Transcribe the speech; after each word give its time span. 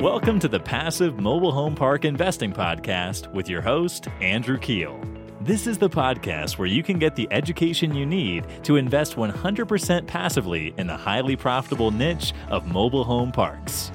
Welcome 0.00 0.38
to 0.38 0.48
the 0.48 0.60
Passive 0.60 1.18
Mobile 1.18 1.50
Home 1.50 1.74
Park 1.74 2.04
Investing 2.04 2.52
Podcast 2.52 3.32
with 3.32 3.48
your 3.48 3.60
host, 3.60 4.06
Andrew 4.20 4.56
Keel. 4.56 5.02
This 5.40 5.66
is 5.66 5.76
the 5.76 5.90
podcast 5.90 6.56
where 6.56 6.68
you 6.68 6.84
can 6.84 7.00
get 7.00 7.16
the 7.16 7.26
education 7.32 7.92
you 7.92 8.06
need 8.06 8.46
to 8.62 8.76
invest 8.76 9.16
100% 9.16 10.06
passively 10.06 10.72
in 10.78 10.86
the 10.86 10.96
highly 10.96 11.34
profitable 11.34 11.90
niche 11.90 12.32
of 12.48 12.64
mobile 12.68 13.02
home 13.02 13.32
parks. 13.32 13.90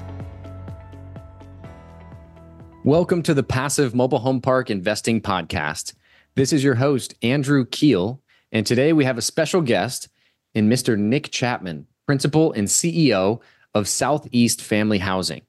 Welcome 2.83 3.23
to 3.23 3.33
the 3.33 3.41
Passive 3.41 3.95
Mobile 3.95 4.19
Home 4.19 4.41
Park 4.41 4.69
Investing 4.69 5.21
Podcast. 5.21 5.93
This 6.35 6.51
is 6.51 6.65
your 6.65 6.75
host, 6.75 7.13
Andrew 7.21 7.65
Keel, 7.65 8.21
and 8.51 8.67
today 8.67 8.91
we 8.91 9.05
have 9.05 9.17
a 9.17 9.21
special 9.21 9.61
guest 9.61 10.09
in 10.53 10.67
Mr. 10.67 10.97
Nick 10.97 11.31
Chapman, 11.31 11.87
Principal 12.05 12.51
and 12.51 12.67
CEO 12.67 13.39
of 13.73 13.87
Southeast 13.87 14.61
Family 14.61 14.97
Housing. 14.97 15.43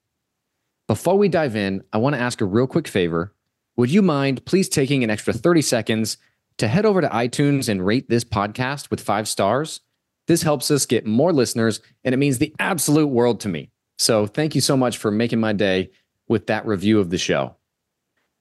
Before 0.87 1.16
we 1.16 1.30
dive 1.30 1.56
in, 1.56 1.83
I 1.95 1.98
want 1.98 2.15
to 2.15 2.20
ask 2.20 2.43
a 2.43 2.45
real 2.45 2.66
quick 2.66 2.87
favor. 2.87 3.33
Would 3.77 3.91
you 3.91 4.02
mind 4.02 4.45
please 4.45 4.69
taking 4.69 5.02
an 5.02 5.09
extra 5.09 5.33
30 5.33 5.62
seconds 5.62 6.19
to 6.59 6.69
head 6.69 6.84
over 6.84 7.01
to 7.01 7.09
iTunes 7.09 7.70
and 7.70 7.84
rate 7.84 8.11
this 8.11 8.25
podcast 8.25 8.91
with 8.91 9.01
five 9.01 9.27
stars? 9.27 9.80
This 10.27 10.42
helps 10.42 10.70
us 10.70 10.84
get 10.84 11.06
more 11.06 11.33
listeners, 11.33 11.80
and 12.05 12.15
it 12.15 12.19
means 12.19 12.37
the 12.37 12.55
absolute 12.59 13.06
world 13.06 13.41
to 13.41 13.48
me. 13.48 13.70
So 13.97 14.27
thank 14.27 14.55
you 14.55 14.61
so 14.61 14.77
much 14.77 14.98
for 14.98 15.11
making 15.11 15.41
my 15.41 15.55
day 15.55 15.91
with 16.28 16.48
that 16.48 16.66
review 16.66 17.01
of 17.01 17.09
the 17.09 17.19
show. 17.19 17.56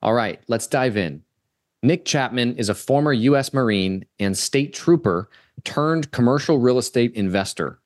All 0.02 0.14
right, 0.14 0.42
let's 0.50 0.68
dive 0.68 0.98
in. 0.98 1.24
Nick 1.82 2.04
Chapman 2.04 2.58
is 2.58 2.68
a 2.68 2.76
former 2.76 3.14
U.S. 3.14 3.54
Marine 3.54 4.06
and 4.20 4.38
state 4.38 4.74
trooper 4.74 5.30
turned 5.64 6.12
commercial 6.12 6.60
real 6.60 6.78
estate 6.78 7.14
investor. 7.14 7.80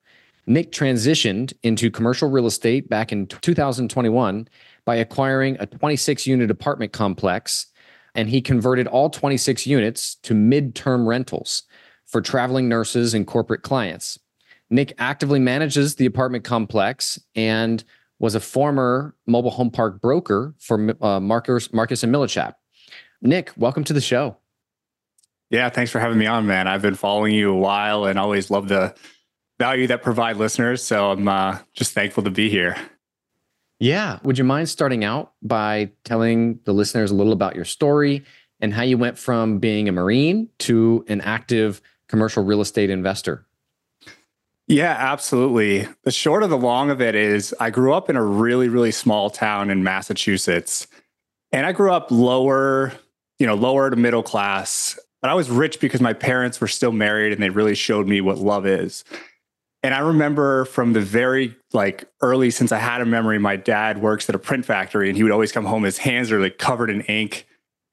Nick 0.48 0.72
transitioned 0.72 1.52
into 1.62 1.90
commercial 1.90 2.30
real 2.30 2.46
estate 2.46 2.88
back 2.88 3.12
in 3.12 3.26
2021 3.26 4.48
by 4.86 4.96
acquiring 4.96 5.58
a 5.60 5.66
26 5.66 6.26
unit 6.26 6.50
apartment 6.50 6.90
complex, 6.92 7.66
and 8.14 8.30
he 8.30 8.40
converted 8.40 8.86
all 8.86 9.10
26 9.10 9.66
units 9.66 10.14
to 10.14 10.32
mid-term 10.32 11.06
rentals 11.06 11.64
for 12.06 12.22
traveling 12.22 12.66
nurses 12.66 13.12
and 13.12 13.26
corporate 13.26 13.62
clients. 13.62 14.18
Nick 14.70 14.94
actively 14.98 15.38
manages 15.38 15.96
the 15.96 16.06
apartment 16.06 16.44
complex 16.44 17.18
and 17.34 17.84
was 18.18 18.34
a 18.34 18.40
former 18.40 19.14
mobile 19.26 19.50
home 19.50 19.70
park 19.70 20.00
broker 20.00 20.54
for 20.58 20.96
uh, 21.04 21.20
Marcus, 21.20 21.74
Marcus 21.74 22.02
and 22.02 22.12
Millichap. 22.12 22.54
Nick, 23.20 23.52
welcome 23.58 23.84
to 23.84 23.92
the 23.92 24.00
show. 24.00 24.38
Yeah, 25.50 25.68
thanks 25.68 25.90
for 25.90 25.98
having 25.98 26.18
me 26.18 26.26
on, 26.26 26.46
man. 26.46 26.66
I've 26.68 26.82
been 26.82 26.94
following 26.94 27.34
you 27.34 27.50
a 27.50 27.56
while 27.56 28.06
and 28.06 28.18
always 28.18 28.50
love 28.50 28.68
the 28.68 28.94
value 29.58 29.86
that 29.88 30.02
provide 30.02 30.36
listeners. 30.36 30.82
So 30.82 31.10
I'm 31.10 31.28
uh, 31.28 31.58
just 31.74 31.92
thankful 31.92 32.22
to 32.24 32.30
be 32.30 32.48
here. 32.48 32.76
Yeah. 33.80 34.18
Would 34.24 34.38
you 34.38 34.44
mind 34.44 34.68
starting 34.68 35.04
out 35.04 35.32
by 35.42 35.90
telling 36.04 36.60
the 36.64 36.72
listeners 36.72 37.10
a 37.10 37.14
little 37.14 37.32
about 37.32 37.54
your 37.54 37.64
story 37.64 38.24
and 38.60 38.74
how 38.74 38.82
you 38.82 38.98
went 38.98 39.18
from 39.18 39.58
being 39.58 39.88
a 39.88 39.92
Marine 39.92 40.48
to 40.60 41.04
an 41.08 41.20
active 41.20 41.80
commercial 42.08 42.42
real 42.42 42.60
estate 42.60 42.90
investor? 42.90 43.46
Yeah, 44.66 44.94
absolutely. 44.98 45.88
The 46.02 46.10
short 46.10 46.42
of 46.42 46.50
the 46.50 46.58
long 46.58 46.90
of 46.90 47.00
it 47.00 47.14
is 47.14 47.54
I 47.58 47.70
grew 47.70 47.94
up 47.94 48.10
in 48.10 48.16
a 48.16 48.22
really, 48.22 48.68
really 48.68 48.90
small 48.90 49.30
town 49.30 49.70
in 49.70 49.82
Massachusetts. 49.82 50.86
And 51.52 51.64
I 51.64 51.72
grew 51.72 51.90
up 51.90 52.10
lower, 52.10 52.92
you 53.38 53.46
know, 53.46 53.54
lower 53.54 53.88
to 53.88 53.96
middle 53.96 54.22
class. 54.22 54.98
But 55.22 55.30
I 55.30 55.34
was 55.34 55.48
rich 55.50 55.80
because 55.80 56.00
my 56.00 56.12
parents 56.12 56.60
were 56.60 56.68
still 56.68 56.92
married 56.92 57.32
and 57.32 57.42
they 57.42 57.48
really 57.48 57.74
showed 57.74 58.06
me 58.06 58.20
what 58.20 58.38
love 58.38 58.66
is. 58.66 59.04
And 59.82 59.94
I 59.94 60.00
remember 60.00 60.64
from 60.64 60.92
the 60.92 61.00
very 61.00 61.54
like 61.72 62.04
early 62.20 62.50
since 62.50 62.72
I 62.72 62.78
had 62.78 63.00
a 63.00 63.06
memory, 63.06 63.38
my 63.38 63.56
dad 63.56 64.02
works 64.02 64.28
at 64.28 64.34
a 64.34 64.38
print 64.38 64.64
factory 64.64 65.08
and 65.08 65.16
he 65.16 65.22
would 65.22 65.32
always 65.32 65.52
come 65.52 65.64
home, 65.64 65.84
his 65.84 65.98
hands 65.98 66.32
are 66.32 66.40
like 66.40 66.58
covered 66.58 66.90
in 66.90 67.02
ink, 67.02 67.46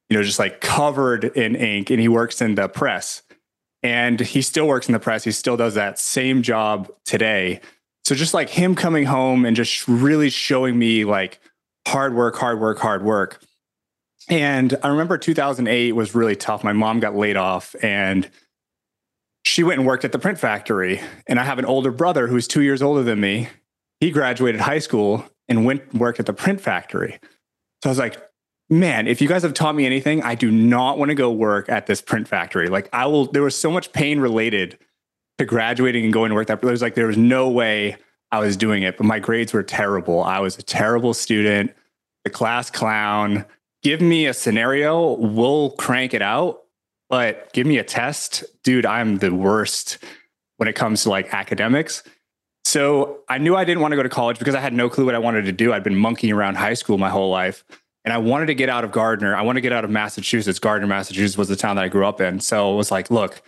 you 0.10 0.18
know, 0.18 0.24
just 0.24 0.40
like 0.40 0.62
covered 0.62 1.26
in 1.26 1.56
ink. 1.56 1.92
And 1.92 2.00
he 2.00 2.08
works 2.08 2.42
in 2.42 2.56
the 2.56 2.68
press. 2.68 3.22
And 3.84 4.20
he 4.20 4.42
still 4.42 4.68
works 4.68 4.90
in 4.90 4.94
the 4.94 5.00
press. 5.00 5.24
He 5.24 5.32
still 5.32 5.58
does 5.58 5.76
that 5.76 6.00
same 6.00 6.42
job 6.42 6.92
today. 7.06 7.62
So 8.04 8.16
just 8.16 8.34
like 8.34 8.50
him 8.50 8.74
coming 8.74 9.06
home 9.06 9.46
and 9.46 9.56
just 9.56 9.88
really 9.88 10.32
showing 10.32 10.80
me 10.80 11.06
like 11.06 11.40
hard 11.88 12.16
work, 12.16 12.36
hard 12.36 12.60
work, 12.60 12.80
hard 12.80 13.04
work. 13.04 13.42
And 14.28 14.76
I 14.82 14.88
remember 14.88 15.20
2008 15.20 15.92
was 15.92 16.16
really 16.16 16.36
tough. 16.36 16.64
My 16.64 16.74
mom 16.74 17.00
got 17.00 17.16
laid 17.16 17.38
off 17.38 17.76
and 17.84 18.28
she 19.46 19.64
went 19.64 19.80
and 19.80 19.88
worked 19.88 20.04
at 20.04 20.12
the 20.12 20.20
print 20.20 20.40
factory. 20.40 21.00
And 21.28 21.40
I 21.40 21.44
have 21.44 21.60
an 21.60 21.66
older 21.66 21.92
brother 21.92 22.28
who's 22.28 22.48
two 22.48 22.64
years 22.64 22.82
older 22.82 23.04
than 23.04 23.20
me. 23.20 23.48
He 24.00 24.10
graduated 24.12 24.60
high 24.60 24.80
school 24.80 25.24
and 25.48 25.66
went 25.66 25.84
and 25.92 26.02
worked 26.02 26.20
at 26.20 26.26
the 26.26 26.34
print 26.34 26.60
factory. 26.60 27.20
So 27.84 27.90
I 27.90 27.92
was 27.92 28.00
like, 28.00 28.18
man, 28.70 29.08
if 29.08 29.22
you 29.22 29.28
guys 29.28 29.44
have 29.44 29.54
taught 29.54 29.76
me 29.76 29.86
anything, 29.86 30.24
I 30.24 30.34
do 30.34 30.52
not 30.52 30.98
want 30.98 31.10
to 31.10 31.16
go 31.16 31.32
work 31.32 31.70
at 31.70 31.86
this 31.86 32.02
print 32.02 32.28
factory. 32.28 32.70
Like 32.70 32.90
I 32.92 33.06
will, 33.06 33.28
there 33.32 33.44
was 33.44 33.56
so 33.56 33.70
much 33.70 33.94
pain 33.94 34.20
related 34.20 34.80
to 35.38 35.46
graduating 35.46 36.04
and 36.04 36.12
going 36.12 36.30
to 36.30 36.36
work 36.36 36.48
that 36.48 36.62
there 36.62 36.72
was 36.72 36.82
like, 36.82 36.96
there 36.96 37.08
was 37.08 37.18
no 37.18 37.48
way 37.48 37.98
I 38.32 38.40
was 38.40 38.58
doing 38.58 38.82
it, 38.82 38.98
but 38.98 39.06
my 39.06 39.20
grades 39.20 39.54
were 39.54 39.64
terrible. 39.64 40.24
I 40.24 40.40
was 40.40 40.58
a 40.58 40.64
terrible 40.64 41.14
student, 41.14 41.72
the 42.24 42.32
class 42.32 42.72
clown. 42.72 43.46
Give 43.84 44.02
me 44.02 44.26
a 44.26 44.34
scenario, 44.34 45.14
we'll 45.14 45.72
crank 45.72 46.16
it 46.16 46.24
out 46.24 46.65
but 47.10 47.52
give 47.54 47.68
me 47.68 47.78
a 47.78 47.84
test, 47.84 48.44
dude, 48.64 48.86
I'm 48.86 49.18
the 49.18 49.34
worst 49.34 49.98
when 50.58 50.68
it 50.68 50.74
comes 50.74 51.04
to 51.04 51.10
like 51.10 51.34
academics. 51.34 52.04
So 52.64 53.20
I 53.30 53.38
knew 53.38 53.56
I 53.56 53.64
didn't 53.64 53.82
want 53.82 53.92
to 53.92 53.96
go 53.96 54.04
to 54.04 54.10
college 54.10 54.40
because 54.40 54.56
I 54.56 54.60
had 54.60 54.74
no 54.74 54.90
clue 54.90 55.06
what 55.06 55.16
I 55.16 55.20
wanted 55.20 55.46
to 55.46 55.52
do. 55.52 55.72
I'd 55.72 55.84
been 55.84 55.96
monkeying 55.96 56.34
around 56.34 56.56
high 56.56 56.74
school 56.74 56.98
my 56.98 57.10
whole 57.10 57.30
life. 57.30 57.64
And 58.04 58.14
I 58.14 58.18
wanted 58.20 58.48
to 58.48 58.56
get 58.56 58.70
out 58.70 58.84
of 58.84 58.92
Gardner. 58.92 59.36
I 59.36 59.42
want 59.42 59.58
to 59.58 59.62
get 59.62 59.72
out 59.72 59.84
of 59.84 59.90
Massachusetts. 59.90 60.60
Gardner, 60.60 60.88
Massachusetts 60.88 61.38
was 61.38 61.48
the 61.48 61.56
town 61.56 61.76
that 61.76 61.86
I 61.86 61.88
grew 61.88 62.06
up 62.06 62.22
in. 62.22 62.40
So 62.40 62.74
it 62.74 62.76
was 62.76 62.92
like, 62.92 63.10
look, 63.10 63.42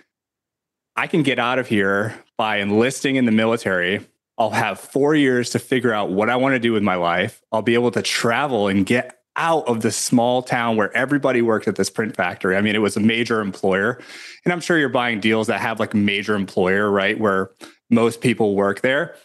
I 0.95 1.07
can 1.07 1.21
get 1.23 1.37
out 1.37 1.59
of 1.59 1.67
here 1.67 2.15
by 2.37 2.57
enlisting 2.57 3.17
in 3.17 3.25
the 3.25 3.31
military. 3.31 4.07
I'll 4.37 4.51
have 4.51 4.79
four 4.79 5.15
years 5.15 5.51
to 5.51 5.59
figure 5.59 5.93
out 5.93 6.11
what 6.11 6.29
I 6.29 6.35
want 6.35 6.53
to 6.53 6.59
do 6.59 6.73
with 6.73 6.83
my 6.83 6.95
life. 6.95 7.41
I'll 7.51 7.61
be 7.61 7.75
able 7.75 7.91
to 7.91 8.01
travel 8.01 8.67
and 8.67 8.85
get 8.85 9.16
out 9.37 9.67
of 9.67 9.81
the 9.81 9.91
small 9.91 10.41
town 10.41 10.75
where 10.75 10.95
everybody 10.97 11.41
worked 11.41 11.67
at 11.67 11.75
this 11.75 11.89
print 11.89 12.15
factory. 12.15 12.57
I 12.57 12.61
mean, 12.61 12.75
it 12.75 12.79
was 12.79 12.97
a 12.97 12.99
major 12.99 13.39
employer. 13.39 13.99
And 14.43 14.51
I'm 14.51 14.59
sure 14.59 14.77
you're 14.77 14.89
buying 14.89 15.19
deals 15.19 15.47
that 15.47 15.61
have 15.61 15.79
like 15.79 15.93
major 15.93 16.35
employer, 16.35 16.89
right? 16.89 17.19
Where 17.19 17.51
most 17.89 18.19
people 18.19 18.55
work 18.55 18.81
there. 18.81 19.15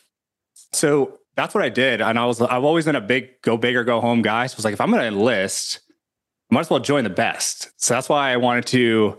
So 0.73 1.19
that's 1.34 1.55
what 1.55 1.65
I 1.65 1.69
did. 1.71 2.00
And 2.00 2.19
I 2.19 2.27
was, 2.27 2.41
I've 2.41 2.65
always 2.65 2.84
been 2.84 2.97
a 2.97 3.00
big 3.00 3.41
go 3.43 3.56
big 3.56 3.75
or 3.75 3.84
go 3.84 4.00
home 4.00 4.23
guy. 4.23 4.47
So 4.47 4.55
I 4.55 4.59
was 4.59 4.65
like, 4.65 4.75
if 4.75 4.81
I'm 4.81 4.91
going 4.91 5.00
to 5.00 5.09
enlist, 5.09 5.81
I 6.50 6.55
might 6.55 6.61
as 6.61 6.71
well 6.71 6.81
join 6.81 7.05
the 7.05 7.11
best. 7.11 7.71
So 7.77 7.94
that's 7.94 8.09
why 8.09 8.33
I 8.33 8.37
wanted 8.37 8.67
to 8.67 9.17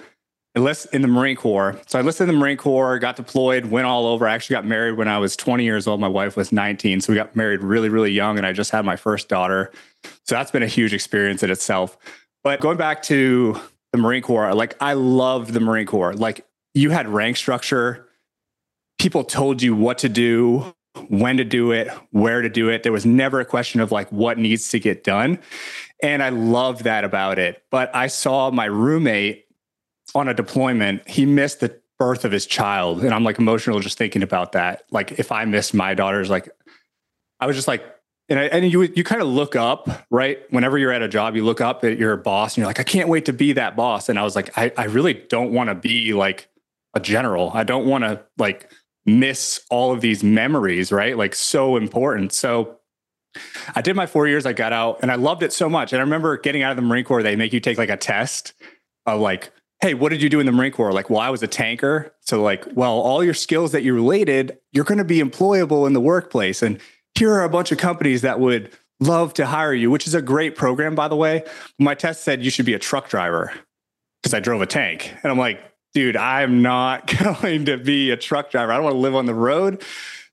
enlist 0.55 0.87
in 0.93 1.01
the 1.01 1.07
Marine 1.07 1.35
Corps. 1.35 1.79
So 1.87 1.97
I 1.97 2.01
enlisted 2.01 2.29
in 2.29 2.35
the 2.35 2.39
Marine 2.39 2.57
Corps, 2.57 2.99
got 2.99 3.15
deployed, 3.15 3.65
went 3.65 3.87
all 3.87 4.05
over. 4.05 4.27
I 4.27 4.35
actually 4.35 4.55
got 4.55 4.65
married 4.65 4.97
when 4.97 5.07
I 5.07 5.17
was 5.17 5.35
20 5.35 5.63
years 5.63 5.87
old. 5.87 5.99
My 5.99 6.07
wife 6.07 6.37
was 6.37 6.51
19. 6.51 7.01
So 7.01 7.11
we 7.11 7.17
got 7.17 7.35
married 7.35 7.61
really, 7.61 7.89
really 7.89 8.11
young. 8.11 8.37
And 8.37 8.45
I 8.45 8.53
just 8.53 8.69
had 8.69 8.85
my 8.85 8.95
first 8.95 9.29
daughter. 9.29 9.71
So 10.25 10.35
that's 10.35 10.51
been 10.51 10.63
a 10.63 10.67
huge 10.67 10.93
experience 10.93 11.43
in 11.43 11.49
itself. 11.49 11.97
But 12.43 12.59
going 12.59 12.77
back 12.77 13.01
to 13.03 13.59
the 13.91 13.97
Marine 13.97 14.21
Corps, 14.21 14.53
like 14.53 14.75
I 14.81 14.93
love 14.93 15.53
the 15.53 15.59
Marine 15.59 15.85
Corps. 15.85 16.13
Like 16.13 16.45
you 16.73 16.89
had 16.91 17.07
rank 17.07 17.37
structure, 17.37 18.07
people 18.99 19.23
told 19.23 19.61
you 19.61 19.75
what 19.75 19.99
to 19.99 20.09
do, 20.09 20.73
when 21.09 21.37
to 21.37 21.43
do 21.43 21.71
it, 21.71 21.89
where 22.11 22.41
to 22.41 22.49
do 22.49 22.69
it. 22.69 22.83
There 22.83 22.91
was 22.91 23.05
never 23.05 23.39
a 23.39 23.45
question 23.45 23.81
of 23.81 23.91
like 23.91 24.11
what 24.11 24.37
needs 24.37 24.69
to 24.69 24.79
get 24.79 25.03
done. 25.03 25.39
And 26.01 26.21
I 26.21 26.29
love 26.29 26.83
that 26.83 27.03
about 27.03 27.39
it. 27.39 27.63
But 27.71 27.93
I 27.95 28.07
saw 28.07 28.51
my 28.51 28.65
roommate 28.65 29.45
on 30.15 30.27
a 30.27 30.33
deployment, 30.33 31.07
he 31.07 31.25
missed 31.25 31.59
the 31.59 31.79
birth 31.97 32.25
of 32.25 32.31
his 32.31 32.45
child. 32.45 33.03
And 33.03 33.13
I'm 33.13 33.23
like 33.23 33.39
emotional 33.39 33.79
just 33.79 33.97
thinking 33.97 34.23
about 34.23 34.51
that. 34.51 34.83
Like 34.91 35.13
if 35.13 35.31
I 35.31 35.45
missed 35.45 35.73
my 35.73 35.93
daughter's, 35.93 36.29
like 36.29 36.49
I 37.39 37.47
was 37.47 37.55
just 37.55 37.67
like, 37.67 37.83
and, 38.29 38.39
I, 38.39 38.43
and 38.45 38.71
you 38.71 38.83
you 38.83 39.03
kind 39.03 39.21
of 39.21 39.27
look 39.27 39.55
up 39.55 39.89
right? 40.09 40.39
Whenever 40.49 40.77
you're 40.77 40.91
at 40.91 41.01
a 41.01 41.07
job 41.07 41.35
you 41.35 41.43
look 41.43 41.61
up 41.61 41.83
at 41.83 41.97
your 41.97 42.15
boss 42.17 42.53
and 42.53 42.59
you're 42.59 42.67
like 42.67 42.79
i 42.79 42.83
can't 42.83 43.09
wait 43.09 43.25
to 43.25 43.33
be 43.33 43.53
that 43.53 43.75
boss. 43.75 44.09
And 44.09 44.17
i 44.17 44.23
was 44.23 44.35
like 44.35 44.57
i, 44.57 44.71
I 44.77 44.85
really 44.85 45.13
don't 45.13 45.51
want 45.51 45.69
to 45.69 45.75
be 45.75 46.13
like 46.13 46.49
a 46.93 46.99
general. 46.99 47.51
I 47.53 47.63
don't 47.63 47.85
want 47.85 48.03
to 48.03 48.23
like 48.37 48.71
miss 49.05 49.61
all 49.69 49.91
of 49.91 50.01
these 50.01 50.23
memories 50.23 50.91
right? 50.91 51.17
Like 51.17 51.35
so 51.35 51.75
important. 51.75 52.31
So 52.33 52.79
i 53.75 53.81
did 53.81 53.95
my 53.95 54.05
four 54.05 54.27
years 54.27 54.45
i 54.45 54.53
got 54.53 54.71
out 54.71 54.99
and 55.01 55.11
i 55.11 55.15
loved 55.15 55.41
it 55.43 55.51
so 55.51 55.67
much. 55.67 55.91
And 55.91 55.99
i 55.99 56.03
remember 56.03 56.37
getting 56.37 56.61
out 56.63 56.71
of 56.71 56.75
the 56.75 56.83
marine 56.83 57.03
corps 57.03 57.23
they 57.23 57.35
make 57.35 57.51
you 57.51 57.59
take 57.59 57.77
like 57.77 57.89
a 57.89 57.97
test 57.97 58.53
of 59.05 59.19
like 59.19 59.51
hey 59.81 59.93
what 59.93 60.09
did 60.09 60.21
you 60.21 60.29
do 60.29 60.39
in 60.39 60.45
the 60.45 60.51
marine 60.53 60.71
corps? 60.71 60.93
Like 60.93 61.09
well 61.09 61.19
i 61.19 61.29
was 61.29 61.43
a 61.43 61.47
tanker. 61.47 62.13
So 62.21 62.41
like 62.41 62.65
well 62.73 62.93
all 62.93 63.23
your 63.23 63.33
skills 63.33 63.73
that 63.73 63.83
you 63.83 63.93
related 63.93 64.57
you're 64.71 64.85
going 64.85 64.99
to 64.99 65.03
be 65.03 65.19
employable 65.19 65.87
in 65.87 65.93
the 65.93 65.99
workplace. 65.99 66.61
And 66.61 66.79
here 67.15 67.31
are 67.31 67.43
a 67.43 67.49
bunch 67.49 67.71
of 67.71 67.77
companies 67.77 68.21
that 68.21 68.39
would 68.39 68.71
love 68.99 69.33
to 69.35 69.45
hire 69.45 69.73
you, 69.73 69.91
which 69.91 70.07
is 70.07 70.13
a 70.13 70.21
great 70.21 70.55
program, 70.55 70.95
by 70.95 71.07
the 71.07 71.15
way. 71.15 71.43
My 71.79 71.95
test 71.95 72.23
said 72.23 72.43
you 72.43 72.49
should 72.49 72.65
be 72.65 72.73
a 72.73 72.79
truck 72.79 73.09
driver 73.09 73.51
because 74.21 74.33
I 74.33 74.39
drove 74.39 74.61
a 74.61 74.65
tank. 74.65 75.13
And 75.23 75.31
I'm 75.31 75.37
like, 75.37 75.59
dude, 75.93 76.15
I'm 76.15 76.61
not 76.61 77.07
going 77.41 77.65
to 77.65 77.77
be 77.77 78.11
a 78.11 78.17
truck 78.17 78.51
driver. 78.51 78.71
I 78.71 78.75
don't 78.75 78.85
want 78.85 78.95
to 78.95 78.99
live 78.99 79.15
on 79.15 79.25
the 79.25 79.33
road, 79.33 79.83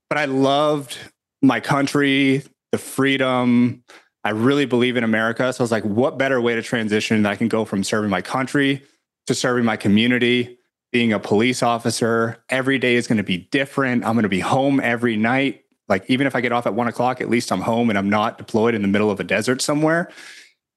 but 0.09 0.17
I 0.17 0.25
loved 0.25 0.97
my 1.41 1.59
country, 1.59 2.43
the 2.71 2.77
freedom, 2.77 3.83
I 4.23 4.31
really 4.31 4.65
believe 4.65 4.97
in 4.97 5.03
America. 5.03 5.51
So 5.51 5.61
I 5.61 5.63
was 5.63 5.71
like, 5.71 5.83
what 5.83 6.17
better 6.17 6.39
way 6.39 6.55
to 6.55 6.61
transition 6.61 7.23
that 7.23 7.31
I 7.31 7.35
can 7.35 7.47
go 7.47 7.65
from 7.65 7.83
serving 7.83 8.09
my 8.09 8.21
country 8.21 8.83
to 9.27 9.35
serving 9.35 9.65
my 9.65 9.77
community, 9.77 10.57
being 10.91 11.13
a 11.13 11.19
police 11.19 11.63
officer. 11.63 12.43
Every 12.49 12.77
day 12.77 12.95
is 12.95 13.07
going 13.07 13.17
to 13.17 13.23
be 13.23 13.37
different. 13.37 14.05
I'm 14.05 14.13
going 14.13 14.23
to 14.23 14.29
be 14.29 14.39
home 14.39 14.79
every 14.79 15.15
night. 15.15 15.63
Like, 15.91 16.09
even 16.09 16.25
if 16.25 16.37
I 16.37 16.41
get 16.41 16.53
off 16.53 16.65
at 16.65 16.73
one 16.73 16.87
o'clock, 16.87 17.19
at 17.19 17.29
least 17.29 17.51
I'm 17.51 17.59
home 17.59 17.89
and 17.89 17.99
I'm 17.99 18.09
not 18.09 18.37
deployed 18.37 18.73
in 18.73 18.81
the 18.81 18.87
middle 18.87 19.11
of 19.11 19.19
a 19.19 19.25
desert 19.25 19.61
somewhere. 19.61 20.09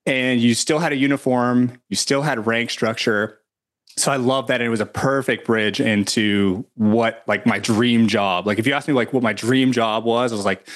And 0.06 0.40
you 0.40 0.54
still 0.54 0.80
had 0.80 0.92
a 0.92 0.96
uniform, 0.96 1.80
you 1.88 1.94
still 1.94 2.22
had 2.22 2.48
rank 2.48 2.70
structure. 2.70 3.38
So 3.96 4.10
I 4.10 4.16
love 4.16 4.48
that. 4.48 4.60
And 4.60 4.66
it 4.66 4.70
was 4.70 4.80
a 4.80 4.86
perfect 4.86 5.46
bridge 5.46 5.80
into 5.80 6.66
what 6.74 7.22
like 7.28 7.46
my 7.46 7.60
dream 7.60 8.08
job. 8.08 8.44
Like, 8.44 8.58
if 8.58 8.66
you 8.66 8.72
asked 8.72 8.88
me 8.88 8.94
like 8.94 9.12
what 9.12 9.22
my 9.22 9.32
dream 9.32 9.70
job 9.70 10.04
was, 10.04 10.32
I 10.32 10.36
was 10.36 10.44
like, 10.44 10.68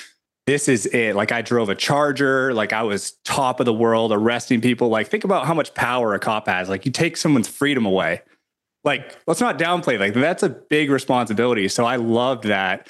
this 0.46 0.69
is 0.69 0.87
it. 0.87 1.17
Like 1.17 1.32
I 1.32 1.43
drove 1.43 1.69
a 1.69 1.75
charger, 1.75 2.55
like 2.55 2.73
I 2.73 2.85
was 2.85 3.19
top 3.25 3.58
of 3.58 3.67
the 3.67 3.75
world 3.75 4.12
arresting 4.12 4.61
people. 4.61 4.88
Like 4.88 5.08
think 5.08 5.25
about 5.25 5.46
how 5.46 5.52
much 5.52 5.75
power 5.75 6.14
a 6.14 6.20
cop 6.20 6.46
has. 6.46 6.69
Like 6.69 6.87
you 6.87 6.93
take 6.93 7.17
someone's 7.17 7.49
freedom 7.49 7.85
away. 7.85 8.23
Like 8.85 9.19
let's 9.26 9.40
not 9.40 9.58
downplay 9.58 9.99
like 9.99 10.14
that's 10.14 10.44
a 10.44 10.49
big 10.49 10.90
responsibility. 10.90 11.67
So 11.69 11.85
I 11.85 11.96
loved 11.96 12.44
that. 12.44 12.87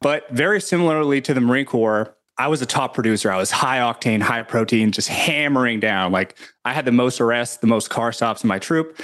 But 0.00 0.28
very 0.30 0.60
similarly 0.60 1.20
to 1.22 1.34
the 1.34 1.40
Marine 1.40 1.66
Corps, 1.66 2.16
I 2.38 2.48
was 2.48 2.62
a 2.62 2.66
top 2.66 2.94
producer. 2.94 3.30
I 3.30 3.36
was 3.36 3.50
high 3.50 3.78
octane, 3.78 4.22
high 4.22 4.42
protein, 4.42 4.92
just 4.92 5.08
hammering 5.08 5.78
down. 5.80 6.10
Like 6.12 6.38
I 6.64 6.72
had 6.72 6.86
the 6.86 6.92
most 6.92 7.20
arrests, 7.20 7.58
the 7.58 7.66
most 7.66 7.90
car 7.90 8.12
stops 8.12 8.42
in 8.42 8.48
my 8.48 8.58
troop. 8.58 8.98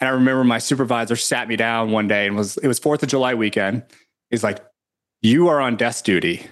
And 0.00 0.08
I 0.08 0.12
remember 0.12 0.42
my 0.44 0.58
supervisor 0.58 1.14
sat 1.14 1.46
me 1.46 1.56
down 1.56 1.92
one 1.92 2.08
day 2.08 2.26
and 2.26 2.36
was 2.36 2.56
it 2.58 2.66
was 2.66 2.80
4th 2.80 3.02
of 3.02 3.08
July 3.08 3.34
weekend. 3.34 3.84
He's 4.30 4.42
like, 4.42 4.58
"You 5.22 5.48
are 5.48 5.60
on 5.60 5.76
desk 5.76 6.04
duty." 6.04 6.46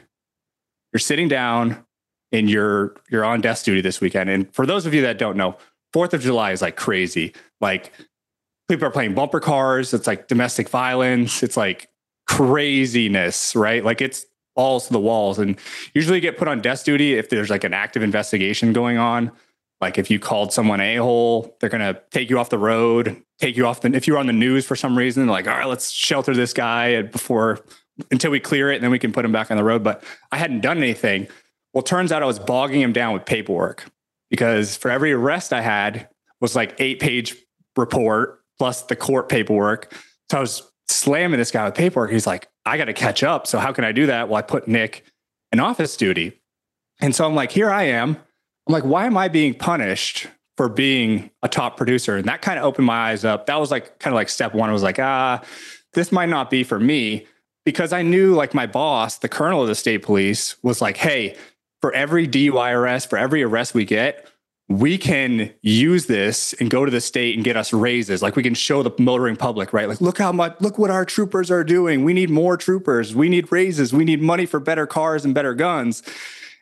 you're 0.92 1.00
sitting 1.00 1.28
down 1.28 1.84
and 2.32 2.48
you're 2.48 2.94
you're 3.10 3.24
on 3.24 3.40
desk 3.40 3.64
duty 3.64 3.80
this 3.80 4.00
weekend. 4.00 4.30
And 4.30 4.52
for 4.54 4.66
those 4.66 4.86
of 4.86 4.94
you 4.94 5.02
that 5.02 5.18
don't 5.18 5.36
know, 5.36 5.56
Fourth 5.92 6.12
of 6.12 6.20
July 6.20 6.52
is 6.52 6.60
like 6.62 6.76
crazy. 6.76 7.34
Like 7.60 7.92
people 8.68 8.86
are 8.86 8.90
playing 8.90 9.14
bumper 9.14 9.40
cars. 9.40 9.94
It's 9.94 10.06
like 10.06 10.28
domestic 10.28 10.68
violence. 10.68 11.42
It's 11.42 11.56
like 11.56 11.88
craziness, 12.28 13.56
right? 13.56 13.84
Like 13.84 14.00
it's 14.00 14.26
balls 14.54 14.86
to 14.86 14.92
the 14.92 15.00
walls. 15.00 15.38
And 15.38 15.58
usually 15.94 16.20
get 16.20 16.38
put 16.38 16.46
on 16.46 16.60
desk 16.60 16.84
duty 16.84 17.14
if 17.14 17.30
there's 17.30 17.50
like 17.50 17.64
an 17.64 17.74
active 17.74 18.02
investigation 18.02 18.72
going 18.72 18.98
on. 18.98 19.32
Like 19.80 19.98
if 19.98 20.10
you 20.10 20.18
called 20.18 20.52
someone 20.52 20.80
a 20.80 20.96
hole, 20.96 21.56
they're 21.60 21.70
gonna 21.70 22.00
take 22.10 22.28
you 22.30 22.38
off 22.38 22.50
the 22.50 22.58
road, 22.58 23.22
take 23.38 23.56
you 23.56 23.66
off 23.66 23.80
the. 23.80 23.94
If 23.94 24.06
you're 24.06 24.18
on 24.18 24.26
the 24.26 24.32
news 24.32 24.66
for 24.66 24.76
some 24.76 24.98
reason, 24.98 25.26
like 25.28 25.46
all 25.46 25.56
right, 25.56 25.66
let's 25.66 25.90
shelter 25.90 26.34
this 26.34 26.52
guy 26.52 27.02
before 27.02 27.60
until 28.10 28.30
we 28.30 28.40
clear 28.40 28.70
it 28.70 28.76
and 28.76 28.84
then 28.84 28.90
we 28.90 28.98
can 28.98 29.12
put 29.12 29.24
him 29.24 29.32
back 29.32 29.50
on 29.50 29.56
the 29.56 29.64
road. 29.64 29.82
But 29.82 30.02
I 30.32 30.36
hadn't 30.36 30.60
done 30.60 30.78
anything. 30.78 31.28
Well, 31.72 31.82
turns 31.82 32.10
out 32.10 32.22
I 32.22 32.26
was 32.26 32.38
bogging 32.38 32.80
him 32.80 32.92
down 32.92 33.14
with 33.14 33.24
paperwork 33.24 33.84
because 34.30 34.76
for 34.76 34.90
every 34.90 35.12
arrest 35.12 35.52
I 35.52 35.60
had 35.60 36.08
was 36.40 36.56
like 36.56 36.74
eight 36.80 36.98
page 36.98 37.36
report 37.76 38.40
plus 38.58 38.82
the 38.82 38.96
court 38.96 39.28
paperwork. 39.28 39.94
So 40.30 40.38
I 40.38 40.40
was 40.40 40.67
slamming 40.88 41.38
this 41.38 41.50
guy 41.50 41.64
with 41.64 41.74
paperwork. 41.74 42.10
He's 42.10 42.26
like, 42.26 42.48
I 42.66 42.76
got 42.76 42.86
to 42.86 42.92
catch 42.92 43.22
up. 43.22 43.46
So 43.46 43.58
how 43.58 43.72
can 43.72 43.84
I 43.84 43.92
do 43.92 44.06
that? 44.06 44.28
Well, 44.28 44.38
I 44.38 44.42
put 44.42 44.68
Nick 44.68 45.04
in 45.52 45.60
office 45.60 45.96
duty. 45.96 46.40
And 47.00 47.14
so 47.14 47.24
I'm 47.26 47.34
like, 47.34 47.52
here 47.52 47.70
I 47.70 47.84
am. 47.84 48.16
I'm 48.66 48.72
like, 48.72 48.84
why 48.84 49.06
am 49.06 49.16
I 49.16 49.28
being 49.28 49.54
punished 49.54 50.26
for 50.56 50.68
being 50.68 51.30
a 51.42 51.48
top 51.48 51.76
producer? 51.76 52.16
And 52.16 52.26
that 52.26 52.42
kind 52.42 52.58
of 52.58 52.64
opened 52.64 52.86
my 52.86 53.10
eyes 53.10 53.24
up. 53.24 53.46
That 53.46 53.60
was 53.60 53.70
like 53.70 53.98
kind 53.98 54.12
of 54.12 54.16
like 54.16 54.28
step 54.28 54.54
one. 54.54 54.68
I 54.68 54.72
was 54.72 54.82
like, 54.82 54.98
ah, 54.98 55.42
this 55.94 56.12
might 56.12 56.28
not 56.28 56.50
be 56.50 56.64
for 56.64 56.78
me 56.78 57.26
because 57.64 57.92
I 57.92 58.02
knew 58.02 58.34
like 58.34 58.54
my 58.54 58.66
boss, 58.66 59.18
the 59.18 59.28
colonel 59.28 59.62
of 59.62 59.68
the 59.68 59.74
state 59.74 60.02
police, 60.02 60.56
was 60.62 60.80
like, 60.80 60.96
hey, 60.96 61.36
for 61.80 61.92
every 61.92 62.26
DUI 62.26 62.74
arrest, 62.74 63.08
for 63.08 63.18
every 63.18 63.42
arrest 63.42 63.74
we 63.74 63.84
get, 63.84 64.28
we 64.68 64.98
can 64.98 65.52
use 65.62 66.06
this 66.06 66.52
and 66.54 66.68
go 66.68 66.84
to 66.84 66.90
the 66.90 67.00
state 67.00 67.34
and 67.34 67.44
get 67.44 67.56
us 67.56 67.72
raises. 67.72 68.20
Like 68.22 68.36
we 68.36 68.42
can 68.42 68.54
show 68.54 68.82
the 68.82 68.92
motoring 68.98 69.36
public, 69.36 69.72
right? 69.72 69.88
Like, 69.88 70.00
look 70.00 70.18
how 70.18 70.30
much, 70.30 70.56
look 70.60 70.78
what 70.78 70.90
our 70.90 71.06
troopers 71.06 71.50
are 71.50 71.64
doing. 71.64 72.04
We 72.04 72.12
need 72.12 72.28
more 72.28 72.56
troopers. 72.58 73.14
We 73.14 73.30
need 73.30 73.50
raises. 73.50 73.94
We 73.94 74.04
need 74.04 74.20
money 74.20 74.44
for 74.44 74.60
better 74.60 74.86
cars 74.86 75.24
and 75.24 75.34
better 75.34 75.54
guns. 75.54 76.02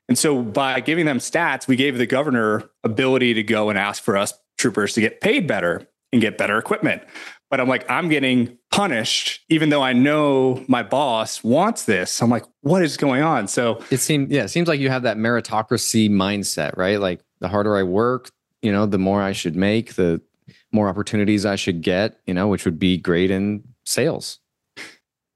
And 0.09 0.17
so 0.17 0.41
by 0.43 0.79
giving 0.81 1.05
them 1.05 1.19
stats, 1.19 1.67
we 1.67 1.75
gave 1.75 1.99
the 1.99 2.07
governor 2.07 2.71
ability 2.85 3.35
to 3.35 3.43
go 3.43 3.71
and 3.71 3.79
ask 3.79 4.03
for 4.03 4.17
us 4.17 4.33
troopers 4.57 4.93
to 4.95 5.01
get 5.01 5.21
paid 5.21 5.49
better 5.49 5.89
and 6.13 6.23
get 6.23 6.39
better 6.39 6.59
equipment 6.59 7.03
but 7.51 7.61
I'm 7.61 7.69
like, 7.69 7.89
I'm 7.89 8.09
getting 8.09 8.59
punished, 8.71 9.45
even 9.49 9.69
though 9.69 9.83
I 9.83 9.93
know 9.93 10.65
my 10.69 10.83
boss 10.83 11.45
wants 11.45 11.85
this. 11.85 12.21
I'm 12.21 12.31
like, 12.31 12.45
what 12.63 12.83
is 12.83 12.97
going 12.97 13.23
on? 13.23 13.47
So 13.47 13.81
it 13.91 13.99
seems, 13.99 14.31
yeah, 14.31 14.45
it 14.45 14.49
seems 14.49 14.69
like 14.69 14.81
you 14.81 14.91
have 14.91 15.03
that 15.03 15.17
meritocracy 15.17 16.11
mindset, 16.11 16.77
right? 16.77 17.01
Like 17.01 17.21
the 17.41 17.49
harder 17.49 17.77
I 17.77 17.83
work, 17.83 18.31
you 18.63 18.73
know, 18.73 18.87
the 18.87 18.99
more 18.99 19.23
I 19.23 19.33
should 19.33 19.57
make, 19.57 19.95
the 19.95 20.21
more 20.73 20.89
opportunities 20.89 21.45
I 21.47 21.57
should 21.57 21.83
get, 21.83 22.21
you 22.27 22.35
know, 22.35 22.49
which 22.49 22.65
would 22.65 22.79
be 22.79 22.97
great 22.97 23.31
in 23.31 23.65
sales. 23.85 24.39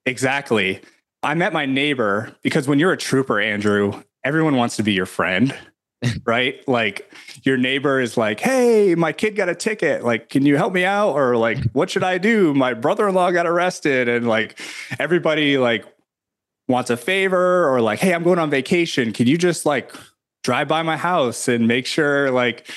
Exactly. 0.06 0.80
I 1.22 1.34
met 1.34 1.52
my 1.52 1.66
neighbor 1.66 2.34
because 2.42 2.66
when 2.66 2.78
you're 2.78 2.92
a 2.92 2.96
trooper, 2.96 3.40
Andrew, 3.40 4.02
everyone 4.24 4.56
wants 4.56 4.76
to 4.76 4.82
be 4.82 4.92
your 4.92 5.06
friend. 5.06 5.56
right? 6.24 6.66
Like 6.66 7.12
your 7.42 7.56
neighbor 7.56 8.00
is 8.00 8.16
like, 8.16 8.40
"Hey, 8.40 8.94
my 8.94 9.12
kid 9.12 9.36
got 9.36 9.50
a 9.50 9.54
ticket. 9.54 10.02
Like, 10.02 10.30
can 10.30 10.46
you 10.46 10.56
help 10.56 10.72
me 10.72 10.84
out?" 10.84 11.12
Or 11.12 11.36
like, 11.36 11.58
"What 11.72 11.90
should 11.90 12.04
I 12.04 12.16
do? 12.16 12.54
My 12.54 12.72
brother-in-law 12.72 13.32
got 13.32 13.46
arrested." 13.46 14.08
And 14.08 14.26
like 14.26 14.58
everybody 14.98 15.58
like 15.58 15.84
wants 16.68 16.88
a 16.88 16.96
favor 16.96 17.68
or 17.68 17.82
like, 17.82 17.98
"Hey, 17.98 18.14
I'm 18.14 18.22
going 18.22 18.38
on 18.38 18.48
vacation. 18.48 19.12
Can 19.12 19.26
you 19.26 19.36
just 19.36 19.66
like 19.66 19.94
drive 20.42 20.68
by 20.68 20.82
my 20.82 20.96
house 20.96 21.48
and 21.48 21.68
make 21.68 21.86
sure 21.86 22.30
like 22.30 22.68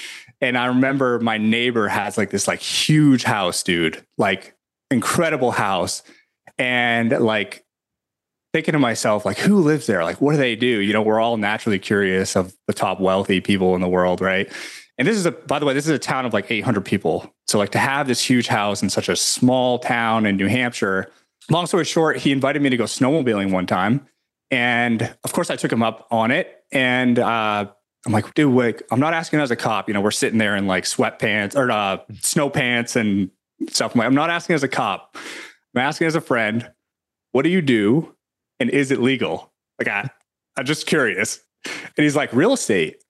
and 0.44 0.58
I 0.58 0.66
remember 0.66 1.20
my 1.20 1.38
neighbor 1.38 1.88
has 1.88 2.18
like 2.18 2.30
this 2.30 2.48
like 2.48 2.60
huge 2.60 3.24
house, 3.24 3.64
dude. 3.64 4.06
Like 4.18 4.56
incredible 4.92 5.52
house. 5.52 6.04
And 6.60 7.12
like 7.12 7.64
thinking 8.54 8.74
to 8.74 8.80
myself, 8.80 9.26
like, 9.26 9.40
who 9.40 9.60
lives 9.60 9.88
there? 9.88 10.04
Like, 10.04 10.22
what 10.22 10.34
do 10.34 10.38
they 10.38 10.56
do? 10.56 10.68
You 10.68 10.94
know, 10.94 11.02
we're 11.02 11.20
all 11.20 11.38
naturally 11.38 11.80
curious 11.80 12.36
of 12.36 12.54
the 12.68 12.74
top 12.74 13.00
wealthy 13.00 13.42
people 13.42 13.74
in 13.74 13.82
the 13.82 13.88
world, 13.88 14.22
right? 14.22 14.52
And 14.98 15.08
this 15.08 15.18
is 15.18 15.26
a, 15.26 15.32
by 15.32 15.58
the 15.58 15.66
way, 15.66 15.74
this 15.74 15.86
is 15.86 15.92
a 15.92 16.00
town 16.00 16.26
of 16.26 16.34
like 16.34 16.52
800 16.52 16.86
people. 16.86 17.34
So, 17.48 17.58
like, 17.58 17.72
to 17.72 17.80
have 17.80 18.08
this 18.08 18.22
huge 18.22 18.48
house 18.48 18.84
in 18.84 18.90
such 18.90 19.10
a 19.10 19.16
small 19.16 19.80
town 19.80 20.28
in 20.28 20.38
New 20.38 20.48
Hampshire, 20.48 21.10
long 21.50 21.66
story 21.66 21.86
short, 21.86 22.18
he 22.18 22.32
invited 22.32 22.62
me 22.62 22.70
to 22.70 22.78
go 22.78 22.84
snowmobiling 22.84 23.52
one 23.52 23.66
time. 23.66 24.06
And 24.52 25.02
of 25.24 25.34
course, 25.34 25.50
I 25.50 25.56
took 25.56 25.72
him 25.72 25.82
up 25.82 26.08
on 26.12 26.30
it. 26.30 26.63
And 26.74 27.20
uh, 27.20 27.68
I'm 28.06 28.12
like, 28.12 28.34
dude, 28.34 28.54
wait, 28.54 28.82
I'm 28.92 29.00
not 29.00 29.14
asking 29.14 29.40
as 29.40 29.52
a 29.52 29.56
cop. 29.56 29.88
You 29.88 29.94
know, 29.94 30.02
we're 30.02 30.12
sitting 30.12 30.40
there 30.40 30.56
in 30.56 30.68
like 30.68 30.84
sweatpants 30.84 31.56
or 31.56 31.72
uh, 31.72 32.00
snow 32.22 32.50
pants 32.50 32.96
and 32.96 33.30
stuff. 33.70 33.94
I'm, 33.96 34.00
like, 34.00 34.08
I'm 34.08 34.16
not 34.16 34.30
asking 34.30 34.56
as 34.56 34.64
a 34.64 34.68
cop. 34.68 35.16
I'm 35.76 35.82
asking 35.82 36.08
as 36.08 36.16
a 36.16 36.22
friend. 36.22 36.70
What 37.32 37.44
do 37.44 37.50
you 37.50 37.62
do 37.62 38.16
and 38.60 38.70
is 38.70 38.92
it 38.92 39.00
legal? 39.00 39.52
Like, 39.80 39.88
I, 39.88 40.10
I'm 40.58 40.66
just 40.66 40.86
curious. 40.86 41.40
And 41.66 42.04
he's 42.04 42.16
like, 42.16 42.34
real 42.34 42.54
estate. 42.54 43.04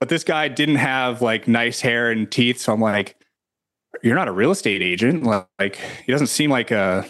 But 0.00 0.08
this 0.08 0.24
guy 0.24 0.48
didn't 0.48 0.76
have 0.76 1.22
like 1.22 1.46
nice 1.46 1.80
hair 1.80 2.10
and 2.10 2.30
teeth. 2.30 2.58
So 2.58 2.72
I'm 2.72 2.80
like, 2.80 3.16
you're 4.02 4.14
not 4.14 4.28
a 4.28 4.32
real 4.32 4.50
estate 4.50 4.82
agent. 4.82 5.24
Like, 5.24 5.76
he 6.04 6.10
doesn't 6.10 6.28
seem 6.28 6.50
like 6.50 6.70
a, 6.70 7.06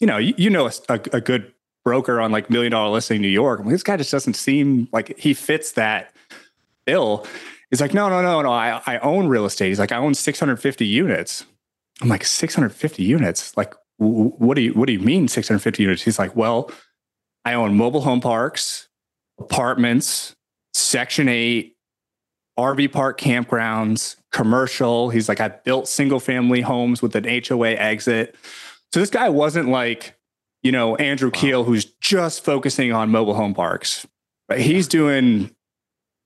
you 0.00 0.06
know, 0.06 0.18
you, 0.18 0.34
you 0.36 0.50
know, 0.50 0.68
a, 0.88 1.00
a, 1.12 1.20
good 1.20 1.52
broker 1.86 2.20
on 2.20 2.32
like 2.32 2.50
million 2.50 2.72
dollar 2.72 2.90
listing 2.90 3.14
in 3.16 3.22
New 3.22 3.28
York. 3.28 3.60
Like, 3.60 3.68
this 3.68 3.84
guy 3.84 3.96
just 3.96 4.10
doesn't 4.10 4.34
seem 4.34 4.88
like 4.92 5.16
he 5.16 5.34
fits 5.34 5.70
that 5.72 6.12
bill. 6.84 7.24
He's 7.70 7.80
like, 7.80 7.94
no, 7.94 8.08
no, 8.08 8.20
no, 8.22 8.42
no. 8.42 8.50
I, 8.50 8.82
I 8.86 8.98
own 8.98 9.28
real 9.28 9.46
estate. 9.46 9.68
He's 9.68 9.78
like, 9.78 9.92
I 9.92 9.98
own 9.98 10.12
650 10.12 10.84
units. 10.84 11.46
I'm 12.02 12.08
like, 12.08 12.24
650 12.24 13.04
units? 13.04 13.56
Like, 13.56 13.72
what 13.98 14.56
do 14.56 14.62
you 14.62 14.72
what 14.72 14.86
do 14.86 14.94
you 14.94 14.98
mean 14.98 15.28
650 15.28 15.84
units? 15.84 16.02
He's 16.02 16.18
like, 16.18 16.34
well, 16.34 16.72
I 17.44 17.54
own 17.54 17.76
mobile 17.76 18.00
home 18.00 18.20
parks, 18.20 18.88
apartments, 19.38 20.34
Section 20.74 21.28
8, 21.28 21.76
RV 22.58 22.90
park 22.90 23.20
campgrounds, 23.20 24.16
commercial. 24.32 25.10
He's 25.10 25.28
like, 25.28 25.40
I 25.40 25.48
built 25.50 25.86
single 25.86 26.18
family 26.18 26.62
homes 26.62 27.00
with 27.00 27.14
an 27.14 27.26
HOA 27.48 27.74
exit. 27.74 28.34
So 28.92 28.98
this 28.98 29.10
guy 29.10 29.28
wasn't 29.28 29.68
like, 29.68 30.16
you 30.66 30.72
know, 30.72 30.96
Andrew 30.96 31.30
wow. 31.32 31.40
Keel, 31.40 31.64
who's 31.64 31.84
just 31.84 32.44
focusing 32.44 32.92
on 32.92 33.08
mobile 33.08 33.34
home 33.34 33.54
parks. 33.54 34.04
But 34.48 34.60
he's 34.60 34.88
doing 34.88 35.54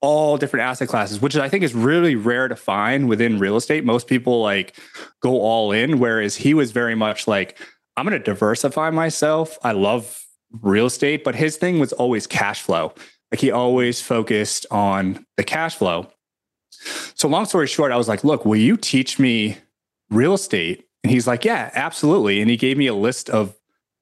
all 0.01 0.39
different 0.39 0.65
asset 0.65 0.89
classes, 0.89 1.21
which 1.21 1.37
I 1.37 1.51
think 1.51 1.63
is 1.63 1.75
really 1.75 2.15
rare 2.15 2.49
to 2.49 2.57
find 2.57 3.07
within 3.07 3.39
real 3.39 3.57
estate. 3.57 3.85
Most 3.85 4.07
people 4.07 4.41
like 4.41 4.75
go 5.23 5.43
all 5.43 5.73
in, 5.73 5.99
whereas 5.99 6.37
he 6.37 6.55
was 6.55 6.73
very 6.73 6.95
much 6.95 7.29
like, 7.29 7.59
I'm 7.99 8.07
going 8.07 8.19
to 8.19 8.25
diversify 8.25 8.89
myself. 8.89 9.59
I 9.63 9.73
love 9.73 10.25
real 10.63 10.87
estate, 10.87 11.23
but 11.23 11.35
his 11.35 11.59
thing 11.59 11.79
was 11.79 11.93
always 11.93 12.27
cash 12.27 12.63
flow. 12.63 12.95
Like 13.31 13.41
he 13.41 13.51
always 13.51 14.01
focused 14.01 14.65
on 14.71 15.27
the 15.37 15.45
cash 15.45 15.75
flow. 15.75 16.11
So, 17.15 17.29
long 17.29 17.45
story 17.45 17.67
short, 17.67 17.93
I 17.93 17.99
was 17.99 18.09
like, 18.09 18.25
look, 18.25 18.47
will 18.47 18.57
you 18.57 18.79
teach 18.79 19.19
me 19.19 19.59
real 20.09 20.33
estate? 20.33 20.87
And 21.05 21.11
he's 21.11 21.27
like, 21.27 21.45
yeah, 21.45 21.71
absolutely. 21.75 22.41
And 22.41 22.49
he 22.51 22.57
gave 22.57 22.79
me 22.79 22.87
a 22.87 22.95
list 22.95 23.29
of 23.29 23.55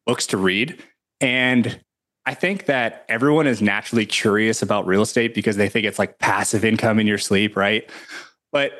books 0.08 0.26
to 0.26 0.38
read. 0.38 0.82
And 1.20 1.78
I 2.24 2.34
think 2.34 2.64
that 2.64 3.04
everyone 3.08 3.46
is 3.46 3.62
naturally 3.62 4.06
curious 4.06 4.62
about 4.62 4.86
real 4.86 5.02
estate 5.02 5.34
because 5.34 5.56
they 5.56 5.68
think 5.68 5.86
it's 5.86 5.98
like 5.98 6.18
passive 6.18 6.64
income 6.64 6.98
in 6.98 7.06
your 7.06 7.18
sleep, 7.18 7.56
right? 7.56 7.88
But 8.50 8.72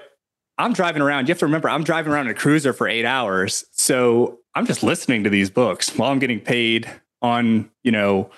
I'm 0.57 0.73
driving 0.73 1.03
around. 1.03 1.29
You 1.29 1.33
have 1.33 1.39
to 1.41 1.47
remember, 1.47 1.69
I'm 1.69 1.85
driving 1.85 2.13
around 2.13 2.27
in 2.27 2.33
a 2.33 2.35
cruiser 2.35 2.73
for 2.73 2.89
eight 2.89 3.05
hours. 3.05 3.65
So 3.73 4.39
I'm 4.55 4.67
just 4.67 4.83
listening 4.83 5.23
to 5.25 5.31
these 5.31 5.51
books 5.51 5.95
while 5.97 6.11
I'm 6.11 6.19
getting 6.19 6.41
paid 6.41 6.91
on, 7.21 7.71
you 7.85 7.93
know, 7.93 8.31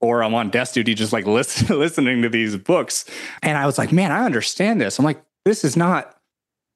or 0.00 0.22
I'm 0.22 0.34
on 0.34 0.50
desk 0.50 0.74
duty, 0.74 0.94
just 0.94 1.12
like 1.12 1.26
listen, 1.26 1.76
listening 1.78 2.22
to 2.22 2.28
these 2.28 2.56
books. 2.56 3.04
And 3.42 3.58
I 3.58 3.66
was 3.66 3.76
like, 3.76 3.92
man, 3.92 4.12
I 4.12 4.24
understand 4.24 4.80
this. 4.80 4.98
I'm 4.98 5.04
like, 5.04 5.22
this 5.44 5.64
is 5.64 5.76
not 5.76 6.15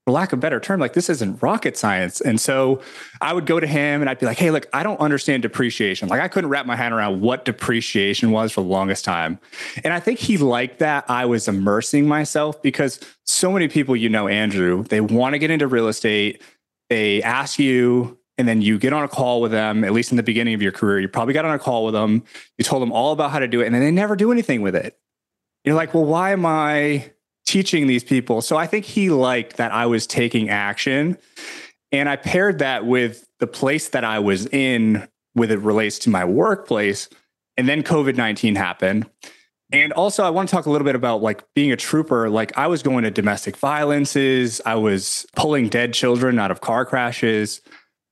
for 0.04 0.12
lack 0.12 0.32
of 0.32 0.40
better 0.40 0.58
term, 0.60 0.80
like 0.80 0.94
this 0.94 1.10
isn't 1.10 1.42
rocket 1.42 1.76
science. 1.76 2.20
And 2.20 2.40
so 2.40 2.80
I 3.20 3.32
would 3.32 3.46
go 3.46 3.60
to 3.60 3.66
him 3.66 4.00
and 4.00 4.08
I'd 4.08 4.18
be 4.18 4.26
like, 4.26 4.38
hey, 4.38 4.50
look, 4.50 4.66
I 4.72 4.82
don't 4.82 4.98
understand 4.98 5.42
depreciation. 5.42 6.08
Like 6.08 6.20
I 6.20 6.28
couldn't 6.28 6.48
wrap 6.50 6.66
my 6.66 6.76
hand 6.76 6.94
around 6.94 7.20
what 7.20 7.44
depreciation 7.44 8.30
was 8.30 8.52
for 8.52 8.62
the 8.62 8.68
longest 8.68 9.04
time. 9.04 9.38
And 9.84 9.92
I 9.92 10.00
think 10.00 10.18
he 10.18 10.38
liked 10.38 10.78
that 10.78 11.04
I 11.08 11.26
was 11.26 11.48
immersing 11.48 12.08
myself 12.08 12.60
because 12.62 12.98
so 13.24 13.52
many 13.52 13.68
people, 13.68 13.94
you 13.94 14.08
know, 14.08 14.26
Andrew, 14.26 14.84
they 14.84 15.00
want 15.00 15.34
to 15.34 15.38
get 15.38 15.50
into 15.50 15.66
real 15.66 15.88
estate. 15.88 16.42
They 16.88 17.22
ask 17.22 17.58
you, 17.58 18.18
and 18.38 18.48
then 18.48 18.62
you 18.62 18.78
get 18.78 18.94
on 18.94 19.04
a 19.04 19.08
call 19.08 19.42
with 19.42 19.50
them, 19.50 19.84
at 19.84 19.92
least 19.92 20.12
in 20.12 20.16
the 20.16 20.22
beginning 20.22 20.54
of 20.54 20.62
your 20.62 20.72
career. 20.72 20.98
You 20.98 21.08
probably 21.08 21.34
got 21.34 21.44
on 21.44 21.54
a 21.54 21.58
call 21.58 21.84
with 21.84 21.92
them. 21.92 22.24
You 22.56 22.64
told 22.64 22.80
them 22.80 22.90
all 22.90 23.12
about 23.12 23.30
how 23.32 23.38
to 23.38 23.46
do 23.46 23.60
it, 23.60 23.66
and 23.66 23.74
then 23.74 23.82
they 23.82 23.90
never 23.90 24.16
do 24.16 24.32
anything 24.32 24.62
with 24.62 24.74
it. 24.74 24.98
You're 25.62 25.74
like, 25.74 25.92
well, 25.92 26.06
why 26.06 26.32
am 26.32 26.46
I 26.46 27.12
teaching 27.50 27.88
these 27.88 28.04
people. 28.04 28.40
So 28.40 28.56
I 28.56 28.68
think 28.68 28.84
he 28.84 29.10
liked 29.10 29.56
that 29.56 29.72
I 29.72 29.86
was 29.86 30.06
taking 30.06 30.48
action. 30.48 31.18
And 31.90 32.08
I 32.08 32.14
paired 32.14 32.60
that 32.60 32.86
with 32.86 33.26
the 33.40 33.48
place 33.48 33.88
that 33.88 34.04
I 34.04 34.20
was 34.20 34.46
in 34.46 35.08
with 35.34 35.50
it 35.50 35.58
relates 35.58 35.98
to 36.00 36.10
my 36.10 36.24
workplace. 36.24 37.08
And 37.56 37.68
then 37.68 37.82
COVID 37.82 38.16
19 38.16 38.54
happened. 38.54 39.10
And 39.72 39.92
also, 39.92 40.24
I 40.24 40.30
want 40.30 40.48
to 40.48 40.54
talk 40.54 40.66
a 40.66 40.70
little 40.70 40.84
bit 40.84 40.94
about 40.94 41.22
like 41.22 41.42
being 41.54 41.72
a 41.72 41.76
trooper. 41.76 42.30
Like, 42.30 42.56
I 42.56 42.68
was 42.68 42.84
going 42.84 43.02
to 43.02 43.10
domestic 43.10 43.56
violences, 43.56 44.60
I 44.64 44.76
was 44.76 45.26
pulling 45.34 45.68
dead 45.68 45.92
children 45.92 46.38
out 46.38 46.52
of 46.52 46.60
car 46.60 46.84
crashes. 46.84 47.60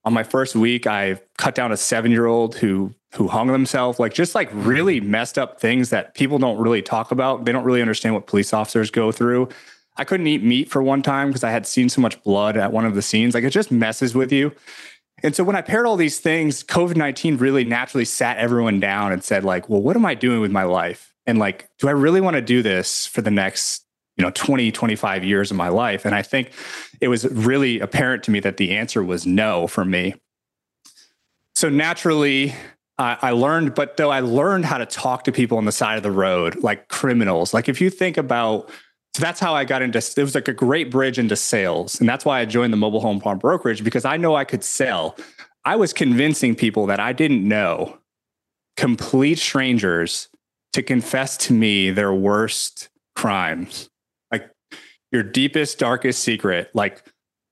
On 0.04 0.12
my 0.12 0.22
first 0.22 0.54
week, 0.54 0.86
I 0.86 1.20
cut 1.36 1.54
down 1.54 1.72
a 1.72 1.76
seven 1.76 2.10
year 2.10 2.26
old 2.26 2.54
who 2.56 2.94
who 3.14 3.26
hung 3.26 3.48
themselves, 3.48 3.98
like 3.98 4.12
just 4.12 4.34
like 4.34 4.48
really 4.52 5.00
messed 5.00 5.38
up 5.38 5.60
things 5.60 5.90
that 5.90 6.14
people 6.14 6.38
don't 6.38 6.58
really 6.58 6.82
talk 6.82 7.10
about. 7.10 7.44
They 7.44 7.52
don't 7.52 7.64
really 7.64 7.80
understand 7.80 8.14
what 8.14 8.26
police 8.26 8.52
officers 8.52 8.90
go 8.90 9.12
through. 9.12 9.48
I 9.96 10.04
couldn't 10.04 10.26
eat 10.26 10.42
meat 10.42 10.70
for 10.70 10.82
one 10.82 11.02
time 11.02 11.28
because 11.28 11.42
I 11.42 11.50
had 11.50 11.66
seen 11.66 11.88
so 11.88 12.00
much 12.00 12.22
blood 12.22 12.56
at 12.56 12.72
one 12.72 12.84
of 12.84 12.94
the 12.94 13.02
scenes. 13.02 13.34
Like 13.34 13.44
it 13.44 13.50
just 13.50 13.72
messes 13.72 14.14
with 14.14 14.30
you. 14.30 14.52
And 15.22 15.34
so 15.34 15.42
when 15.42 15.56
I 15.56 15.62
paired 15.62 15.86
all 15.86 15.96
these 15.96 16.20
things, 16.20 16.62
COVID 16.62 16.96
19 16.96 17.38
really 17.38 17.64
naturally 17.64 18.04
sat 18.04 18.38
everyone 18.38 18.78
down 18.78 19.10
and 19.12 19.24
said, 19.24 19.44
like, 19.44 19.68
well, 19.68 19.82
what 19.82 19.96
am 19.96 20.06
I 20.06 20.14
doing 20.14 20.40
with 20.40 20.52
my 20.52 20.62
life? 20.62 21.12
And 21.26 21.38
like, 21.38 21.68
do 21.78 21.88
I 21.88 21.92
really 21.92 22.20
want 22.20 22.36
to 22.36 22.42
do 22.42 22.62
this 22.62 23.06
for 23.06 23.20
the 23.20 23.30
next, 23.30 23.84
you 24.18 24.24
know, 24.24 24.30
20, 24.32 24.70
25 24.72 25.24
years 25.24 25.50
of 25.50 25.56
my 25.56 25.68
life? 25.68 26.04
And 26.04 26.14
I 26.14 26.22
think 26.22 26.50
it 27.00 27.08
was 27.08 27.24
really 27.28 27.80
apparent 27.80 28.22
to 28.24 28.30
me 28.30 28.40
that 28.40 28.58
the 28.58 28.76
answer 28.76 29.02
was 29.02 29.26
no 29.26 29.66
for 29.66 29.84
me. 29.84 30.14
So 31.54 31.68
naturally, 31.68 32.54
I 32.98 33.30
learned, 33.30 33.76
but 33.76 33.96
though 33.96 34.10
I 34.10 34.20
learned 34.20 34.64
how 34.64 34.78
to 34.78 34.86
talk 34.86 35.22
to 35.24 35.32
people 35.32 35.56
on 35.56 35.64
the 35.64 35.72
side 35.72 35.96
of 35.96 36.02
the 36.02 36.10
road, 36.10 36.62
like 36.64 36.88
criminals. 36.88 37.54
Like 37.54 37.68
if 37.68 37.80
you 37.80 37.90
think 37.90 38.16
about, 38.16 38.68
so 39.14 39.20
that's 39.20 39.38
how 39.38 39.54
I 39.54 39.64
got 39.64 39.82
into. 39.82 39.98
It 39.98 40.22
was 40.22 40.34
like 40.34 40.48
a 40.48 40.52
great 40.52 40.90
bridge 40.90 41.18
into 41.18 41.36
sales, 41.36 42.00
and 42.00 42.08
that's 42.08 42.24
why 42.24 42.40
I 42.40 42.44
joined 42.44 42.72
the 42.72 42.76
mobile 42.76 43.00
home 43.00 43.20
farm 43.20 43.38
brokerage 43.38 43.84
because 43.84 44.04
I 44.04 44.16
know 44.16 44.34
I 44.34 44.44
could 44.44 44.64
sell. 44.64 45.16
I 45.64 45.76
was 45.76 45.92
convincing 45.92 46.54
people 46.54 46.86
that 46.86 47.00
I 47.00 47.12
didn't 47.12 47.46
know, 47.46 47.98
complete 48.76 49.38
strangers, 49.38 50.28
to 50.72 50.82
confess 50.82 51.36
to 51.36 51.52
me 51.52 51.90
their 51.90 52.12
worst 52.12 52.88
crimes, 53.16 53.88
your 55.12 55.22
deepest, 55.22 55.78
darkest 55.78 56.22
secret, 56.22 56.70
like 56.74 57.02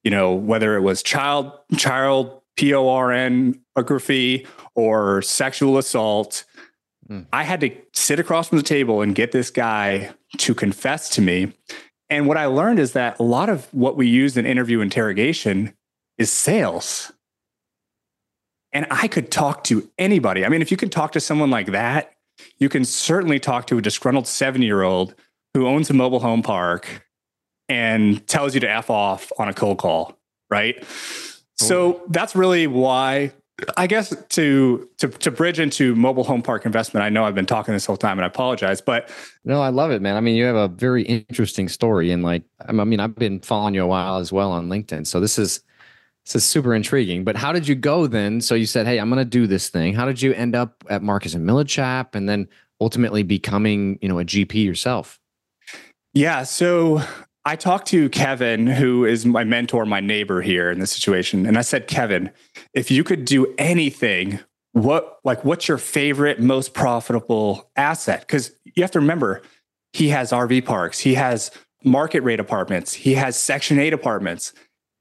you 0.05 0.11
know 0.11 0.35
whether 0.35 0.77
it 0.77 0.83
was 0.83 1.03
child 1.03 1.53
child 1.77 2.41
pornography 2.59 4.47
or 4.75 5.23
sexual 5.23 5.79
assault. 5.79 6.45
Mm. 7.09 7.27
I 7.33 7.45
had 7.45 7.61
to 7.61 7.71
sit 7.93 8.19
across 8.19 8.49
from 8.49 8.59
the 8.59 8.65
table 8.65 9.03
and 9.03 9.15
get 9.15 9.33
this 9.33 9.51
guy 9.51 10.11
to 10.39 10.55
confess 10.55 11.09
to 11.11 11.21
me. 11.21 11.53
And 12.09 12.27
what 12.27 12.37
I 12.37 12.47
learned 12.47 12.79
is 12.79 12.93
that 12.93 13.19
a 13.19 13.23
lot 13.23 13.49
of 13.49 13.67
what 13.73 13.97
we 13.97 14.07
use 14.07 14.37
in 14.37 14.47
interview 14.47 14.81
interrogation 14.81 15.75
is 16.19 16.33
sales. 16.33 17.13
And 18.73 18.87
I 18.91 19.09
could 19.09 19.31
talk 19.31 19.65
to 19.65 19.89
anybody. 19.99 20.45
I 20.45 20.49
mean, 20.49 20.63
if 20.63 20.71
you 20.71 20.77
can 20.77 20.91
talk 20.91 21.13
to 21.13 21.21
someone 21.21 21.51
like 21.51 21.69
that, 21.69 22.13
you 22.59 22.69
can 22.69 22.85
certainly 22.85 23.41
talk 23.41 23.67
to 23.69 23.79
a 23.79 23.83
disgruntled 23.83 24.27
seven 24.27 24.63
year 24.63 24.83
old 24.83 25.15
who 25.55 25.67
owns 25.67 25.89
a 25.89 25.95
mobile 25.95 26.21
home 26.21 26.43
park 26.43 27.06
and 27.69 28.27
tells 28.27 28.55
you 28.55 28.61
to 28.61 28.71
F 28.71 28.91
off 28.91 29.33
on 29.39 29.49
a 29.49 29.55
cold 29.55 29.79
call, 29.79 30.17
right? 30.51 30.85
So 31.59 32.03
that's 32.09 32.37
really 32.37 32.67
why 32.67 33.33
I 33.79 33.87
guess 33.87 34.15
to 34.31 34.89
to 34.99 35.09
to 35.09 35.31
bridge 35.31 35.59
into 35.59 35.95
mobile 35.95 36.25
home 36.25 36.43
park 36.43 36.67
investment. 36.67 37.05
I 37.05 37.09
know 37.09 37.25
I've 37.25 37.35
been 37.35 37.47
talking 37.47 37.73
this 37.73 37.87
whole 37.87 37.97
time, 37.97 38.19
and 38.19 38.25
I 38.25 38.27
apologize, 38.27 38.83
but 38.83 39.11
no, 39.45 39.63
I 39.63 39.71
love 39.71 39.91
it, 39.91 40.03
man. 40.03 40.17
I 40.17 40.21
mean, 40.21 40.37
you 40.37 40.45
have 40.45 40.57
a 40.57 40.69
very 40.69 41.05
interesting 41.05 41.69
story, 41.69 42.11
and 42.11 42.23
like, 42.23 42.43
I 42.69 42.73
mean, 42.73 43.01
I've 43.01 43.15
been 43.15 43.41
following 43.41 43.75
you 43.75 43.83
a 43.83 43.87
while 43.87 44.19
as 44.19 44.31
well 44.31 44.53
on 44.53 44.69
LinkedIn, 44.69 45.07
so 45.07 45.21
this 45.21 45.39
is 45.39 45.61
this 46.27 46.37
is 46.37 46.45
super 46.45 46.75
intriguing. 46.75 47.25
But 47.25 47.37
how 47.37 47.53
did 47.53 47.67
you 47.67 47.75
go 47.75 48.07
then? 48.07 48.43
So 48.43 48.55
you 48.55 48.67
said, 48.67 48.87
"Hey, 48.87 48.99
I'm 48.99 49.09
going 49.09 49.25
to 49.25 49.25
do 49.25 49.47
this 49.47 49.71
thing." 49.71 49.95
How 49.95 50.05
did 50.05 50.21
you 50.21 50.35
end 50.35 50.55
up 50.55 50.85
at 50.91 51.03
Marcus 51.03 51.33
and 51.33 51.49
Millichap, 51.49 52.15
and 52.15 52.29
then 52.29 52.49
ultimately 52.79 53.23
becoming, 53.23 53.99
you 54.03 54.09
know, 54.11 54.19
a 54.19 54.25
GP 54.25 54.67
yourself? 54.67 55.19
Yeah, 56.13 56.43
so 56.43 57.03
I 57.47 57.55
talked 57.55 57.87
to 57.89 58.09
Kevin, 58.09 58.67
who 58.67 59.05
is 59.05 59.25
my 59.25 59.45
mentor, 59.45 59.87
my 59.87 60.01
neighbor 60.01 60.43
here 60.43 60.69
in 60.69 60.81
this 60.81 60.91
situation, 60.91 61.47
and 61.47 61.57
I 61.57 61.61
said, 61.63 61.87
Kevin, 61.87 62.33
if 62.75 62.91
you 62.91 63.05
could 63.05 63.25
do 63.25 63.55
anything, 63.57 64.41
what 64.73 65.21
like 65.23 65.45
what's 65.45 65.69
your 65.69 65.79
favorite, 65.79 66.41
most 66.41 66.75
profitable 66.75 67.71
asset? 67.77 68.23
Because 68.23 68.51
you 68.65 68.83
have 68.83 68.91
to 68.91 68.99
remember, 68.99 69.43
he 69.93 70.09
has 70.09 70.33
RV 70.33 70.65
parks, 70.65 70.99
he 70.99 71.15
has 71.15 71.53
market 71.85 72.25
rate 72.25 72.41
apartments, 72.41 72.93
he 72.93 73.15
has 73.15 73.39
Section 73.39 73.79
8 73.79 73.93
apartments. 73.93 74.53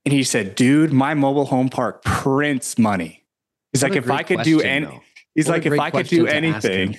And 0.05 0.13
he 0.13 0.21
said, 0.21 0.53
dude, 0.53 0.93
my 0.93 1.15
mobile 1.15 1.45
home 1.45 1.69
park 1.69 2.03
prints 2.03 2.77
money. 2.77 3.25
He's 3.73 3.81
what 3.81 3.93
like, 3.93 3.97
if 3.97 4.11
I 4.11 4.21
could 4.21 4.35
question, 4.35 4.59
do 4.59 4.61
any, 4.61 5.01
he's 5.33 5.47
what 5.47 5.53
like, 5.53 5.65
if 5.65 5.79
I 5.79 5.89
could 5.89 6.07
do 6.07 6.27
anything, 6.27 6.95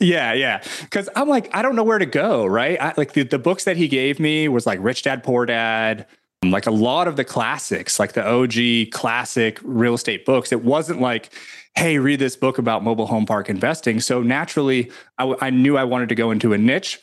yeah, 0.00 0.32
yeah. 0.32 0.62
Because 0.80 1.08
I'm 1.16 1.28
like, 1.28 1.54
I 1.54 1.62
don't 1.62 1.76
know 1.76 1.84
where 1.84 1.98
to 1.98 2.06
go, 2.06 2.46
right? 2.46 2.80
I, 2.80 2.94
like 2.96 3.12
the, 3.12 3.22
the 3.22 3.38
books 3.38 3.64
that 3.64 3.76
he 3.76 3.88
gave 3.88 4.20
me 4.20 4.48
was 4.48 4.66
like 4.66 4.78
Rich 4.82 5.02
Dad 5.02 5.22
Poor 5.22 5.46
Dad, 5.46 6.06
um, 6.42 6.50
like 6.50 6.66
a 6.66 6.70
lot 6.70 7.08
of 7.08 7.16
the 7.16 7.24
classics, 7.24 7.98
like 7.98 8.12
the 8.12 8.26
OG 8.26 8.92
classic 8.92 9.58
real 9.62 9.94
estate 9.94 10.24
books. 10.24 10.52
It 10.52 10.64
wasn't 10.64 11.00
like, 11.00 11.32
hey, 11.74 11.98
read 11.98 12.20
this 12.20 12.36
book 12.36 12.58
about 12.58 12.84
mobile 12.84 13.06
home 13.06 13.26
park 13.26 13.48
investing. 13.48 14.00
So 14.00 14.22
naturally, 14.22 14.90
I, 15.18 15.34
I 15.40 15.50
knew 15.50 15.76
I 15.76 15.84
wanted 15.84 16.08
to 16.10 16.14
go 16.14 16.30
into 16.30 16.52
a 16.52 16.58
niche. 16.58 17.00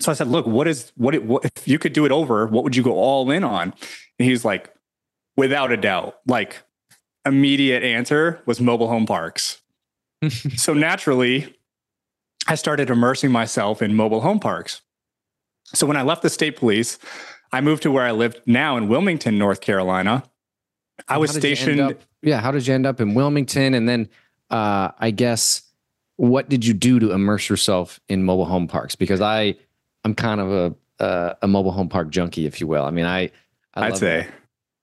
So 0.00 0.10
I 0.10 0.14
said, 0.14 0.28
look, 0.28 0.46
what 0.46 0.66
is 0.66 0.92
what, 0.96 1.14
it, 1.14 1.24
what 1.24 1.44
if 1.44 1.68
you 1.68 1.78
could 1.78 1.92
do 1.92 2.06
it 2.06 2.12
over? 2.12 2.46
What 2.46 2.64
would 2.64 2.74
you 2.74 2.82
go 2.82 2.92
all 2.92 3.30
in 3.30 3.44
on? 3.44 3.74
And 4.18 4.28
he's 4.28 4.44
like, 4.44 4.72
without 5.36 5.72
a 5.72 5.76
doubt, 5.76 6.16
like 6.26 6.62
immediate 7.26 7.82
answer 7.82 8.40
was 8.46 8.60
mobile 8.60 8.88
home 8.88 9.06
parks. 9.06 9.60
so 10.56 10.72
naturally, 10.72 11.54
I 12.46 12.54
started 12.54 12.90
immersing 12.90 13.30
myself 13.30 13.82
in 13.82 13.94
mobile 13.94 14.20
home 14.20 14.40
parks. 14.40 14.82
So 15.66 15.86
when 15.86 15.96
I 15.96 16.02
left 16.02 16.22
the 16.22 16.30
state 16.30 16.56
police, 16.56 16.98
I 17.52 17.60
moved 17.60 17.82
to 17.84 17.90
where 17.90 18.04
I 18.04 18.10
lived 18.12 18.40
now 18.46 18.76
in 18.76 18.88
Wilmington, 18.88 19.38
North 19.38 19.60
Carolina. 19.60 20.24
I 21.08 21.18
was 21.18 21.30
stationed. 21.32 21.80
Up, 21.80 22.00
yeah. 22.22 22.40
How 22.40 22.50
did 22.50 22.66
you 22.66 22.74
end 22.74 22.86
up 22.86 23.00
in 23.00 23.14
Wilmington? 23.14 23.74
And 23.74 23.88
then 23.88 24.08
uh, 24.50 24.90
I 24.98 25.10
guess 25.10 25.62
what 26.16 26.48
did 26.48 26.64
you 26.64 26.74
do 26.74 26.98
to 26.98 27.12
immerse 27.12 27.48
yourself 27.48 28.00
in 28.08 28.24
mobile 28.24 28.44
home 28.44 28.68
parks? 28.68 28.94
Because 28.94 29.20
I, 29.20 29.54
I'm 30.04 30.14
kind 30.14 30.40
of 30.40 30.50
a 30.50 30.74
uh, 31.00 31.34
a 31.40 31.48
mobile 31.48 31.72
home 31.72 31.88
park 31.88 32.10
junkie, 32.10 32.46
if 32.46 32.60
you 32.60 32.66
will. 32.66 32.84
I 32.84 32.90
mean, 32.90 33.06
I, 33.06 33.30
I 33.74 33.88
would 33.88 33.98
say, 33.98 34.28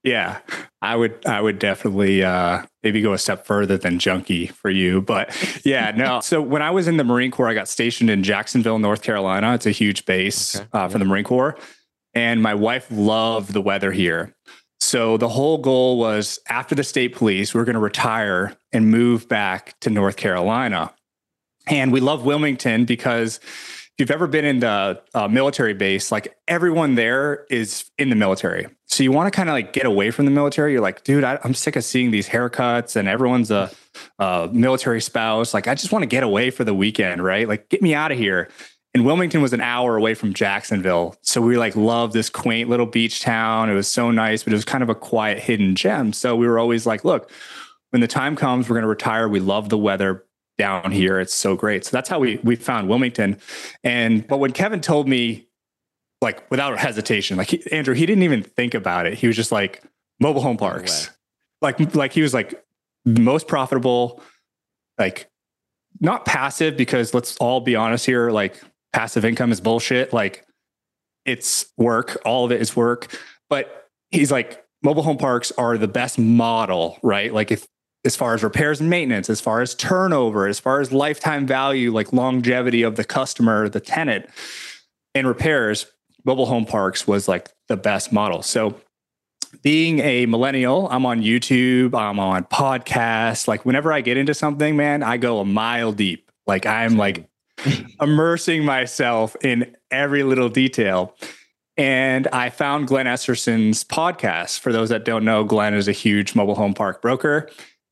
yeah, 0.04 0.40
I 0.82 0.96
would 0.96 1.26
I 1.26 1.42
would 1.42 1.60
definitely 1.60 2.24
uh, 2.24 2.64
maybe 2.84 3.02
go 3.02 3.14
a 3.14 3.18
step 3.18 3.46
further 3.46 3.78
than 3.78 4.00
junkie 4.00 4.48
for 4.48 4.70
you, 4.70 5.02
but 5.02 5.36
yeah, 5.66 5.92
no. 5.92 6.20
so 6.24 6.42
when 6.42 6.62
I 6.62 6.72
was 6.72 6.88
in 6.88 6.98
the 6.98 7.04
Marine 7.04 7.32
Corps, 7.32 7.50
I 7.50 7.54
got 7.54 7.68
stationed 7.68 8.10
in 8.10 8.24
Jacksonville, 8.24 8.80
North 8.80 9.02
Carolina. 9.02 9.54
It's 9.54 9.66
a 9.66 9.72
huge 9.72 10.06
base 10.06 10.56
okay. 10.56 10.68
uh, 10.74 10.88
for 10.88 10.98
the 10.98 11.06
Marine 11.06 11.26
Corps, 11.26 11.58
and 12.14 12.42
my 12.42 12.54
wife 12.54 12.88
loved 12.90 13.54
the 13.54 13.62
weather 13.62 13.92
here. 13.92 14.34
So 14.80 15.18
the 15.18 15.28
whole 15.28 15.58
goal 15.58 15.98
was 15.98 16.40
after 16.48 16.76
the 16.76 16.84
state 16.84 17.16
police, 17.16 17.54
we 17.54 17.60
are 17.60 17.66
going 17.66 17.74
to 17.74 17.80
retire 17.80 18.56
and 18.72 18.90
move 18.90 19.28
back 19.28 19.78
to 19.82 19.90
North 19.90 20.18
Carolina. 20.18 20.94
And 21.68 21.92
we 21.92 22.00
love 22.00 22.24
Wilmington 22.24 22.86
because 22.86 23.40
if 23.98 24.02
you've 24.02 24.12
ever 24.12 24.28
been 24.28 24.46
in 24.46 24.60
the 24.60 25.02
uh, 25.16 25.28
military 25.28 25.74
base, 25.74 26.12
like 26.12 26.38
everyone 26.48 26.94
there 26.94 27.48
is 27.50 27.90
in 27.98 28.12
the 28.12 28.16
military. 28.16 28.68
So 28.86 29.02
you 29.02 29.12
want 29.12 29.26
to 29.26 29.36
kind 29.36 29.50
of 29.50 29.54
like 29.54 29.74
get 29.74 29.88
away 29.88 30.12
from 30.12 30.26
the 30.26 30.32
military. 30.32 30.74
You're 30.74 30.84
like, 30.84 31.04
dude, 31.04 31.24
I, 31.24 31.40
am 31.44 31.56
sick 31.56 31.76
of 31.76 31.84
seeing 31.84 32.12
these 32.12 32.30
haircuts 32.30 32.96
and 32.96 33.08
everyone's 33.08 33.50
a 33.50 33.72
uh, 34.20 34.50
military 34.52 35.02
spouse. 35.02 35.52
Like, 35.52 35.68
I 35.68 35.74
just 35.74 35.92
want 35.92 36.04
to 36.04 36.08
get 36.08 36.22
away 36.22 36.52
for 36.52 36.64
the 36.64 36.76
weekend, 36.76 37.24
right? 37.24 37.48
Like, 37.48 37.70
get 37.70 37.82
me 37.82 37.96
out 37.96 38.12
of 38.12 38.20
here. 38.20 38.50
And 38.94 39.04
Wilmington 39.04 39.42
was 39.42 39.54
an 39.54 39.62
hour 39.62 39.98
away 39.98 40.14
from 40.14 40.32
Jacksonville. 40.32 41.16
So 41.24 41.42
we 41.42 41.58
like 41.58 41.76
loved 41.76 42.14
this 42.14 42.30
quaint 42.30 42.70
little 42.70 42.86
beach 42.86 43.22
town. 43.22 43.68
It 43.72 43.74
was 43.74 43.88
so 43.88 44.12
nice, 44.12 44.44
but 44.44 44.54
it 44.54 44.56
was 44.58 44.66
kind 44.66 44.84
of 44.84 44.90
a 44.90 44.96
quiet 44.96 45.40
hidden 45.40 45.76
gem. 45.76 46.14
So 46.14 46.36
we 46.36 46.48
were 46.48 46.60
always 46.60 46.86
like, 46.86 47.04
look, 47.04 47.32
when 47.90 48.02
the 48.02 48.08
time 48.08 48.36
comes, 48.36 48.70
we're 48.70 48.76
going 48.76 48.84
to 48.84 48.90
retire. 48.90 49.28
We 49.28 49.40
love 49.40 49.70
the 49.70 49.78
weather 49.78 50.24
down 50.58 50.92
here. 50.92 51.20
It's 51.20 51.34
so 51.34 51.56
great. 51.56 51.86
So 51.86 51.92
that's 51.92 52.10
how 52.10 52.20
we 52.20 52.38
we 52.44 52.56
found 52.56 52.90
Wilmington. 52.90 53.40
And 53.84 54.28
but 54.28 54.38
when 54.38 54.52
Kevin 54.52 54.82
told 54.82 55.08
me, 55.08 55.48
like 56.22 56.50
without 56.50 56.78
hesitation, 56.80 57.38
like 57.38 57.50
he, 57.50 57.72
Andrew, 57.72 57.94
he 57.94 58.06
didn't 58.06 58.24
even 58.24 58.44
think 58.44 58.74
about 58.74 59.06
it. 59.06 59.16
He 59.16 59.28
was 59.28 59.36
just 59.36 59.52
like 59.52 59.84
mobile 60.20 60.42
home 60.42 60.58
parks. 60.58 61.12
like 61.62 61.96
like 61.96 62.14
he 62.14 62.22
was 62.22 62.34
like 62.34 62.64
most 63.06 63.48
profitable, 63.48 64.22
like 64.98 65.30
not 66.00 66.26
passive 66.26 66.78
because 66.78 67.14
let's 67.14 67.38
all 67.38 67.62
be 67.62 67.76
honest 67.76 68.06
here, 68.06 68.32
like 68.32 68.62
passive 68.94 69.26
income 69.26 69.52
is 69.52 69.62
bullshit. 69.62 70.14
Like 70.14 70.46
it's 71.26 71.72
work, 71.78 72.18
all 72.26 72.46
of 72.46 72.52
it 72.52 72.62
is 72.62 72.76
work. 72.76 73.16
But 73.50 73.90
he's 74.12 74.32
like 74.32 74.64
mobile 74.84 75.04
home 75.04 75.18
parks 75.18 75.52
are 75.58 75.78
the 75.78 75.88
best 75.88 76.18
model, 76.18 76.98
right? 77.04 77.34
Like 77.34 77.52
if 77.52 77.68
as 78.08 78.16
far 78.16 78.34
as 78.34 78.42
repairs 78.42 78.80
and 78.80 78.90
maintenance, 78.90 79.30
as 79.30 79.42
far 79.42 79.62
as 79.62 79.76
turnover, 79.76 80.48
as 80.48 80.62
far 80.62 80.80
as 80.80 80.94
lifetime 80.94 81.46
value, 81.46 81.92
like 81.92 82.14
longevity 82.14 82.82
of 82.82 82.96
the 82.96 83.04
customer, 83.04 83.68
the 83.68 83.82
tenant, 83.82 84.26
and 85.14 85.28
repairs, 85.28 85.88
mobile 86.24 86.46
home 86.46 86.66
parks 86.66 87.06
was 87.06 87.28
like 87.28 87.50
the 87.68 87.76
best 87.76 88.14
model. 88.14 88.42
So, 88.42 88.80
being 89.62 90.00
a 90.00 90.26
millennial, 90.26 90.88
I'm 90.90 91.06
on 91.06 91.22
YouTube, 91.22 91.94
I'm 91.96 92.18
on 92.20 92.46
podcasts. 92.46 93.46
Like, 93.48 93.66
whenever 93.66 93.92
I 93.92 94.00
get 94.00 94.16
into 94.16 94.34
something, 94.34 94.78
man, 94.78 95.04
I 95.04 95.18
go 95.18 95.40
a 95.40 95.46
mile 95.46 95.92
deep. 95.92 96.32
Like, 96.46 96.66
I'm 96.66 96.96
like 96.96 97.30
immersing 98.02 98.64
myself 98.64 99.36
in 99.42 99.76
every 99.92 100.24
little 100.24 100.50
detail. 100.50 101.14
And 101.76 102.28
I 102.28 102.52
found 102.52 102.88
Glenn 102.88 103.08
Esterson's 103.08 103.84
podcast. 103.84 104.60
For 104.60 104.72
those 104.72 104.90
that 104.90 105.04
don't 105.04 105.26
know, 105.26 105.44
Glenn 105.44 105.74
is 105.74 105.90
a 105.90 105.94
huge 105.94 106.36
mobile 106.36 106.56
home 106.56 106.74
park 106.74 107.02
broker. 107.02 107.50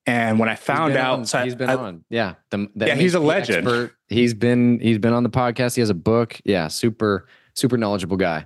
And 0.07 0.37
when 0.37 0.49
I 0.49 0.55
found 0.55 0.95
out, 0.95 1.19
on, 1.19 1.25
so 1.25 1.43
he's 1.43 1.55
been 1.55 1.69
I, 1.69 1.75
on. 1.75 2.05
Yeah, 2.09 2.35
the, 2.51 2.69
the 2.75 2.87
yeah, 2.87 2.95
he's 2.95 3.15
a 3.15 3.19
legend. 3.19 3.67
Expert. 3.67 3.95
He's 4.07 4.33
been 4.33 4.79
he's 4.79 4.99
been 4.99 5.13
on 5.13 5.23
the 5.23 5.29
podcast. 5.29 5.75
He 5.75 5.81
has 5.81 5.89
a 5.89 5.95
book. 5.95 6.39
Yeah, 6.45 6.67
super 6.67 7.27
super 7.55 7.77
knowledgeable 7.77 8.17
guy. 8.17 8.45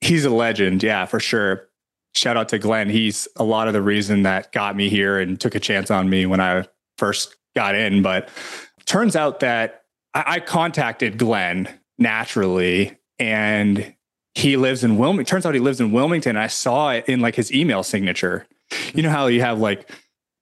He's 0.00 0.24
a 0.24 0.30
legend. 0.30 0.82
Yeah, 0.82 1.06
for 1.06 1.18
sure. 1.18 1.68
Shout 2.14 2.36
out 2.36 2.50
to 2.50 2.58
Glenn. 2.58 2.88
He's 2.88 3.26
a 3.36 3.44
lot 3.44 3.68
of 3.68 3.72
the 3.72 3.82
reason 3.82 4.22
that 4.24 4.52
got 4.52 4.76
me 4.76 4.88
here 4.88 5.18
and 5.18 5.40
took 5.40 5.54
a 5.54 5.60
chance 5.60 5.90
on 5.90 6.10
me 6.10 6.26
when 6.26 6.40
I 6.40 6.66
first 6.98 7.36
got 7.56 7.74
in. 7.74 8.02
But 8.02 8.28
turns 8.84 9.16
out 9.16 9.40
that 9.40 9.84
I, 10.14 10.24
I 10.26 10.40
contacted 10.40 11.18
Glenn 11.18 11.68
naturally, 11.98 12.98
and 13.18 13.94
he 14.34 14.56
lives 14.56 14.84
in 14.84 14.98
Wilmington. 14.98 15.30
Turns 15.30 15.46
out 15.46 15.54
he 15.54 15.60
lives 15.60 15.80
in 15.80 15.90
Wilmington. 15.90 16.36
I 16.36 16.46
saw 16.46 16.90
it 16.90 17.08
in 17.08 17.20
like 17.20 17.34
his 17.34 17.52
email 17.52 17.82
signature. 17.82 18.46
You 18.94 19.02
know 19.02 19.10
how 19.10 19.26
you 19.26 19.40
have 19.40 19.58
like 19.58 19.90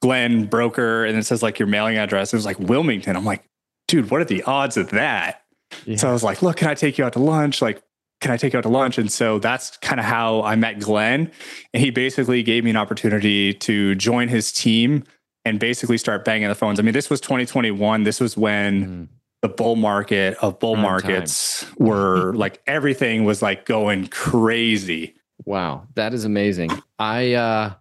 Glenn 0.00 0.46
broker 0.46 1.04
and 1.04 1.16
it 1.18 1.26
says 1.26 1.42
like 1.42 1.58
your 1.58 1.68
mailing 1.68 1.98
address. 1.98 2.32
It 2.32 2.36
was 2.36 2.46
like 2.46 2.58
Wilmington. 2.58 3.16
I'm 3.16 3.24
like, 3.24 3.44
dude, 3.88 4.10
what 4.10 4.20
are 4.20 4.24
the 4.24 4.42
odds 4.44 4.76
of 4.76 4.90
that? 4.90 5.42
Yeah. 5.84 5.96
So 5.96 6.08
I 6.08 6.12
was 6.12 6.22
like, 6.22 6.42
look, 6.42 6.56
can 6.56 6.68
I 6.68 6.74
take 6.74 6.98
you 6.98 7.04
out 7.04 7.12
to 7.14 7.18
lunch? 7.18 7.62
Like, 7.62 7.82
can 8.20 8.30
I 8.30 8.36
take 8.36 8.52
you 8.52 8.58
out 8.58 8.62
to 8.62 8.68
lunch? 8.68 8.98
And 8.98 9.10
so 9.10 9.38
that's 9.38 9.76
kind 9.78 9.98
of 9.98 10.06
how 10.06 10.42
I 10.42 10.56
met 10.56 10.78
Glenn. 10.78 11.30
And 11.72 11.82
he 11.82 11.90
basically 11.90 12.42
gave 12.42 12.64
me 12.64 12.70
an 12.70 12.76
opportunity 12.76 13.54
to 13.54 13.94
join 13.94 14.28
his 14.28 14.52
team 14.52 15.04
and 15.44 15.58
basically 15.58 15.98
start 15.98 16.24
banging 16.24 16.48
the 16.48 16.54
phones. 16.54 16.78
I 16.78 16.82
mean, 16.82 16.92
this 16.92 17.08
was 17.08 17.20
2021. 17.20 18.04
This 18.04 18.20
was 18.20 18.36
when 18.36 18.86
mm. 18.86 19.08
the 19.42 19.48
bull 19.48 19.76
market 19.76 20.36
of 20.42 20.58
bull 20.58 20.74
On 20.74 20.82
markets 20.82 21.64
time. 21.64 21.74
were 21.78 22.34
like 22.34 22.60
everything 22.66 23.24
was 23.24 23.40
like 23.40 23.64
going 23.64 24.08
crazy. 24.08 25.14
Wow, 25.46 25.86
that 25.94 26.12
is 26.12 26.26
amazing. 26.26 26.70
I 26.98 27.32
uh 27.32 27.74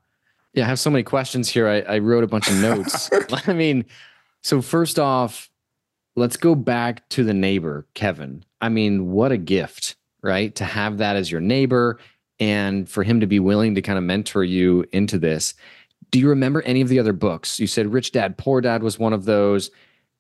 yeah, 0.54 0.66
I 0.66 0.68
have 0.68 0.80
so 0.80 0.90
many 0.90 1.04
questions 1.04 1.50
here. 1.50 1.68
I, 1.68 1.82
I 1.82 2.00
wrote 2.00 2.24
a 2.24 2.28
bunch 2.28 2.50
of 2.50 2.58
notes. 2.58 3.10
I 3.48 3.54
mean, 3.54 3.86
so 4.42 4.62
first 4.62 5.00
off, 5.00 5.50
let's 6.16 6.38
go 6.38 6.56
back 6.56 7.08
to 7.10 7.24
the 7.24 7.34
neighbor, 7.34 7.88
Kevin. 7.94 8.44
I 8.62 8.70
mean, 8.70 9.12
what 9.12 9.32
a 9.32 9.38
gift, 9.38 9.96
right? 10.22 10.54
To 10.56 10.66
have 10.66 10.98
that 10.98 11.16
as 11.16 11.32
your 11.32 11.42
neighbor 11.42 12.00
and 12.40 12.90
for 12.90 13.04
him 13.04 13.20
to 13.20 13.28
be 13.28 13.40
willing 13.40 13.76
to 13.76 13.82
kind 13.82 13.98
of 13.98 14.04
mentor 14.04 14.44
you 14.44 14.86
into 14.92 15.18
this. 15.18 15.54
Do 16.12 16.20
you 16.20 16.30
remember 16.30 16.62
any 16.64 16.82
of 16.82 16.90
the 16.90 17.00
other 17.00 17.14
books? 17.14 17.60
You 17.60 17.68
said 17.68 17.92
Rich 17.94 18.14
Dad, 18.14 18.38
Poor 18.38 18.62
Dad 18.62 18.82
was 18.82 18.98
one 18.98 19.14
of 19.14 19.26
those. 19.26 19.70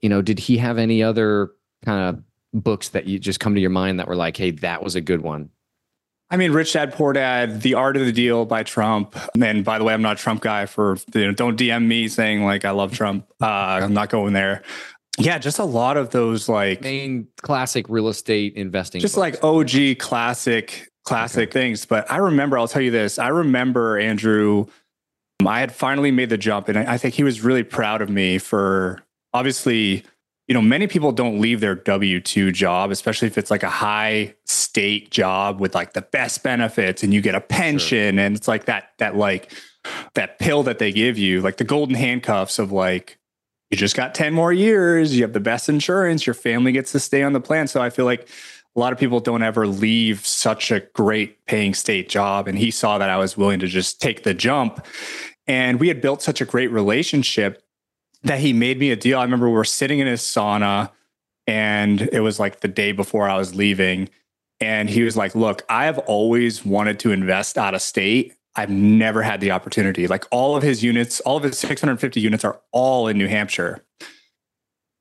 You 0.01 0.09
know, 0.09 0.21
did 0.21 0.39
he 0.39 0.57
have 0.57 0.77
any 0.77 1.01
other 1.01 1.51
kind 1.83 2.15
of 2.15 2.23
books 2.63 2.89
that 2.89 3.05
you 3.05 3.19
just 3.19 3.39
come 3.39 3.55
to 3.55 3.61
your 3.61 3.69
mind 3.69 3.99
that 3.99 4.07
were 4.07 4.15
like, 4.15 4.37
hey, 4.37 4.51
that 4.51 4.83
was 4.83 4.95
a 4.95 5.01
good 5.01 5.21
one? 5.21 5.49
I 6.31 6.37
mean, 6.37 6.51
Rich 6.51 6.73
Dad 6.73 6.93
Poor 6.93 7.11
Dad, 7.13 7.61
The 7.61 7.73
Art 7.73 7.97
of 7.97 8.05
the 8.05 8.11
Deal 8.11 8.45
by 8.45 8.63
Trump. 8.63 9.17
And 9.41 9.65
by 9.65 9.79
the 9.79 9.83
way, 9.83 9.93
I'm 9.93 10.01
not 10.01 10.19
a 10.19 10.21
Trump 10.21 10.41
guy 10.41 10.67
for 10.67 10.97
you 11.13 11.25
know, 11.25 11.31
don't 11.31 11.57
DM 11.57 11.87
me 11.87 12.07
saying 12.07 12.43
like 12.43 12.65
I 12.65 12.71
love 12.71 12.93
Trump. 12.93 13.25
Uh, 13.41 13.79
I'm 13.81 13.93
not 13.93 14.09
going 14.09 14.33
there. 14.33 14.63
Yeah, 15.17 15.37
just 15.37 15.59
a 15.59 15.63
lot 15.63 15.95
of 15.95 16.09
those 16.09 16.49
like 16.49 16.81
main 16.81 17.27
classic 17.41 17.85
real 17.87 18.09
estate 18.09 18.53
investing. 18.55 18.99
Just 18.99 19.15
books. 19.15 19.41
like 19.41 19.43
OG 19.43 19.97
classic 19.97 20.89
classic 21.05 21.49
okay. 21.49 21.59
things. 21.59 21.85
But 21.85 22.11
I 22.11 22.17
remember, 22.17 22.57
I'll 22.57 22.67
tell 22.67 22.81
you 22.81 22.91
this. 22.91 23.17
I 23.17 23.29
remember 23.29 23.97
Andrew. 23.97 24.65
I 25.45 25.61
had 25.61 25.71
finally 25.71 26.11
made 26.11 26.29
the 26.29 26.37
jump, 26.37 26.67
and 26.67 26.77
I 26.77 26.97
think 26.97 27.15
he 27.15 27.23
was 27.23 27.41
really 27.41 27.63
proud 27.63 28.01
of 28.01 28.09
me 28.09 28.39
for 28.39 29.01
obviously 29.33 30.03
you 30.49 30.55
know, 30.55 30.63
many 30.63 30.87
people 30.87 31.11
don't 31.11 31.39
leave 31.39 31.59
their 31.59 31.75
W 31.75 32.19
2 32.19 32.51
job, 32.51 32.89
especially 32.89 33.27
if 33.27 33.37
it's 33.37 33.51
like 33.51 33.61
a 33.61 33.69
high 33.69 34.33
state 34.47 35.11
job 35.11 35.59
with 35.59 35.75
like 35.75 35.93
the 35.93 36.01
best 36.01 36.41
benefits 36.41 37.03
and 37.03 37.13
you 37.13 37.21
get 37.21 37.35
a 37.35 37.39
pension 37.39 38.15
sure. 38.15 38.25
and 38.25 38.35
it's 38.35 38.47
like 38.47 38.65
that, 38.65 38.89
that 38.97 39.15
like 39.15 39.51
that 40.15 40.39
pill 40.39 40.63
that 40.63 40.79
they 40.79 40.91
give 40.91 41.19
you, 41.19 41.41
like 41.41 41.57
the 41.57 41.63
golden 41.63 41.93
handcuffs 41.93 42.57
of 42.57 42.71
like, 42.71 43.19
you 43.69 43.77
just 43.77 43.95
got 43.95 44.15
10 44.15 44.33
more 44.33 44.51
years, 44.51 45.15
you 45.15 45.21
have 45.21 45.33
the 45.33 45.39
best 45.39 45.69
insurance, 45.69 46.25
your 46.25 46.33
family 46.33 46.71
gets 46.71 46.91
to 46.93 46.99
stay 46.99 47.21
on 47.21 47.33
the 47.33 47.39
plan. 47.39 47.67
So 47.67 47.79
I 47.79 47.91
feel 47.91 48.05
like 48.05 48.27
a 48.75 48.79
lot 48.79 48.91
of 48.91 48.97
people 48.97 49.19
don't 49.19 49.43
ever 49.43 49.67
leave 49.67 50.25
such 50.25 50.71
a 50.71 50.79
great 50.79 51.45
paying 51.45 51.75
state 51.75 52.09
job. 52.09 52.47
And 52.47 52.57
he 52.57 52.71
saw 52.71 52.97
that 52.97 53.11
I 53.11 53.17
was 53.17 53.37
willing 53.37 53.59
to 53.59 53.67
just 53.67 54.01
take 54.01 54.23
the 54.23 54.33
jump. 54.33 54.83
And 55.45 55.79
we 55.79 55.89
had 55.89 56.01
built 56.01 56.23
such 56.23 56.41
a 56.41 56.45
great 56.45 56.71
relationship 56.71 57.61
that 58.23 58.39
he 58.39 58.53
made 58.53 58.79
me 58.79 58.91
a 58.91 58.95
deal. 58.95 59.19
I 59.19 59.23
remember 59.23 59.47
we 59.47 59.55
were 59.55 59.63
sitting 59.63 59.99
in 59.99 60.07
his 60.07 60.21
sauna 60.21 60.91
and 61.47 62.01
it 62.01 62.19
was 62.19 62.39
like 62.39 62.59
the 62.59 62.67
day 62.67 62.91
before 62.91 63.27
I 63.27 63.37
was 63.37 63.55
leaving. 63.55 64.09
And 64.59 64.89
he 64.89 65.03
was 65.03 65.15
like, 65.15 65.35
Look, 65.35 65.63
I 65.69 65.85
have 65.85 65.97
always 65.99 66.65
wanted 66.65 66.99
to 66.99 67.11
invest 67.11 67.57
out 67.57 67.73
of 67.73 67.81
state. 67.81 68.35
I've 68.55 68.69
never 68.69 69.21
had 69.21 69.39
the 69.39 69.51
opportunity. 69.51 70.05
Like 70.07 70.25
all 70.31 70.55
of 70.55 70.63
his 70.63 70.83
units, 70.83 71.21
all 71.21 71.37
of 71.37 71.43
his 71.43 71.57
650 71.57 72.19
units 72.19 72.43
are 72.43 72.59
all 72.71 73.07
in 73.07 73.17
New 73.17 73.27
Hampshire. 73.27 73.83
So 74.01 74.07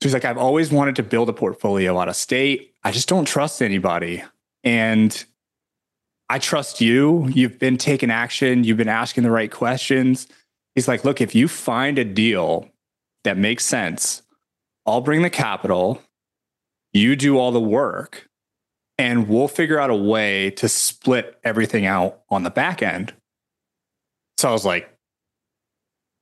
he's 0.06 0.14
like, 0.14 0.24
I've 0.24 0.38
always 0.38 0.70
wanted 0.70 0.94
to 0.96 1.02
build 1.02 1.28
a 1.28 1.32
portfolio 1.32 1.98
out 1.98 2.08
of 2.08 2.14
state. 2.14 2.74
I 2.84 2.92
just 2.92 3.08
don't 3.08 3.24
trust 3.24 3.60
anybody. 3.60 4.22
And 4.62 5.24
I 6.28 6.38
trust 6.38 6.80
you. 6.80 7.26
You've 7.28 7.58
been 7.58 7.78
taking 7.78 8.10
action, 8.10 8.62
you've 8.62 8.76
been 8.76 8.88
asking 8.88 9.24
the 9.24 9.30
right 9.30 9.50
questions. 9.50 10.28
He's 10.74 10.86
like, 10.86 11.04
Look, 11.04 11.20
if 11.20 11.34
you 11.34 11.48
find 11.48 11.98
a 11.98 12.04
deal 12.04 12.70
that 13.28 13.36
makes 13.36 13.62
sense. 13.62 14.22
I'll 14.86 15.02
bring 15.02 15.20
the 15.20 15.28
capital, 15.28 16.00
you 16.94 17.14
do 17.14 17.38
all 17.38 17.52
the 17.52 17.60
work, 17.60 18.26
and 18.96 19.28
we'll 19.28 19.48
figure 19.48 19.78
out 19.78 19.90
a 19.90 19.94
way 19.94 20.48
to 20.52 20.66
split 20.66 21.38
everything 21.44 21.84
out 21.84 22.22
on 22.30 22.42
the 22.42 22.48
back 22.48 22.82
end. 22.82 23.12
So 24.38 24.48
I 24.48 24.52
was 24.52 24.64
like, 24.64 24.88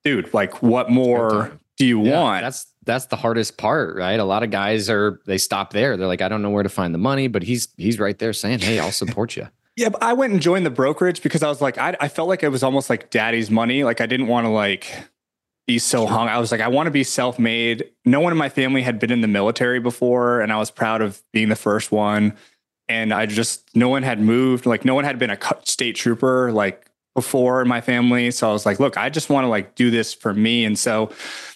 dude, 0.03 0.35
like 0.35 0.65
what 0.65 0.91
more 0.91 1.53
do 1.77 1.87
you 1.87 2.03
yeah, 2.03 2.21
want? 2.21 2.43
That's 2.43 2.67
that's 2.85 3.07
the 3.07 3.17
hardest 3.17 3.57
part, 3.57 3.95
right? 3.95 4.19
A 4.19 4.25
lot 4.25 4.43
of 4.43 4.51
guys 4.51 4.91
are 4.91 5.21
they 5.27 5.39
stop 5.39 5.73
there. 5.73 5.97
They're 5.97 6.09
like, 6.09 6.23
I 6.23 6.29
don't 6.29 6.43
know 6.43 6.51
where 6.51 6.65
to 6.65 6.69
find 6.69 6.93
the 6.93 6.99
money, 6.99 7.29
but 7.29 7.45
he's 7.45 7.69
he's 7.77 8.01
right 8.01 8.19
there 8.19 8.33
saying, 8.33 8.59
Hey, 8.59 8.81
I'll 8.81 8.91
support 8.91 9.37
you. 9.37 9.47
Yeah, 9.79 9.91
but 9.91 10.03
I 10.03 10.15
went 10.15 10.33
and 10.33 10.41
joined 10.41 10.65
the 10.65 10.71
brokerage 10.71 11.23
because 11.23 11.43
I 11.43 11.49
was 11.51 11.61
like, 11.61 11.77
I, 11.77 11.95
I 12.01 12.09
felt 12.09 12.31
like 12.31 12.43
it 12.43 12.49
was 12.49 12.63
almost 12.63 12.89
like 12.89 13.11
daddy's 13.11 13.51
money. 13.51 13.85
Like 13.85 14.01
I 14.01 14.07
didn't 14.07 14.27
want 14.27 14.47
to 14.47 14.49
like 14.49 14.91
be 15.67 15.79
so 15.79 16.07
hung. 16.07 16.29
I 16.29 16.39
was 16.39 16.53
like, 16.53 16.61
I 16.61 16.69
want 16.69 16.87
to 16.87 16.91
be 16.93 17.05
self 17.05 17.39
made. 17.39 17.91
No 18.05 18.21
one 18.21 18.33
in 18.33 18.39
my 18.39 18.49
family 18.49 18.83
had 18.83 18.99
been 18.99 19.11
in 19.11 19.21
the 19.21 19.29
military 19.29 19.81
before, 19.81 20.41
and 20.41 20.53
I 20.53 20.59
was 20.59 20.71
proud 20.71 21.03
of 21.03 21.23
being 21.33 21.49
the 21.49 21.57
first 21.57 21.91
one. 21.91 22.35
And 22.89 23.13
I 23.13 23.27
just, 23.27 23.75
no 23.75 23.89
one 23.89 24.05
had 24.05 24.21
moved. 24.21 24.65
Like, 24.65 24.85
no 24.85 24.95
one 24.95 25.05
had 25.05 25.19
been 25.19 25.31
a 25.31 25.39
state 25.65 25.97
trooper 25.97 26.53
like 26.53 26.89
before 27.17 27.63
in 27.63 27.67
my 27.67 27.81
family. 27.81 28.31
So 28.31 28.49
I 28.49 28.53
was 28.53 28.65
like, 28.65 28.79
look, 28.79 28.97
I 28.97 29.09
just 29.09 29.29
want 29.29 29.45
to 29.45 29.49
like 29.49 29.75
do 29.75 29.91
this 29.91 30.15
for 30.15 30.33
me. 30.33 30.65
And 30.65 30.79
so 30.79 31.11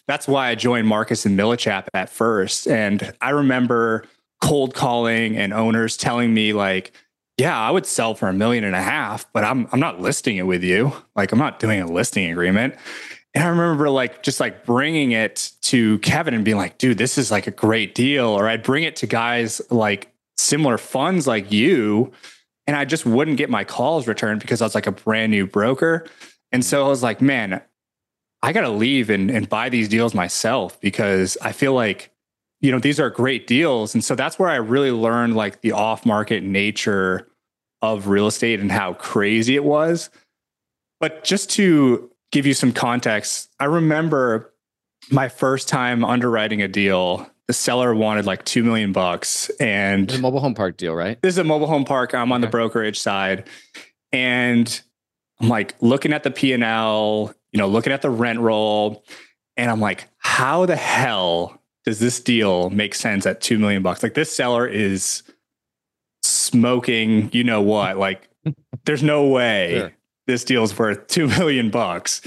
that's 0.09 0.27
why 0.27 0.49
I 0.49 0.57
joined 0.57 0.88
Marcus 0.88 1.25
and 1.25 1.38
Millichap 1.38 1.87
at 1.94 2.09
first. 2.09 2.66
And 2.66 3.12
I 3.20 3.31
remember 3.31 4.05
cold 4.40 4.75
calling 4.75 5.37
and 5.37 5.53
owners 5.53 5.96
telling 5.96 6.35
me 6.35 6.53
like, 6.53 6.92
yeah, 7.37 7.57
I 7.57 7.70
would 7.70 7.87
sell 7.87 8.14
for 8.14 8.29
a 8.29 8.33
million 8.33 8.64
and 8.64 8.75
a 8.75 8.83
half, 8.83 9.31
but 9.33 9.44
I'm 9.44 9.68
I'm 9.73 9.81
not 9.81 10.01
listing 10.01 10.37
it 10.37 10.42
with 10.42 10.62
you. 10.62 10.92
Like 11.14 11.33
I'm 11.33 11.38
not 11.38 11.59
doing 11.59 11.81
a 11.81 11.87
listing 11.87 12.31
agreement. 12.31 12.75
And 13.35 13.45
I 13.45 13.49
remember 13.49 13.88
like 13.90 14.23
just 14.23 14.40
like 14.40 14.64
bringing 14.64 15.12
it 15.12 15.53
to 15.62 15.99
Kevin 16.01 16.35
and 16.35 16.45
being 16.45 16.57
like, 16.57 16.79
dude, 16.79 16.99
this 16.99 17.16
is 17.16 17.31
like 17.31 17.47
a 17.47 17.53
great 17.53 17.95
deal. 17.95 18.27
Or 18.27 18.49
I'd 18.49 18.62
bring 18.62 18.85
it 18.85 18.97
to 18.97 19.07
guys 19.07 19.61
like 19.71 20.12
similar 20.37 20.79
funds 20.79 21.27
like 21.27 21.53
you. 21.53 22.12
And 22.66 22.77
I 22.77 22.85
just 22.85 23.07
wouldn't 23.07 23.37
get 23.37 23.51
my 23.51 23.64
calls 23.64 24.09
returned 24.09 24.40
because 24.40 24.61
I 24.61 24.64
was 24.64 24.75
like 24.75 24.87
a 24.87 24.93
brand 24.93 25.31
new 25.31 25.47
broker. 25.47 26.07
And 26.53 26.64
so 26.64 26.85
I 26.85 26.88
was 26.88 27.03
like, 27.03 27.21
man, 27.21 27.61
I 28.43 28.53
got 28.53 28.62
to 28.62 28.71
leave 28.71 29.11
and, 29.11 29.31
and 29.31 29.49
buy 29.49 29.69
these 29.69 29.88
deals 29.88 30.14
myself 30.14 30.81
because 30.81 31.38
I 31.43 31.53
feel 31.53 31.75
like, 31.75 32.11
you 32.61 32.73
know, 32.73 32.79
these 32.79 32.99
are 32.99 33.11
great 33.11 33.47
deals. 33.47 33.95
And 33.95 34.03
so 34.03 34.14
that's 34.14 34.38
where 34.38 34.49
I 34.49 34.57
really 34.57 34.90
learned 34.90 35.37
like 35.37 35.61
the 35.61 35.73
off 35.73 36.05
market 36.05 36.43
nature 36.43 37.29
of 37.83 38.09
real 38.09 38.27
estate 38.27 38.61
and 38.61 38.73
how 38.73 38.95
crazy 38.95 39.55
it 39.55 39.64
was. 39.64 40.11
But 40.99 41.25
just 41.25 41.51
to 41.51 42.10
give 42.31 42.47
you 42.47 42.55
some 42.55 42.73
context, 42.73 43.51
I 43.59 43.64
remember 43.66 44.53
my 45.11 45.29
first 45.29 45.69
time 45.69 46.05
underwriting 46.05 46.62
a 46.62 46.69
deal. 46.69 47.29
The 47.47 47.55
seller 47.55 47.95
wanted 47.95 48.27
like 48.27 48.45
two 48.45 48.62
million 48.62 48.93
bucks, 48.93 49.51
and 49.59 50.09
the 50.09 50.19
mobile 50.19 50.40
home 50.40 50.55
park 50.55 50.77
deal, 50.77 50.95
right? 50.95 51.21
This 51.21 51.35
is 51.35 51.38
a 51.38 51.45
mobile 51.45 51.66
home 51.66 51.85
park. 51.85 52.14
I'm 52.14 52.31
on 52.31 52.40
okay. 52.40 52.47
the 52.47 52.51
brokerage 52.51 53.01
side, 53.01 53.49
and 54.12 54.81
I'm 55.40 55.49
like 55.49 55.75
looking 55.81 56.12
at 56.12 56.23
the 56.23 56.31
P 56.31 56.53
and 56.53 56.62
L, 56.62 57.35
you 57.51 57.59
know, 57.59 57.66
looking 57.66 57.93
at 57.93 58.03
the 58.03 58.11
rent 58.11 58.38
roll, 58.38 59.05
and 59.57 59.69
I'm 59.69 59.81
like, 59.81 60.07
how 60.19 60.64
the 60.66 60.77
hell 60.77 61.61
does 61.85 61.99
this 61.99 62.21
deal 62.21 62.71
make 62.71 62.95
sense 62.95 63.27
at 63.27 63.40
two 63.40 63.59
million 63.59 63.83
bucks? 63.83 64.03
Like 64.03 64.14
this 64.14 64.33
seller 64.33 64.66
is 64.66 65.25
smoking, 66.23 67.31
you 67.33 67.43
know 67.43 67.62
what? 67.62 67.97
Like, 67.97 68.29
there's 68.85 69.03
no 69.03 69.27
way 69.27 69.79
sure. 69.79 69.93
This 70.31 70.45
deal's 70.45 70.79
worth 70.79 71.07
two 71.07 71.29
million 71.29 71.71
bucks. 71.71 72.21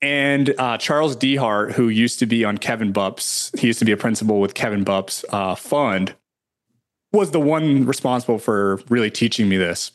And 0.00 0.54
uh, 0.58 0.76
Charles 0.76 1.16
Dehart, 1.16 1.72
who 1.72 1.88
used 1.88 2.18
to 2.18 2.26
be 2.26 2.44
on 2.44 2.58
Kevin 2.58 2.92
Bupp's, 2.92 3.50
he 3.58 3.68
used 3.68 3.78
to 3.78 3.86
be 3.86 3.92
a 3.92 3.96
principal 3.96 4.38
with 4.38 4.52
Kevin 4.52 4.84
Bupp's 4.84 5.24
uh, 5.30 5.54
fund, 5.54 6.14
was 7.12 7.30
the 7.30 7.40
one 7.40 7.86
responsible 7.86 8.38
for 8.38 8.76
really 8.88 9.10
teaching 9.10 9.48
me 9.48 9.56
this. 9.56 9.92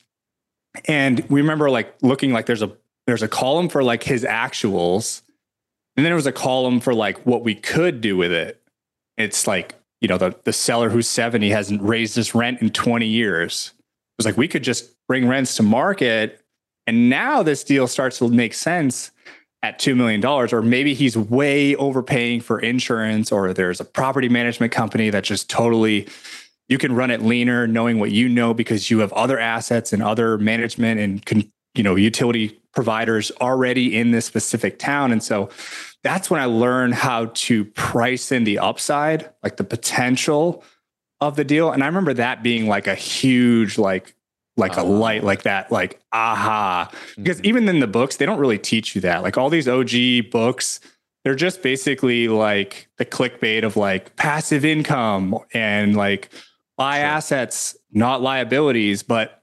And 0.86 1.20
we 1.30 1.42
remember 1.42 1.70
like 1.70 1.94
looking 2.02 2.32
like 2.32 2.46
there's 2.46 2.62
a 2.62 2.72
there's 3.06 3.24
a 3.24 3.28
column 3.28 3.70
for 3.70 3.84
like 3.84 4.04
his 4.04 4.24
actuals, 4.24 5.22
and 5.96 6.06
then 6.06 6.10
there 6.10 6.15
was 6.15 6.28
a 6.28 6.32
column 6.32 6.80
for 6.80 6.94
like 6.94 7.26
what 7.26 7.44
we 7.44 7.56
could 7.56 8.02
do 8.02 8.18
with 8.18 8.32
it. 8.32 8.62
It's 9.18 9.48
like 9.48 9.76
you 10.02 10.08
know, 10.08 10.18
the, 10.18 10.36
the 10.44 10.54
seller 10.54 10.89
who's 10.89 11.08
70 11.08 11.50
hasn't 11.50 11.82
raised 11.82 12.15
his 12.15 12.34
rent 12.34 12.62
in 12.62 12.70
20 12.70 13.06
years. 13.06 13.74
It 13.78 14.18
was 14.18 14.26
like, 14.26 14.38
we 14.38 14.48
could 14.48 14.63
just 14.63 14.96
bring 15.08 15.28
rents 15.28 15.56
to 15.56 15.63
market. 15.63 16.38
And 16.89 17.08
now 17.08 17.43
this 17.43 17.63
deal 17.63 17.86
starts 17.86 18.17
to 18.17 18.30
make 18.30 18.56
sense 18.56 19.12
at 19.62 19.78
$2 19.78 19.95
million, 19.95 20.25
or 20.25 20.63
maybe 20.63 20.95
he's 20.95 21.15
way 21.15 21.75
overpaying 21.75 22.41
for 22.41 22.60
insurance, 22.60 23.32
or 23.32 23.54
there's 23.54 23.80
a 23.80 23.86
property 23.86 24.28
management 24.28 24.71
company 24.71 25.12
that 25.12 25.23
just 25.23 25.52
totally, 25.52 26.08
you 26.67 26.80
can 26.80 26.95
run 26.95 27.12
it 27.12 27.21
leaner 27.21 27.67
knowing 27.67 27.99
what 27.99 28.10
you 28.10 28.28
know 28.28 28.56
because 28.56 28.89
you 28.89 28.97
have 28.99 29.13
other 29.13 29.38
assets 29.38 29.93
and 29.93 30.02
other 30.02 30.39
management 30.39 30.99
and, 30.99 31.52
you 31.75 31.84
know, 31.84 31.95
utility 31.95 32.60
providers 32.73 33.32
already 33.39 33.95
in 33.95 34.10
this 34.10 34.25
specific 34.25 34.80
town. 34.80 35.12
And 35.12 35.21
so 35.21 35.52
that's 36.02 36.32
when 36.32 36.41
I 36.41 36.45
learned 36.45 36.95
how 36.95 37.25
to 37.25 37.65
price 37.65 38.32
in 38.32 38.45
the 38.45 38.58
upside, 38.58 39.30
like 39.43 39.58
the 39.58 39.63
potential 39.63 40.63
of 41.21 41.36
the 41.36 41.43
deal. 41.43 41.71
And 41.71 41.84
I 41.84 41.86
remember 41.86 42.15
that 42.15 42.41
being 42.41 42.67
like 42.67 42.88
a 42.88 42.95
huge, 42.95 43.78
like, 43.78 44.15
like 44.60 44.78
uh, 44.78 44.82
a 44.82 44.84
light 44.84 45.24
like 45.24 45.43
that, 45.43 45.72
like 45.72 46.00
aha. 46.12 46.91
Because 47.15 47.38
mm-hmm. 47.38 47.48
even 47.48 47.69
in 47.69 47.80
the 47.80 47.88
books, 47.88 48.17
they 48.17 48.26
don't 48.26 48.39
really 48.39 48.60
teach 48.60 48.93
you 48.95 49.02
that. 49.02 49.24
Like 49.24 49.38
all 49.38 49.50
these 49.50 49.67
OG 49.67 50.30
books, 50.32 50.80
they're 51.24 51.36
just 51.36 51.62
basically 51.63 52.28
like 52.28 52.88
the 52.98 53.06
clickbait 53.06 53.63
of 53.63 53.78
like 53.78 54.15
passive 54.15 54.63
income 54.63 55.38
and 55.54 55.95
like 55.95 56.30
buy 56.78 56.98
sure. 56.98 57.06
assets, 57.06 57.78
not 57.91 58.22
liabilities. 58.22 59.02
But 59.02 59.41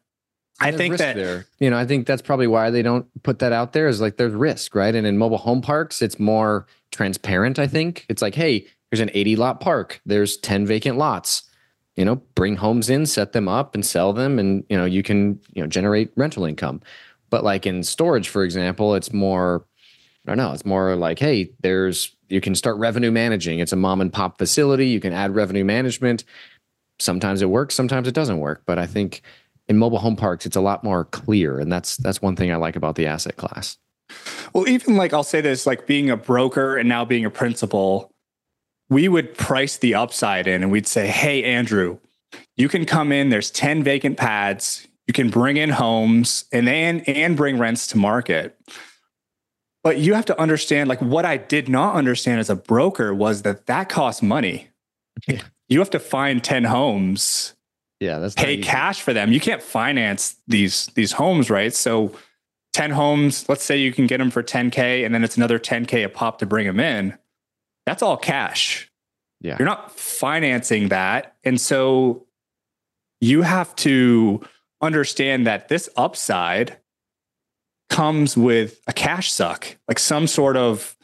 I 0.61 0.73
think 0.73 0.97
that 0.99 1.17
there. 1.17 1.47
you 1.59 1.71
know, 1.71 1.77
I 1.77 1.85
think 1.85 2.07
that's 2.07 2.23
probably 2.23 2.47
why 2.47 2.71
they 2.71 2.83
don't 2.83 3.07
put 3.23 3.41
that 3.41 3.53
out 3.53 3.73
there 3.73 3.89
is 3.89 4.01
like 4.01 4.17
there's 4.17 4.33
risk, 4.33 4.75
right? 4.75 4.95
And 4.95 5.07
in 5.07 5.19
mobile 5.19 5.39
home 5.39 5.61
parks, 5.61 6.01
it's 6.01 6.19
more 6.19 6.67
transparent, 6.93 7.59
I 7.59 7.67
think. 7.67 8.07
It's 8.09 8.23
like, 8.23 8.35
hey, 8.35 8.67
here's 8.91 9.01
an 9.01 9.11
80 9.13 9.37
lot 9.37 9.61
park. 9.61 10.01
There's 10.07 10.37
10 10.39 10.67
vacant 10.67 10.97
lots. 10.97 11.43
You 11.97 12.05
know, 12.05 12.17
bring 12.35 12.57
homes 12.57 12.91
in, 12.91 13.07
set 13.07 13.33
them 13.33 13.49
up 13.49 13.75
and 13.75 13.85
sell 13.85 14.13
them 14.13 14.39
and 14.39 14.65
you 14.69 14.77
know, 14.77 14.85
you 14.85 15.03
can, 15.03 15.41
you 15.55 15.63
know, 15.63 15.69
generate 15.69 16.11
rental 16.17 16.45
income. 16.45 16.83
But 17.31 17.43
like 17.43 17.67
in 17.67 17.83
storage, 17.83 18.29
for 18.29 18.45
example, 18.45 18.95
it's 18.95 19.13
more 19.13 19.67
I 20.27 20.31
don't 20.31 20.39
know, 20.39 20.53
it's 20.53 20.67
more 20.67 20.97
like, 20.97 21.19
hey, 21.19 21.53
there's 21.61 22.15
you 22.29 22.41
can 22.41 22.55
start 22.55 22.77
revenue 22.79 23.11
managing. 23.11 23.61
It's 23.61 23.73
a 23.73 23.77
mom 23.77 24.01
and 24.01 24.13
pop 24.13 24.39
facility. 24.39 24.89
You 24.89 25.01
can 25.01 25.13
add 25.13 25.35
revenue 25.35 25.65
management. 25.65 26.25
Sometimes 26.99 27.43
it 27.43 27.51
works, 27.51 27.75
sometimes 27.75 28.09
it 28.09 28.15
doesn't 28.15 28.39
work. 28.39 28.63
But 28.67 28.79
I 28.79 28.87
think 28.87 29.23
in 29.69 29.77
mobile 29.79 29.99
home 29.99 30.17
parks 30.17 30.47
it's 30.47 30.57
a 30.57 30.61
lot 30.61 30.85
more 30.85 31.05
clear 31.07 31.59
and 31.59 31.71
that's 31.71 31.97
that's 31.99 32.23
one 32.23 32.37
thing 32.37 32.53
i 32.53 32.57
like 32.57 32.77
about 32.77 32.95
the 32.95 33.07
asset 33.07 33.37
class 33.37 33.77
well 34.53 34.69
even 34.69 34.97
like 34.97 35.13
i'll 35.13 35.25
say 35.25 35.41
this 35.41 35.67
like 35.67 35.87
being 35.87 36.11
a 36.11 36.17
broker 36.17 36.77
and 36.77 36.89
now 36.89 37.05
being 37.05 37.25
a 37.25 37.31
principal 37.31 38.11
we 38.89 39.09
would 39.09 39.37
price 39.37 39.77
the 39.79 39.95
upside 39.95 40.47
in 40.47 40.63
and 40.63 40.71
we'd 40.71 40.87
say 40.87 41.07
hey 41.07 41.43
andrew 41.45 41.99
you 42.57 42.69
can 42.69 42.85
come 42.85 43.13
in 43.13 43.31
there's 43.31 43.51
10 43.51 43.83
vacant 43.83 44.17
pads 44.17 44.87
you 45.07 45.15
can 45.15 45.31
bring 45.31 45.57
in 45.57 45.71
homes 45.71 46.45
and 46.53 46.67
then 46.67 47.01
and 47.01 47.37
bring 47.37 47.59
rents 47.59 47.87
to 47.87 47.99
market 47.99 48.59
but 49.83 49.99
you 49.99 50.15
have 50.15 50.27
to 50.27 50.41
understand 50.41 50.89
like 50.89 51.01
what 51.01 51.25
i 51.25 51.37
did 51.37 51.69
not 51.69 51.95
understand 51.95 52.41
as 52.41 52.51
a 52.51 52.57
broker 52.57 53.15
was 53.15 53.43
that 53.43 53.67
that 53.67 53.89
costs 53.89 54.23
money 54.23 54.69
yeah. 55.27 55.41
you 55.69 55.79
have 55.79 55.91
to 55.91 56.01
find 56.01 56.43
10 56.43 56.65
homes 56.65 57.55
yeah, 58.01 58.19
that's 58.19 58.35
pay 58.35 58.59
cash 58.59 59.01
for 59.01 59.13
them. 59.13 59.33
You 59.33 59.41
can't 59.41 59.63
finance 59.63 60.37
these 60.47 60.87
these 60.89 61.13
homes, 61.13 61.49
right? 61.49 61.73
So 61.73 62.13
10 62.75 62.91
homes, 62.91 63.49
let's 63.49 63.65
say 63.65 63.79
you 63.79 63.93
can 63.93 64.07
get 64.07 64.19
them 64.19 64.31
for 64.31 64.43
10k 64.43 65.05
and 65.05 65.15
then 65.15 65.25
it's 65.25 65.37
another 65.37 65.59
10k 65.59 66.05
a 66.05 66.09
pop 66.09 66.39
to 66.41 66.47
bring 66.47 66.67
them 66.67 66.79
in. 66.79 67.17
That's 67.87 68.03
all 68.03 68.17
cash. 68.17 68.91
Yeah. 69.41 69.57
You're 69.59 69.67
not 69.67 69.93
financing 69.93 70.89
that. 70.89 71.37
And 71.45 71.61
so 71.61 72.27
you 73.21 73.43
have 73.43 73.75
to 73.77 74.43
understand 74.83 75.47
that 75.47 75.69
this 75.69 75.89
upside 75.97 76.79
comes 77.89 78.37
with 78.37 78.81
a 78.87 78.93
cash 78.93 79.33
suck, 79.33 79.77
like 79.89 79.99
some 79.99 80.27
sort 80.27 80.57
of 80.57 80.97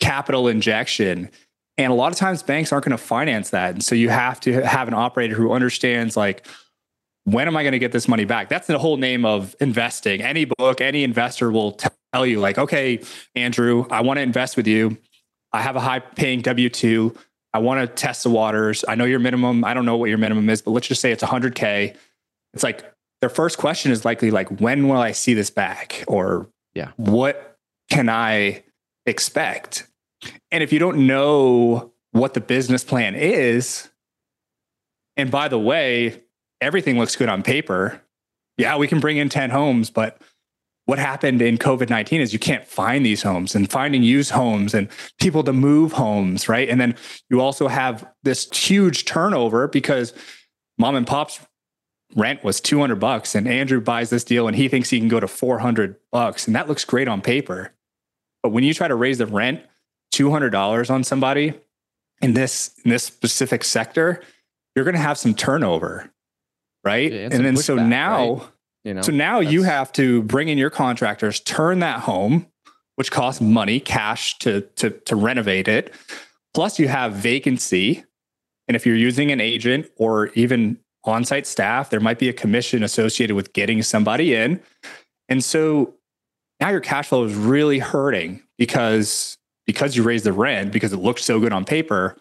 capital 0.00 0.48
injection. 0.48 1.30
And 1.76 1.92
a 1.92 1.94
lot 1.94 2.12
of 2.12 2.18
times 2.18 2.42
banks 2.42 2.72
aren't 2.72 2.84
going 2.84 2.96
to 2.96 3.02
finance 3.02 3.50
that. 3.50 3.72
And 3.72 3.82
so 3.82 3.94
you 3.94 4.08
have 4.08 4.40
to 4.40 4.62
have 4.62 4.88
an 4.88 4.94
operator 4.94 5.34
who 5.34 5.52
understands 5.52 6.16
like, 6.16 6.46
when 7.24 7.46
am 7.46 7.56
I 7.56 7.62
going 7.62 7.72
to 7.72 7.78
get 7.78 7.92
this 7.92 8.08
money 8.08 8.24
back? 8.24 8.48
That's 8.48 8.66
the 8.66 8.78
whole 8.78 8.96
name 8.96 9.24
of 9.24 9.54
investing. 9.60 10.22
Any 10.22 10.46
book, 10.46 10.80
any 10.80 11.04
investor 11.04 11.50
will 11.50 11.72
tell 11.72 12.24
you, 12.24 12.40
like, 12.40 12.56
okay, 12.56 13.00
Andrew, 13.34 13.86
I 13.90 14.00
want 14.00 14.16
to 14.16 14.22
invest 14.22 14.56
with 14.56 14.66
you. 14.66 14.96
I 15.58 15.62
have 15.62 15.74
a 15.74 15.80
high 15.80 15.98
paying 15.98 16.40
W 16.42 16.68
2. 16.68 17.16
I 17.52 17.58
want 17.58 17.80
to 17.80 17.92
test 17.92 18.22
the 18.22 18.30
waters. 18.30 18.84
I 18.86 18.94
know 18.94 19.06
your 19.06 19.18
minimum. 19.18 19.64
I 19.64 19.74
don't 19.74 19.84
know 19.84 19.96
what 19.96 20.08
your 20.08 20.18
minimum 20.18 20.48
is, 20.48 20.62
but 20.62 20.70
let's 20.70 20.86
just 20.86 21.00
say 21.00 21.10
it's 21.10 21.24
100K. 21.24 21.96
It's 22.54 22.62
like 22.62 22.84
their 23.20 23.28
first 23.28 23.58
question 23.58 23.90
is 23.90 24.04
likely 24.04 24.30
like, 24.30 24.60
when 24.60 24.86
will 24.86 25.00
I 25.00 25.10
see 25.10 25.34
this 25.34 25.50
back? 25.50 26.04
Or 26.06 26.48
yeah, 26.74 26.92
what 26.94 27.58
can 27.90 28.08
I 28.08 28.62
expect? 29.04 29.88
And 30.52 30.62
if 30.62 30.72
you 30.72 30.78
don't 30.78 31.08
know 31.08 31.92
what 32.12 32.34
the 32.34 32.40
business 32.40 32.84
plan 32.84 33.16
is, 33.16 33.88
and 35.16 35.28
by 35.28 35.48
the 35.48 35.58
way, 35.58 36.22
everything 36.60 36.98
looks 37.00 37.16
good 37.16 37.28
on 37.28 37.42
paper. 37.42 38.00
Yeah, 38.58 38.76
we 38.76 38.86
can 38.86 39.00
bring 39.00 39.16
in 39.16 39.28
10 39.28 39.50
homes, 39.50 39.90
but 39.90 40.22
what 40.88 40.98
happened 40.98 41.42
in 41.42 41.58
COVID 41.58 41.90
19 41.90 42.22
is 42.22 42.32
you 42.32 42.38
can't 42.38 42.66
find 42.66 43.04
these 43.04 43.22
homes 43.22 43.54
and 43.54 43.70
finding 43.70 44.02
used 44.02 44.30
homes 44.30 44.72
and 44.72 44.88
people 45.20 45.44
to 45.44 45.52
move 45.52 45.92
homes, 45.92 46.48
right? 46.48 46.66
And 46.66 46.80
then 46.80 46.96
you 47.28 47.42
also 47.42 47.68
have 47.68 48.10
this 48.22 48.48
huge 48.50 49.04
turnover 49.04 49.68
because 49.68 50.14
mom 50.78 50.96
and 50.96 51.06
pop's 51.06 51.40
rent 52.16 52.42
was 52.42 52.58
200 52.62 52.96
bucks 52.96 53.34
and 53.34 53.46
Andrew 53.46 53.82
buys 53.82 54.08
this 54.08 54.24
deal 54.24 54.48
and 54.48 54.56
he 54.56 54.66
thinks 54.66 54.88
he 54.88 54.98
can 54.98 55.08
go 55.08 55.20
to 55.20 55.28
400 55.28 55.96
bucks 56.10 56.46
and 56.46 56.56
that 56.56 56.68
looks 56.68 56.86
great 56.86 57.06
on 57.06 57.20
paper. 57.20 57.70
But 58.42 58.52
when 58.52 58.64
you 58.64 58.72
try 58.72 58.88
to 58.88 58.94
raise 58.94 59.18
the 59.18 59.26
rent 59.26 59.60
$200 60.14 60.90
on 60.90 61.04
somebody 61.04 61.52
in 62.22 62.32
this 62.32 62.70
in 62.82 62.90
this 62.90 63.04
specific 63.04 63.62
sector, 63.62 64.22
you're 64.74 64.86
going 64.86 64.94
to 64.94 65.02
have 65.02 65.18
some 65.18 65.34
turnover, 65.34 66.10
right? 66.82 67.12
Yeah, 67.12 67.28
and 67.30 67.44
then 67.44 67.58
so 67.58 67.74
now, 67.74 68.34
right? 68.34 68.48
You 68.88 68.94
know, 68.94 69.02
so 69.02 69.12
now 69.12 69.40
you 69.40 69.64
have 69.64 69.92
to 69.92 70.22
bring 70.22 70.48
in 70.48 70.56
your 70.56 70.70
contractors, 70.70 71.40
turn 71.40 71.80
that 71.80 72.00
home, 72.00 72.46
which 72.96 73.10
costs 73.10 73.38
money, 73.38 73.80
cash 73.80 74.38
to 74.38 74.62
to 74.76 74.88
to 74.90 75.14
renovate 75.14 75.68
it. 75.68 75.92
Plus, 76.54 76.78
you 76.78 76.88
have 76.88 77.12
vacancy, 77.12 78.02
and 78.66 78.74
if 78.74 78.86
you're 78.86 78.96
using 78.96 79.30
an 79.30 79.42
agent 79.42 79.90
or 79.96 80.28
even 80.28 80.78
on-site 81.04 81.46
staff, 81.46 81.90
there 81.90 82.00
might 82.00 82.18
be 82.18 82.30
a 82.30 82.32
commission 82.32 82.82
associated 82.82 83.36
with 83.36 83.52
getting 83.52 83.82
somebody 83.82 84.34
in, 84.34 84.58
and 85.28 85.44
so 85.44 85.94
now 86.58 86.70
your 86.70 86.80
cash 86.80 87.08
flow 87.08 87.24
is 87.24 87.34
really 87.34 87.78
hurting 87.78 88.42
because 88.56 89.36
because 89.66 89.96
you 89.96 90.02
raised 90.02 90.24
the 90.24 90.32
rent 90.32 90.72
because 90.72 90.94
it 90.94 90.98
looks 90.98 91.22
so 91.22 91.38
good 91.38 91.52
on 91.52 91.66
paper. 91.66 92.16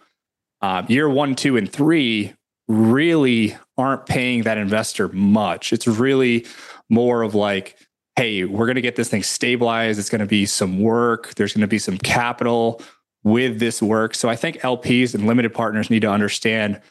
Uh, 0.61 0.83
year 0.89 1.07
one, 1.07 1.33
two, 1.33 1.55
and 1.55 1.71
three 1.71 2.33
really 2.67 3.55
aren't 3.77 4.05
paying 4.05 4.43
that 4.43 4.57
investor 4.57 5.07
much. 5.09 5.71
It's 5.71 5.87
really 5.87 6.45
more 6.89 7.21
of 7.21 7.35
like, 7.35 7.77
hey, 8.15 8.43
we're 8.45 8.65
going 8.65 8.75
to 8.75 8.81
get 8.81 8.95
this 8.95 9.09
thing 9.09 9.23
stabilized. 9.23 9.99
It's 9.99 10.09
going 10.09 10.19
to 10.19 10.25
be 10.25 10.45
some 10.45 10.79
work. 10.79 11.35
There's 11.35 11.53
going 11.53 11.61
to 11.61 11.67
be 11.67 11.79
some 11.79 11.97
capital 11.97 12.81
with 13.23 13.59
this 13.59 13.81
work. 13.81 14.15
So 14.15 14.29
I 14.29 14.35
think 14.35 14.57
LPs 14.59 15.13
and 15.13 15.27
limited 15.27 15.53
partners 15.53 15.89
need 15.89 16.01
to 16.01 16.09
understand 16.09 16.81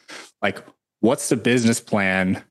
like 0.41 0.63
what's 1.01 1.29
the 1.29 1.35
business 1.35 1.79
plan 1.79 2.43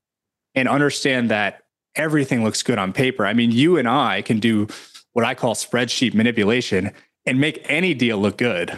and 0.55 0.67
understand 0.67 1.31
that 1.31 1.63
everything 1.95 2.43
looks 2.43 2.61
good 2.63 2.77
on 2.77 2.93
paper. 2.93 3.25
I 3.25 3.33
mean, 3.33 3.51
you 3.51 3.77
and 3.77 3.87
I 3.87 4.21
can 4.21 4.39
do 4.39 4.67
what 5.13 5.25
I 5.25 5.33
call 5.33 5.55
spreadsheet 5.55 6.13
manipulation 6.13 6.91
and 7.25 7.39
make 7.39 7.65
any 7.65 7.93
deal 7.93 8.17
look 8.17 8.37
good. 8.37 8.71
Oh, 8.71 8.77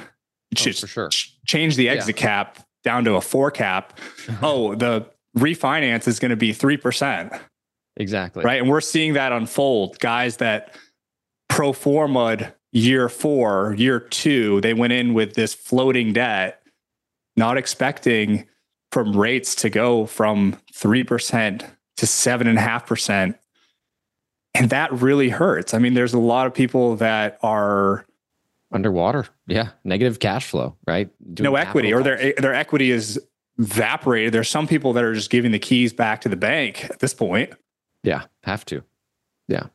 just 0.54 0.82
for 0.82 0.88
sure. 0.88 1.10
change 1.46 1.76
the 1.76 1.90
exit 1.90 2.16
yeah. 2.18 2.22
cap 2.22 2.68
down 2.84 3.04
to 3.06 3.16
a 3.16 3.22
four 3.22 3.52
cap. 3.52 3.98
oh, 4.42 4.76
the 4.76 5.06
refinance 5.40 6.08
is 6.08 6.20
going 6.20 6.32
to 6.32 6.38
be 6.38 6.54
3%. 6.54 7.40
Exactly. 7.98 8.44
Right. 8.44 8.62
And 8.62 8.70
we're 8.70 8.82
seeing 8.82 9.14
that 9.14 9.32
unfold. 9.32 10.00
Guys 10.00 10.38
that 10.38 10.76
pro 11.50 11.74
forma 11.74 12.54
year 12.72 13.10
four, 13.10 13.76
year 13.78 14.00
two, 14.00 14.62
they 14.62 14.74
went 14.74 14.94
in 14.94 15.14
with 15.14 15.34
this 15.34 15.54
floating 15.54 16.14
debt, 16.14 16.62
not 17.36 17.58
expecting 17.58 18.48
from 18.92 19.16
rates 19.16 19.54
to 19.56 19.70
go 19.70 20.06
from 20.06 20.58
3% 20.74 21.66
to 21.98 22.06
7.5%. 22.06 23.36
And 24.56 24.70
that 24.70 24.92
really 24.94 25.30
hurts. 25.30 25.74
I 25.74 25.80
mean, 25.80 25.94
there's 25.94 26.14
a 26.14 26.20
lot 26.20 26.48
of 26.48 26.54
people 26.54 26.96
that 26.98 27.38
are 27.44 28.06
underwater. 28.72 29.28
Yeah. 29.48 29.70
Negative 29.84 30.20
cash 30.20 30.48
flow, 30.48 30.76
right? 30.88 31.10
Doing 31.34 31.52
no 31.52 31.56
equity 31.56 31.94
or 31.94 32.02
their, 32.02 32.34
their 32.38 32.54
equity 32.54 32.92
is 32.92 33.20
evaporated. 33.60 34.34
There's 34.34 34.50
some 34.50 34.68
people 34.68 34.94
that 34.94 35.04
are 35.04 35.14
just 35.14 35.30
giving 35.30 35.52
the 35.52 35.60
keys 35.60 35.94
back 35.94 36.22
to 36.22 36.30
the 36.30 36.36
bank 36.36 36.86
at 36.86 37.00
this 37.00 37.14
point. 37.14 37.54
Yeah. 38.04 38.24
Have 38.44 38.66
to. 38.66 38.84
Yeah. 39.48 39.68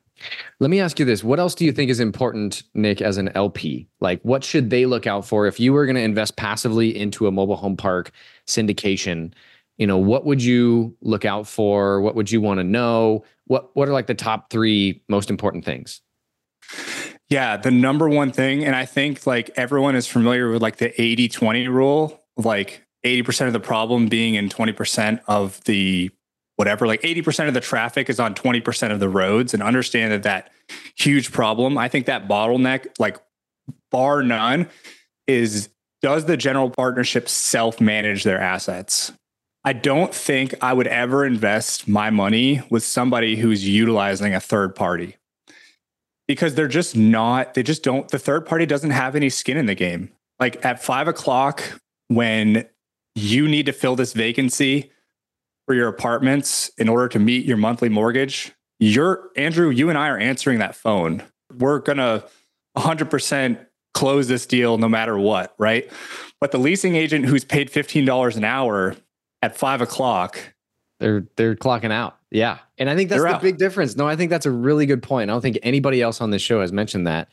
Let 0.60 0.70
me 0.70 0.80
ask 0.80 0.98
you 0.98 1.04
this. 1.04 1.22
What 1.22 1.40
else 1.40 1.54
do 1.54 1.64
you 1.64 1.72
think 1.72 1.90
is 1.90 2.00
important, 2.00 2.62
Nick, 2.72 3.02
as 3.02 3.18
an 3.18 3.30
LP? 3.34 3.88
Like, 4.00 4.20
what 4.22 4.44
should 4.44 4.70
they 4.70 4.86
look 4.86 5.06
out 5.06 5.26
for 5.26 5.46
if 5.46 5.58
you 5.60 5.72
were 5.72 5.86
going 5.86 5.96
to 5.96 6.02
invest 6.02 6.36
passively 6.36 6.96
into 6.96 7.26
a 7.26 7.32
mobile 7.32 7.56
home 7.56 7.76
park 7.76 8.10
syndication? 8.46 9.32
You 9.76 9.86
know, 9.86 9.98
what 9.98 10.24
would 10.24 10.42
you 10.42 10.96
look 11.02 11.24
out 11.24 11.46
for? 11.46 12.00
What 12.00 12.14
would 12.14 12.30
you 12.30 12.40
want 12.40 12.58
to 12.58 12.64
know? 12.64 13.24
What 13.46 13.74
What 13.74 13.88
are 13.88 13.92
like 13.92 14.06
the 14.06 14.14
top 14.14 14.50
three 14.50 15.02
most 15.08 15.30
important 15.30 15.64
things? 15.64 16.00
Yeah, 17.28 17.56
the 17.56 17.72
number 17.72 18.08
one 18.08 18.30
thing, 18.30 18.64
and 18.64 18.76
I 18.76 18.84
think 18.84 19.26
like 19.26 19.50
everyone 19.56 19.96
is 19.96 20.06
familiar 20.06 20.50
with 20.50 20.62
like 20.62 20.76
the 20.76 21.00
80 21.00 21.28
20 21.28 21.68
rule, 21.68 22.22
like 22.36 22.83
80% 23.04 23.46
of 23.46 23.52
the 23.52 23.60
problem 23.60 24.08
being 24.08 24.34
in 24.34 24.48
20% 24.48 25.20
of 25.28 25.62
the 25.64 26.10
whatever, 26.56 26.86
like 26.86 27.02
80% 27.02 27.48
of 27.48 27.54
the 27.54 27.60
traffic 27.60 28.08
is 28.08 28.20
on 28.20 28.34
20% 28.34 28.92
of 28.92 29.00
the 29.00 29.08
roads 29.08 29.54
and 29.54 29.62
understand 29.62 30.12
that 30.12 30.22
that 30.22 30.50
huge 30.96 31.32
problem. 31.32 31.76
I 31.76 31.88
think 31.88 32.06
that 32.06 32.28
bottleneck, 32.28 32.86
like 32.98 33.18
bar 33.90 34.22
none, 34.22 34.68
is 35.26 35.68
does 36.00 36.26
the 36.26 36.36
general 36.36 36.70
partnership 36.70 37.28
self 37.28 37.80
manage 37.80 38.24
their 38.24 38.40
assets? 38.40 39.12
I 39.64 39.72
don't 39.72 40.14
think 40.14 40.54
I 40.60 40.74
would 40.74 40.86
ever 40.86 41.24
invest 41.24 41.88
my 41.88 42.10
money 42.10 42.60
with 42.68 42.84
somebody 42.84 43.36
who's 43.36 43.66
utilizing 43.66 44.34
a 44.34 44.40
third 44.40 44.74
party 44.74 45.16
because 46.28 46.54
they're 46.54 46.68
just 46.68 46.94
not, 46.94 47.54
they 47.54 47.62
just 47.62 47.82
don't, 47.82 48.08
the 48.08 48.18
third 48.18 48.44
party 48.44 48.66
doesn't 48.66 48.90
have 48.90 49.16
any 49.16 49.30
skin 49.30 49.56
in 49.56 49.64
the 49.64 49.74
game. 49.74 50.10
Like 50.38 50.62
at 50.64 50.82
five 50.82 51.08
o'clock, 51.08 51.80
when 52.08 52.66
you 53.14 53.48
need 53.48 53.66
to 53.66 53.72
fill 53.72 53.96
this 53.96 54.12
vacancy, 54.12 54.90
for 55.66 55.74
your 55.74 55.88
apartments 55.88 56.70
in 56.78 56.88
order 56.88 57.08
to 57.08 57.18
meet 57.18 57.46
your 57.46 57.56
monthly 57.56 57.88
mortgage, 57.88 58.52
you're 58.78 59.30
Andrew, 59.36 59.70
you 59.70 59.88
and 59.88 59.98
I 59.98 60.08
are 60.08 60.18
answering 60.18 60.58
that 60.58 60.74
phone. 60.74 61.22
We're 61.56 61.78
going 61.78 61.98
to 61.98 62.24
100% 62.76 63.66
close 63.94 64.28
this 64.28 64.46
deal 64.46 64.78
no 64.78 64.88
matter 64.88 65.18
what, 65.18 65.54
right? 65.58 65.90
But 66.40 66.50
the 66.50 66.58
leasing 66.58 66.96
agent 66.96 67.26
who's 67.26 67.44
paid 67.44 67.70
$15 67.70 68.36
an 68.36 68.44
hour 68.44 68.96
at 69.42 69.56
five 69.56 69.80
o'clock, 69.80 70.38
they're 71.00 71.26
they're 71.36 71.54
clocking 71.54 71.92
out. 71.92 72.18
Yeah. 72.30 72.58
And 72.78 72.90
I 72.90 72.96
think 72.96 73.10
that's 73.10 73.22
the 73.22 73.28
out. 73.28 73.42
big 73.42 73.58
difference. 73.58 73.96
No, 73.96 74.06
I 74.06 74.16
think 74.16 74.30
that's 74.30 74.46
a 74.46 74.50
really 74.50 74.86
good 74.86 75.02
point. 75.02 75.30
I 75.30 75.34
don't 75.34 75.40
think 75.40 75.58
anybody 75.62 76.02
else 76.02 76.20
on 76.20 76.30
this 76.30 76.42
show 76.42 76.60
has 76.60 76.72
mentioned 76.72 77.06
that. 77.06 77.28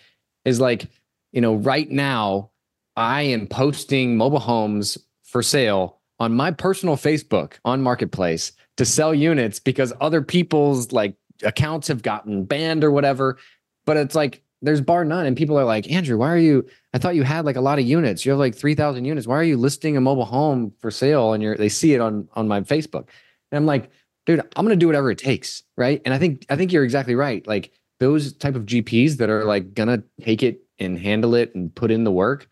Is 0.46 0.60
like, 0.60 0.88
you 1.32 1.42
know, 1.42 1.56
right 1.56 1.90
now 1.90 2.52
I 2.96 3.24
am 3.24 3.48
posting 3.48 4.18
mobile 4.18 4.40
homes 4.40 4.98
for 5.32 5.42
sale 5.42 6.00
on 6.20 6.36
my 6.36 6.52
personal 6.52 6.98
Facebook 6.98 7.54
on 7.66 7.82
Marketplace 7.82 8.52
to 8.78 8.86
sell 8.86 9.14
units 9.14 9.60
because 9.60 9.94
other 10.02 10.22
people's 10.22 10.92
like 10.92 11.16
accounts 11.44 11.88
have 11.88 12.04
gotten 12.04 12.46
banned 12.46 12.84
or 12.84 12.92
whatever. 12.92 13.38
But 13.86 13.98
it's 13.98 14.14
like 14.14 14.44
there's 14.62 14.82
bar 14.82 15.04
none, 15.04 15.26
and 15.26 15.36
people 15.36 15.58
are 15.58 15.66
like, 15.66 15.90
Andrew, 15.92 16.18
why 16.18 16.32
are 16.32 16.38
you? 16.38 16.66
I 16.94 17.00
thought 17.00 17.16
you 17.16 17.24
had 17.24 17.46
like 17.46 17.56
a 17.56 17.62
lot 17.62 17.80
of 17.80 17.86
units. 17.86 18.26
You 18.26 18.32
have 18.32 18.40
like 18.40 18.54
three 18.54 18.76
thousand 18.76 19.06
units. 19.06 19.26
Why 19.26 19.38
are 19.38 19.44
you 19.44 19.58
listing 19.58 19.98
a 19.98 20.02
mobile 20.02 20.26
home 20.26 20.74
for 20.80 20.92
sale? 20.92 21.34
And 21.34 21.42
you're 21.42 21.58
they 21.58 21.70
see 21.70 21.94
it 21.94 22.02
on 22.02 22.28
on 22.34 22.48
my 22.48 22.62
Facebook, 22.62 23.08
and 23.52 23.58
I'm 23.58 23.66
like, 23.66 23.90
dude, 24.26 24.42
I'm 24.56 24.66
gonna 24.66 24.76
do 24.76 24.88
whatever 24.88 25.10
it 25.10 25.18
takes, 25.18 25.64
right? 25.78 26.02
And 26.06 26.14
I 26.14 26.20
think 26.20 26.46
I 26.50 26.56
think 26.56 26.72
you're 26.72 26.84
exactly 26.84 27.16
right. 27.16 27.46
Like 27.48 27.72
those 28.00 28.34
type 28.34 28.56
of 28.56 28.66
GPs 28.66 29.18
that 29.18 29.30
are 29.30 29.46
like 29.46 29.74
gonna 29.74 30.04
take 30.22 30.44
it 30.44 30.62
and 30.78 31.00
handle 31.00 31.34
it 31.34 31.56
and 31.56 31.74
put 31.74 31.90
in 31.90 32.04
the 32.04 32.12
work, 32.12 32.48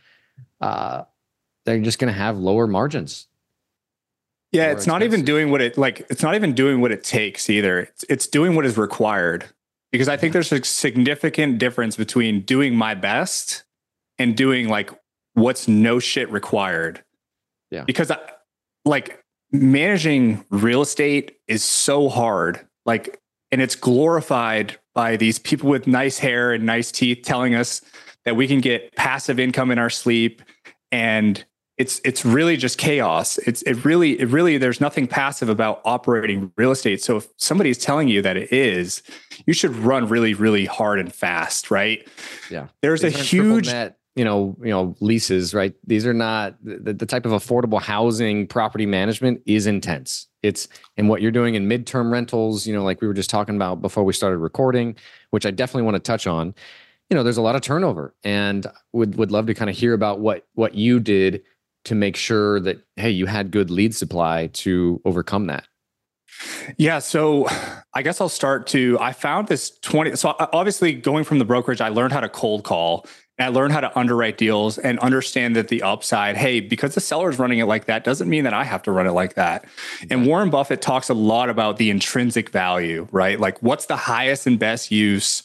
uh, 0.61 1.03
they're 1.65 1.79
just 1.79 1.99
gonna 1.99 2.11
have 2.11 2.37
lower 2.37 2.67
margins 2.67 3.27
yeah, 4.51 4.71
it's 4.71 4.87
not 4.87 5.03
even 5.03 5.23
doing 5.23 5.51
what 5.51 5.61
it 5.61 5.77
like. 5.77 6.07
It's 6.09 6.23
not 6.23 6.33
even 6.33 6.53
doing 6.53 6.81
what 6.81 6.91
it 6.91 7.03
takes 7.03 7.49
either. 7.49 7.81
It's, 7.81 8.05
it's 8.09 8.27
doing 8.27 8.55
what 8.55 8.65
is 8.65 8.77
required 8.77 9.45
because 9.91 10.09
I 10.09 10.17
think 10.17 10.31
mm-hmm. 10.31 10.49
there's 10.49 10.51
a 10.51 10.63
significant 10.63 11.59
difference 11.59 11.95
between 11.95 12.41
doing 12.41 12.75
my 12.75 12.95
best 12.95 13.63
and 14.17 14.35
doing 14.35 14.67
like 14.67 14.91
what's 15.33 15.67
no 15.67 15.99
shit 15.99 16.31
required. 16.31 17.03
Yeah. 17.69 17.83
Because 17.83 18.09
I, 18.09 18.17
like 18.85 19.23
managing 19.51 20.43
real 20.49 20.81
estate 20.81 21.37
is 21.47 21.63
so 21.63 22.09
hard. 22.09 22.67
Like, 22.85 23.19
and 23.51 23.61
it's 23.61 23.75
glorified 23.75 24.79
by 24.95 25.15
these 25.15 25.37
people 25.37 25.69
with 25.69 25.85
nice 25.85 26.17
hair 26.17 26.53
and 26.53 26.65
nice 26.65 26.91
teeth 26.91 27.19
telling 27.23 27.53
us 27.53 27.81
that 28.25 28.35
we 28.35 28.47
can 28.47 28.61
get 28.61 28.95
passive 28.95 29.39
income 29.39 29.69
in 29.69 29.77
our 29.77 29.89
sleep 29.91 30.41
and 30.91 31.45
it's 31.79 32.01
it's 32.03 32.25
really 32.25 32.57
just 32.57 32.77
chaos. 32.77 33.37
It's 33.39 33.61
it 33.61 33.85
really 33.85 34.19
it 34.19 34.27
really 34.27 34.57
there's 34.57 34.81
nothing 34.81 35.07
passive 35.07 35.47
about 35.47 35.81
operating 35.85 36.51
real 36.57 36.71
estate. 36.71 37.01
So 37.01 37.17
if 37.17 37.27
somebody's 37.37 37.77
telling 37.77 38.09
you 38.09 38.21
that 38.21 38.35
it 38.35 38.51
is, 38.51 39.01
you 39.47 39.53
should 39.53 39.73
run 39.77 40.07
really 40.07 40.33
really 40.33 40.65
hard 40.65 40.99
and 40.99 41.11
fast, 41.11 41.71
right? 41.71 42.05
Yeah. 42.51 42.67
There's 42.81 43.01
These 43.01 43.15
a 43.15 43.23
huge 43.23 43.67
net, 43.67 43.97
you 44.15 44.25
know, 44.25 44.57
you 44.61 44.71
know, 44.71 44.93
leases, 44.99 45.53
right? 45.53 45.73
These 45.87 46.05
are 46.05 46.13
not 46.13 46.57
the, 46.61 46.93
the 46.93 47.05
type 47.05 47.25
of 47.25 47.31
affordable 47.31 47.81
housing 47.81 48.45
property 48.45 48.85
management 48.85 49.41
is 49.45 49.65
intense. 49.65 50.27
It's 50.43 50.67
and 50.97 51.07
what 51.07 51.21
you're 51.21 51.31
doing 51.31 51.55
in 51.55 51.69
midterm 51.69 52.11
rentals, 52.11 52.67
you 52.67 52.73
know, 52.73 52.83
like 52.83 52.99
we 52.99 53.07
were 53.07 53.13
just 53.13 53.29
talking 53.29 53.55
about 53.55 53.81
before 53.81 54.03
we 54.03 54.11
started 54.11 54.39
recording, 54.39 54.97
which 55.29 55.45
I 55.45 55.51
definitely 55.51 55.83
want 55.83 55.95
to 55.95 56.01
touch 56.01 56.27
on. 56.27 56.53
You 57.09 57.15
know, 57.15 57.23
there's 57.23 57.37
a 57.37 57.41
lot 57.41 57.55
of 57.55 57.61
turnover 57.61 58.13
and 58.25 58.67
would 58.91 59.15
would 59.15 59.31
love 59.31 59.45
to 59.45 59.53
kind 59.53 59.69
of 59.69 59.77
hear 59.77 59.93
about 59.93 60.19
what 60.19 60.45
what 60.55 60.75
you 60.75 60.99
did 60.99 61.41
to 61.85 61.95
make 61.95 62.15
sure 62.15 62.59
that 62.59 62.81
hey 62.95 63.09
you 63.09 63.25
had 63.25 63.51
good 63.51 63.71
lead 63.71 63.95
supply 63.95 64.47
to 64.47 65.01
overcome 65.05 65.47
that? 65.47 65.67
Yeah 66.77 66.99
so 66.99 67.47
i 67.93 68.01
guess 68.01 68.21
i'll 68.21 68.29
start 68.29 68.67
to 68.67 68.97
i 69.01 69.11
found 69.11 69.47
this 69.47 69.77
20 69.79 70.15
so 70.15 70.29
uh, 70.29 70.47
obviously 70.53 70.93
going 70.93 71.23
from 71.23 71.39
the 71.39 71.45
brokerage 71.45 71.81
i 71.81 71.89
learned 71.89 72.13
how 72.13 72.19
to 72.19 72.29
cold 72.29 72.63
call 72.63 73.05
and 73.37 73.45
i 73.45 73.49
learned 73.49 73.73
how 73.73 73.81
to 73.81 73.97
underwrite 73.97 74.37
deals 74.37 74.77
and 74.77 74.99
understand 74.99 75.55
that 75.55 75.67
the 75.67 75.81
upside 75.81 76.37
hey 76.37 76.59
because 76.59 76.93
the 76.95 77.01
seller's 77.01 77.39
running 77.39 77.59
it 77.59 77.65
like 77.65 77.85
that 77.85 78.03
doesn't 78.03 78.29
mean 78.29 78.43
that 78.43 78.53
i 78.53 78.63
have 78.63 78.81
to 78.83 78.91
run 78.91 79.07
it 79.07 79.11
like 79.11 79.33
that. 79.33 79.65
And 80.09 80.25
warren 80.25 80.49
buffett 80.49 80.81
talks 80.81 81.09
a 81.09 81.13
lot 81.13 81.49
about 81.49 81.77
the 81.77 81.89
intrinsic 81.89 82.51
value 82.51 83.07
right? 83.11 83.39
Like 83.39 83.61
what's 83.61 83.87
the 83.87 83.97
highest 83.97 84.47
and 84.47 84.59
best 84.59 84.91
use 84.91 85.43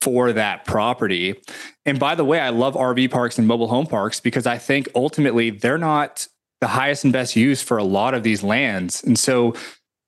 for 0.00 0.32
that 0.32 0.64
property. 0.64 1.40
And 1.84 1.98
by 1.98 2.14
the 2.14 2.24
way, 2.24 2.40
I 2.40 2.50
love 2.50 2.74
RV 2.74 3.10
parks 3.10 3.38
and 3.38 3.46
mobile 3.46 3.68
home 3.68 3.86
parks 3.86 4.20
because 4.20 4.46
I 4.46 4.58
think 4.58 4.88
ultimately 4.94 5.50
they're 5.50 5.78
not 5.78 6.28
the 6.60 6.68
highest 6.68 7.04
and 7.04 7.12
best 7.12 7.36
use 7.36 7.62
for 7.62 7.78
a 7.78 7.84
lot 7.84 8.14
of 8.14 8.22
these 8.22 8.42
lands. 8.42 9.02
And 9.02 9.18
so 9.18 9.54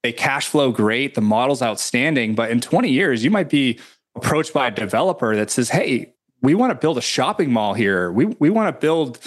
they 0.02 0.12
cash 0.12 0.48
flow 0.48 0.72
great, 0.72 1.14
the 1.14 1.20
model's 1.20 1.62
outstanding, 1.62 2.34
but 2.34 2.50
in 2.50 2.60
20 2.60 2.90
years, 2.90 3.24
you 3.24 3.30
might 3.30 3.48
be 3.48 3.78
approached 4.16 4.52
by 4.52 4.68
a 4.68 4.70
developer 4.70 5.36
that 5.36 5.50
says, 5.50 5.70
Hey, 5.70 6.14
we 6.42 6.54
want 6.54 6.70
to 6.70 6.74
build 6.74 6.98
a 6.98 7.02
shopping 7.02 7.52
mall 7.52 7.74
here. 7.74 8.10
We, 8.10 8.26
we 8.26 8.50
want 8.50 8.74
to 8.74 8.80
build 8.80 9.18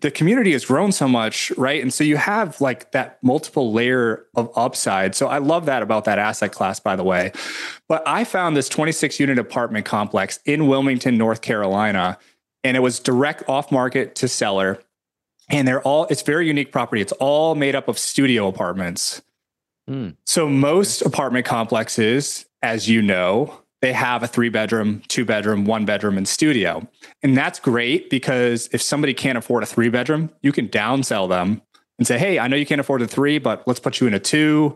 the 0.00 0.10
community 0.10 0.52
has 0.52 0.64
grown 0.64 0.92
so 0.92 1.06
much, 1.06 1.50
right? 1.58 1.82
And 1.82 1.92
so 1.92 2.04
you 2.04 2.16
have 2.16 2.60
like 2.60 2.92
that 2.92 3.22
multiple 3.22 3.72
layer 3.72 4.26
of 4.34 4.50
upside. 4.56 5.14
So 5.14 5.26
I 5.26 5.38
love 5.38 5.66
that 5.66 5.82
about 5.82 6.04
that 6.06 6.18
asset 6.18 6.52
class, 6.52 6.80
by 6.80 6.96
the 6.96 7.04
way. 7.04 7.32
But 7.86 8.02
I 8.06 8.24
found 8.24 8.56
this 8.56 8.68
26 8.68 9.20
unit 9.20 9.38
apartment 9.38 9.84
complex 9.84 10.38
in 10.46 10.68
Wilmington, 10.68 11.18
North 11.18 11.42
Carolina. 11.42 12.18
and 12.62 12.78
it 12.78 12.80
was 12.80 12.98
direct 12.98 13.46
off 13.46 13.70
market 13.70 14.14
to 14.16 14.28
seller. 14.28 14.80
And 15.50 15.68
they're 15.68 15.82
all, 15.82 16.06
it's 16.06 16.22
very 16.22 16.46
unique 16.46 16.72
property. 16.72 17.02
It's 17.02 17.12
all 17.12 17.54
made 17.54 17.74
up 17.74 17.86
of 17.86 17.98
studio 17.98 18.48
apartments. 18.48 19.22
Mm. 19.88 20.16
So 20.24 20.48
most 20.48 21.02
apartment 21.02 21.44
complexes, 21.44 22.46
as 22.62 22.88
you 22.88 23.02
know, 23.02 23.60
they 23.84 23.92
have 23.92 24.22
a 24.22 24.26
three 24.26 24.48
bedroom, 24.48 25.02
two 25.08 25.26
bedroom, 25.26 25.66
one 25.66 25.84
bedroom, 25.84 26.16
and 26.16 26.26
studio. 26.26 26.88
And 27.22 27.36
that's 27.36 27.60
great 27.60 28.08
because 28.08 28.66
if 28.72 28.80
somebody 28.80 29.12
can't 29.12 29.36
afford 29.36 29.62
a 29.62 29.66
three 29.66 29.90
bedroom, 29.90 30.30
you 30.40 30.52
can 30.52 30.68
downsell 30.70 31.28
them 31.28 31.60
and 31.98 32.06
say, 32.06 32.16
Hey, 32.16 32.38
I 32.38 32.48
know 32.48 32.56
you 32.56 32.64
can't 32.64 32.80
afford 32.80 33.02
a 33.02 33.06
three, 33.06 33.38
but 33.38 33.62
let's 33.68 33.80
put 33.80 34.00
you 34.00 34.06
in 34.06 34.14
a 34.14 34.18
two. 34.18 34.74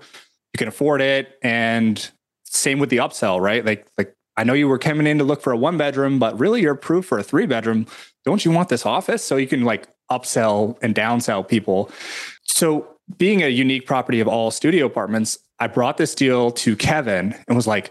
You 0.53 0.59
can 0.59 0.68
afford 0.68 1.01
it. 1.01 1.38
And 1.40 2.07
same 2.44 2.81
with 2.81 2.90
the 2.90 2.99
upsell, 2.99 3.40
right? 3.40 3.64
Like, 3.64 3.87
like 3.97 4.14
I 4.37 4.44
know 4.44 4.53
you 4.53 4.68
were 4.68 4.79
coming 4.79 5.07
in 5.07 5.16
to 5.16 5.25
look 5.25 5.40
for 5.40 5.55
a 5.55 5.57
one 5.57 5.79
bedroom, 5.79 6.18
but 6.18 6.38
really 6.38 6.61
you're 6.61 6.75
approved 6.75 7.09
for 7.09 7.18
a 7.18 7.23
three 7.23 7.47
bedroom. 7.47 7.87
Don't 8.27 8.44
you 8.44 8.51
want 8.51 8.68
this 8.68 8.85
office? 8.85 9.25
So 9.25 9.37
you 9.37 9.47
can 9.47 9.64
like 9.64 9.88
upsell 10.12 10.77
and 10.83 10.94
downsell 10.94 11.49
people. 11.49 11.90
So 12.44 12.87
being 13.16 13.42
a 13.42 13.49
unique 13.49 13.87
property 13.87 14.21
of 14.21 14.29
all 14.29 14.51
studio 14.51 14.85
apartments, 14.85 15.38
I 15.59 15.66
brought 15.66 15.97
this 15.97 16.14
deal 16.14 16.51
to 16.51 16.77
Kevin 16.77 17.35
and 17.49 17.57
was 17.57 17.66
like, 17.66 17.90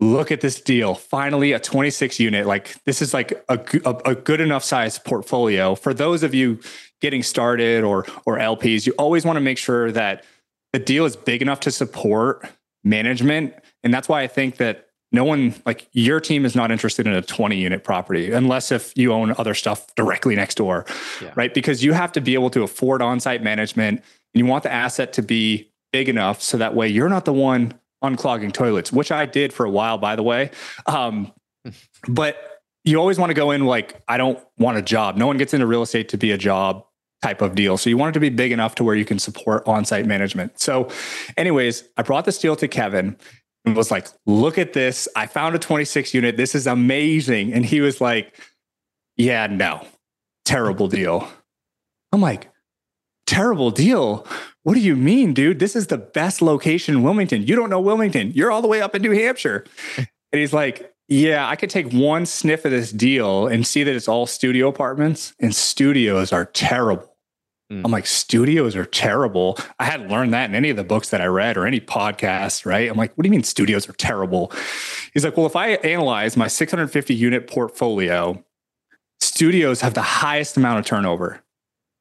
look 0.00 0.30
at 0.30 0.40
this 0.40 0.60
deal. 0.60 0.94
Finally, 0.94 1.52
a 1.52 1.58
26 1.58 2.20
unit. 2.20 2.46
Like 2.46 2.82
this 2.84 3.02
is 3.02 3.12
like 3.12 3.32
a, 3.48 3.58
a, 3.84 3.94
a, 4.10 4.14
good 4.14 4.40
enough 4.40 4.62
size 4.62 4.98
portfolio 4.98 5.74
for 5.74 5.92
those 5.92 6.22
of 6.22 6.34
you 6.34 6.60
getting 7.00 7.22
started 7.22 7.84
or 7.84 8.06
or 8.24 8.38
LPs. 8.38 8.86
You 8.86 8.92
always 8.98 9.24
want 9.24 9.36
to 9.36 9.40
make 9.40 9.58
sure 9.58 9.90
that 9.92 10.24
the 10.72 10.78
deal 10.78 11.04
is 11.04 11.16
big 11.16 11.42
enough 11.42 11.60
to 11.60 11.70
support 11.70 12.48
management, 12.84 13.54
and 13.82 13.92
that's 13.92 14.08
why 14.08 14.22
I 14.22 14.26
think 14.26 14.56
that 14.58 14.86
no 15.10 15.24
one 15.24 15.54
like 15.66 15.88
your 15.92 16.20
team 16.20 16.44
is 16.44 16.54
not 16.54 16.70
interested 16.70 17.06
in 17.06 17.14
a 17.14 17.22
20 17.22 17.56
unit 17.56 17.82
property 17.82 18.30
unless 18.30 18.70
if 18.70 18.92
you 18.94 19.12
own 19.12 19.34
other 19.38 19.54
stuff 19.54 19.86
directly 19.94 20.36
next 20.36 20.56
door, 20.56 20.84
yeah. 21.22 21.32
right? 21.34 21.54
Because 21.54 21.82
you 21.82 21.92
have 21.92 22.12
to 22.12 22.20
be 22.20 22.34
able 22.34 22.50
to 22.50 22.62
afford 22.62 23.00
on-site 23.00 23.42
management, 23.42 24.02
and 24.34 24.38
you 24.38 24.46
want 24.46 24.62
the 24.62 24.72
asset 24.72 25.12
to 25.14 25.22
be 25.22 25.70
big 25.92 26.08
enough 26.08 26.42
so 26.42 26.58
that 26.58 26.74
way 26.74 26.86
you're 26.86 27.08
not 27.08 27.24
the 27.24 27.32
one 27.32 27.72
unclogging 28.02 28.52
toilets, 28.52 28.92
which 28.92 29.10
I 29.10 29.26
did 29.26 29.52
for 29.52 29.66
a 29.66 29.70
while, 29.70 29.98
by 29.98 30.16
the 30.16 30.22
way. 30.22 30.50
Um, 30.86 31.32
but 32.08 32.36
you 32.84 32.98
always 32.98 33.18
want 33.18 33.30
to 33.30 33.34
go 33.34 33.50
in 33.50 33.64
like, 33.64 34.02
I 34.08 34.16
don't 34.16 34.38
want 34.56 34.78
a 34.78 34.82
job. 34.82 35.16
No 35.16 35.26
one 35.26 35.36
gets 35.36 35.52
into 35.52 35.66
real 35.66 35.82
estate 35.82 36.08
to 36.10 36.16
be 36.16 36.32
a 36.32 36.38
job 36.38 36.84
type 37.22 37.42
of 37.42 37.54
deal. 37.54 37.76
So 37.76 37.90
you 37.90 37.98
want 37.98 38.10
it 38.10 38.14
to 38.14 38.20
be 38.20 38.28
big 38.28 38.52
enough 38.52 38.74
to 38.76 38.84
where 38.84 38.94
you 38.94 39.04
can 39.04 39.18
support 39.18 39.66
on-site 39.66 40.06
management. 40.06 40.60
So, 40.60 40.88
anyways, 41.36 41.84
I 41.96 42.02
brought 42.02 42.24
this 42.24 42.38
deal 42.38 42.56
to 42.56 42.68
Kevin 42.68 43.16
and 43.64 43.76
was 43.76 43.90
like, 43.90 44.06
look 44.26 44.56
at 44.56 44.72
this. 44.72 45.08
I 45.16 45.26
found 45.26 45.54
a 45.54 45.58
26 45.58 46.14
unit. 46.14 46.36
This 46.36 46.54
is 46.54 46.66
amazing. 46.66 47.52
And 47.52 47.64
he 47.64 47.80
was 47.80 48.00
like, 48.00 48.40
yeah, 49.16 49.48
no, 49.48 49.84
terrible 50.44 50.88
deal. 50.88 51.28
I'm 52.12 52.20
like, 52.20 52.50
terrible 53.26 53.70
deal. 53.70 54.26
What 54.68 54.74
do 54.74 54.80
you 54.80 54.96
mean, 54.96 55.32
dude? 55.32 55.60
This 55.60 55.74
is 55.74 55.86
the 55.86 55.96
best 55.96 56.42
location 56.42 56.94
in 56.94 57.02
Wilmington. 57.02 57.46
You 57.46 57.56
don't 57.56 57.70
know 57.70 57.80
Wilmington. 57.80 58.32
You're 58.32 58.52
all 58.52 58.60
the 58.60 58.68
way 58.68 58.82
up 58.82 58.94
in 58.94 59.00
New 59.00 59.12
Hampshire. 59.12 59.64
and 59.96 60.06
he's 60.30 60.52
like, 60.52 60.92
Yeah, 61.08 61.48
I 61.48 61.56
could 61.56 61.70
take 61.70 61.90
one 61.90 62.26
sniff 62.26 62.66
of 62.66 62.70
this 62.70 62.92
deal 62.92 63.46
and 63.46 63.66
see 63.66 63.82
that 63.82 63.94
it's 63.94 64.08
all 64.08 64.26
studio 64.26 64.68
apartments, 64.68 65.32
and 65.40 65.54
studios 65.54 66.34
are 66.34 66.44
terrible. 66.44 67.16
Mm. 67.72 67.80
I'm 67.86 67.90
like, 67.90 68.04
studios 68.04 68.76
are 68.76 68.84
terrible. 68.84 69.56
I 69.78 69.86
hadn't 69.86 70.10
learned 70.10 70.34
that 70.34 70.50
in 70.50 70.54
any 70.54 70.68
of 70.68 70.76
the 70.76 70.84
books 70.84 71.08
that 71.08 71.22
I 71.22 71.26
read 71.28 71.56
or 71.56 71.66
any 71.66 71.80
podcasts, 71.80 72.66
right? 72.66 72.90
I'm 72.90 72.96
like, 72.98 73.16
what 73.16 73.22
do 73.22 73.28
you 73.28 73.32
mean 73.32 73.44
studios 73.44 73.88
are 73.88 73.94
terrible? 73.94 74.52
He's 75.14 75.24
like, 75.24 75.38
well, 75.38 75.46
if 75.46 75.56
I 75.56 75.76
analyze 75.76 76.36
my 76.36 76.46
650 76.46 77.14
unit 77.14 77.46
portfolio, 77.46 78.44
studios 79.18 79.80
have 79.80 79.94
the 79.94 80.02
highest 80.02 80.58
amount 80.58 80.80
of 80.80 80.84
turnover 80.84 81.42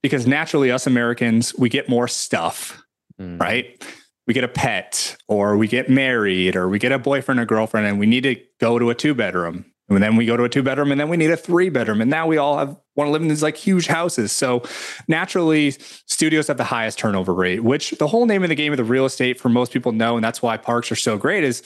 because 0.08 0.26
naturally 0.26 0.72
us 0.72 0.88
Americans, 0.88 1.54
we 1.56 1.68
get 1.70 1.90
more 1.90 2.08
stuff, 2.08 2.82
mm. 3.20 3.40
right? 3.40 3.84
We 4.26 4.34
get 4.34 4.44
a 4.44 4.50
pet 4.50 5.18
or 5.28 5.58
we 5.58 5.68
get 5.68 5.90
married 5.90 6.56
or 6.56 6.70
we 6.70 6.80
get 6.80 6.92
a 6.92 7.00
boyfriend 7.00 7.40
or 7.40 7.46
girlfriend 7.46 7.88
and 7.88 8.00
we 8.00 8.06
need 8.06 8.24
to 8.24 8.38
go 8.60 8.80
to 8.80 8.90
a 8.90 8.96
two 8.96 9.14
bedroom. 9.14 9.66
And 9.90 10.04
then 10.04 10.16
we 10.18 10.26
go 10.26 10.36
to 10.36 10.44
a 10.44 10.50
two 10.50 10.64
bedroom 10.64 10.92
and 10.92 11.00
then 11.00 11.10
we 11.10 11.18
need 11.18 11.32
a 11.32 11.38
three 11.38 11.70
bedroom. 11.70 12.02
And 12.02 12.10
now 12.10 12.28
we 12.28 12.38
all 12.38 12.58
have 12.58 12.76
want 12.96 13.08
to 13.08 13.12
live 13.12 13.22
in 13.22 13.28
these 13.28 13.44
like 13.44 13.56
huge 13.56 13.88
houses. 13.88 14.32
So 14.32 14.64
naturally, 15.08 15.72
studios 15.72 16.48
have 16.48 16.58
the 16.58 16.64
highest 16.64 16.98
turnover 16.98 17.34
rate, 17.34 17.64
which 17.64 17.92
the 17.92 18.08
whole 18.08 18.26
name 18.26 18.44
of 18.44 18.50
the 18.50 18.56
game 18.56 18.74
of 18.74 18.78
the 18.78 18.84
real 18.84 19.06
estate 19.06 19.40
for 19.40 19.50
most 19.50 19.72
people 19.72 19.92
know. 19.92 20.16
And 20.16 20.24
that's 20.24 20.42
why 20.42 20.58
parks 20.58 20.92
are 20.92 20.96
so 20.96 21.18
great 21.18 21.44
is 21.44 21.64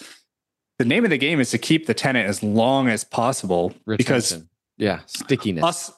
the 0.78 0.86
name 0.86 1.04
of 1.04 1.10
the 1.10 1.18
game 1.18 1.40
is 1.40 1.52
to 1.52 1.58
keep 1.58 1.88
the 1.88 1.94
tenant 1.94 2.28
as 2.28 2.44
long 2.44 2.90
as 2.90 3.04
possible 3.04 3.74
Retention. 3.86 3.98
because 3.98 4.44
yeah, 4.78 5.00
stickiness. 5.06 5.64
Us 5.64 5.92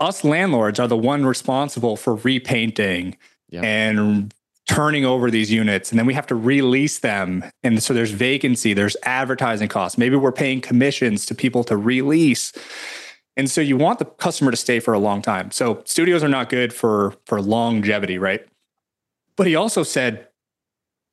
us 0.00 0.24
landlords 0.24 0.78
are 0.78 0.88
the 0.88 0.96
one 0.96 1.24
responsible 1.24 1.96
for 1.96 2.16
repainting 2.16 3.16
yep. 3.48 3.64
and 3.64 4.34
turning 4.66 5.04
over 5.04 5.30
these 5.30 5.50
units 5.50 5.90
and 5.90 5.98
then 5.98 6.06
we 6.06 6.14
have 6.14 6.26
to 6.26 6.34
release 6.34 6.98
them. 6.98 7.44
And 7.62 7.82
so 7.82 7.94
there's 7.94 8.10
vacancy 8.10 8.74
there's 8.74 8.96
advertising 9.04 9.68
costs. 9.68 9.96
Maybe 9.96 10.16
we're 10.16 10.32
paying 10.32 10.60
commissions 10.60 11.24
to 11.26 11.34
people 11.34 11.64
to 11.64 11.76
release. 11.76 12.52
And 13.36 13.50
so 13.50 13.60
you 13.60 13.76
want 13.76 13.98
the 13.98 14.06
customer 14.06 14.50
to 14.50 14.56
stay 14.56 14.80
for 14.80 14.94
a 14.94 14.98
long 14.98 15.22
time. 15.22 15.50
So 15.50 15.82
studios 15.84 16.24
are 16.24 16.28
not 16.28 16.48
good 16.48 16.72
for 16.72 17.14
for 17.26 17.40
longevity 17.40 18.18
right? 18.18 18.44
But 19.36 19.46
he 19.46 19.54
also 19.54 19.82
said 19.82 20.28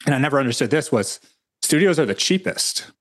and 0.05 0.13
i 0.13 0.17
never 0.17 0.39
understood 0.39 0.69
this 0.69 0.91
was 0.91 1.19
studios 1.61 1.99
are 1.99 2.05
the 2.05 2.15
cheapest. 2.15 2.91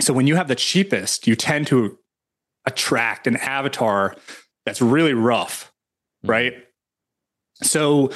So 0.00 0.14
when 0.14 0.26
you 0.26 0.36
have 0.36 0.48
the 0.48 0.56
cheapest 0.56 1.26
you 1.26 1.36
tend 1.36 1.66
to 1.68 1.98
attract 2.70 3.26
an 3.26 3.36
avatar 3.36 4.16
that's 4.64 4.80
really 4.80 5.14
rough, 5.14 5.72
mm-hmm. 6.24 6.30
right? 6.30 6.54
So 7.62 8.10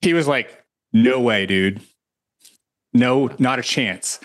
he 0.00 0.14
was 0.14 0.26
like, 0.26 0.64
no 0.92 1.20
way, 1.20 1.46
dude. 1.46 1.80
No, 2.92 3.30
not 3.38 3.58
a 3.58 3.62
chance. 3.62 4.20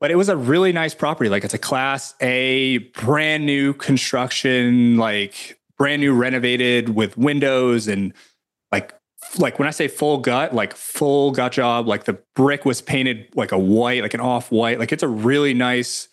But 0.00 0.10
it 0.10 0.16
was 0.16 0.28
a 0.28 0.36
really 0.36 0.72
nice 0.72 0.94
property. 0.94 1.30
Like 1.30 1.44
it's 1.44 1.54
a 1.54 1.58
class 1.58 2.14
A, 2.20 2.78
brand 2.94 3.46
new 3.46 3.72
construction, 3.74 4.96
like 4.96 5.58
brand 5.76 6.00
new 6.00 6.14
renovated 6.14 6.90
with 6.90 7.16
windows 7.16 7.88
and 7.88 8.12
like 8.70 8.94
like 9.38 9.58
when 9.58 9.66
I 9.66 9.70
say 9.72 9.88
full 9.88 10.18
gut, 10.18 10.54
like 10.54 10.74
full 10.76 11.32
gut 11.32 11.52
job, 11.52 11.88
like 11.88 12.04
the 12.04 12.18
brick 12.36 12.64
was 12.64 12.80
painted 12.80 13.28
like 13.34 13.52
a 13.52 13.58
white, 13.58 14.02
like 14.02 14.14
an 14.14 14.20
off 14.20 14.52
white. 14.52 14.78
Like 14.78 14.92
it's 14.92 15.02
a 15.02 15.08
really 15.08 15.54
nice 15.54 16.08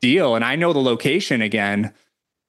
deal. 0.00 0.34
And 0.34 0.44
I 0.44 0.56
know 0.56 0.72
the 0.72 0.80
location 0.80 1.42
again. 1.42 1.92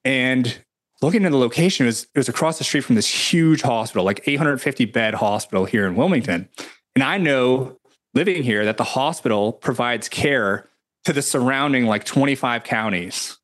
And 0.04 0.64
looking 1.02 1.26
at 1.26 1.32
the 1.32 1.38
location, 1.38 1.86
it 1.86 1.90
was, 1.90 2.04
it 2.04 2.18
was 2.18 2.30
across 2.30 2.58
the 2.58 2.64
street 2.64 2.82
from 2.82 2.96
this 2.96 3.32
huge 3.32 3.62
hospital, 3.62 4.04
like 4.04 4.22
850 4.26 4.86
bed 4.86 5.14
hospital 5.16 5.66
here 5.66 5.86
in 5.88 5.96
Wilmington. 5.96 6.50
And 6.96 7.04
I 7.04 7.18
know 7.18 7.78
living 8.14 8.44
here 8.44 8.66
that 8.66 8.78
the 8.78 8.84
hospital 8.84 9.54
provides 9.54 10.10
care 10.10 10.70
to 11.06 11.14
the 11.14 11.22
surrounding 11.22 11.86
like 11.86 12.04
25 12.04 12.64
counties. 12.64 13.38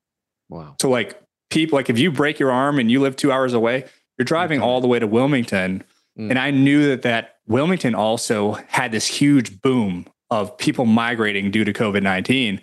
Wow. 0.50 0.76
So 0.82 0.90
like 0.90 1.20
people, 1.50 1.78
like 1.78 1.90
if 1.90 2.00
you 2.00 2.12
break 2.12 2.40
your 2.40 2.52
arm 2.52 2.80
and 2.80 2.92
you 2.92 3.00
live 3.00 3.16
two 3.16 3.32
hours 3.32 3.54
away, 3.54 3.86
you're 4.18 4.26
driving 4.26 4.62
all 4.62 4.82
the 4.82 4.88
way 4.88 5.00
to 5.00 5.08
Wilmington. 5.08 5.84
Mm. 6.18 6.30
And 6.32 6.40
I 6.40 6.52
knew 6.52 6.88
that 6.90 7.04
that 7.04 7.38
Wilmington 7.48 7.96
also 7.96 8.54
had 8.68 8.92
this 8.92 9.08
huge 9.08 9.62
boom 9.62 10.08
of 10.30 10.58
people 10.58 10.86
migrating 10.86 11.52
due 11.52 11.64
to 11.64 11.74
COVID 11.74 12.02
19. 12.02 12.62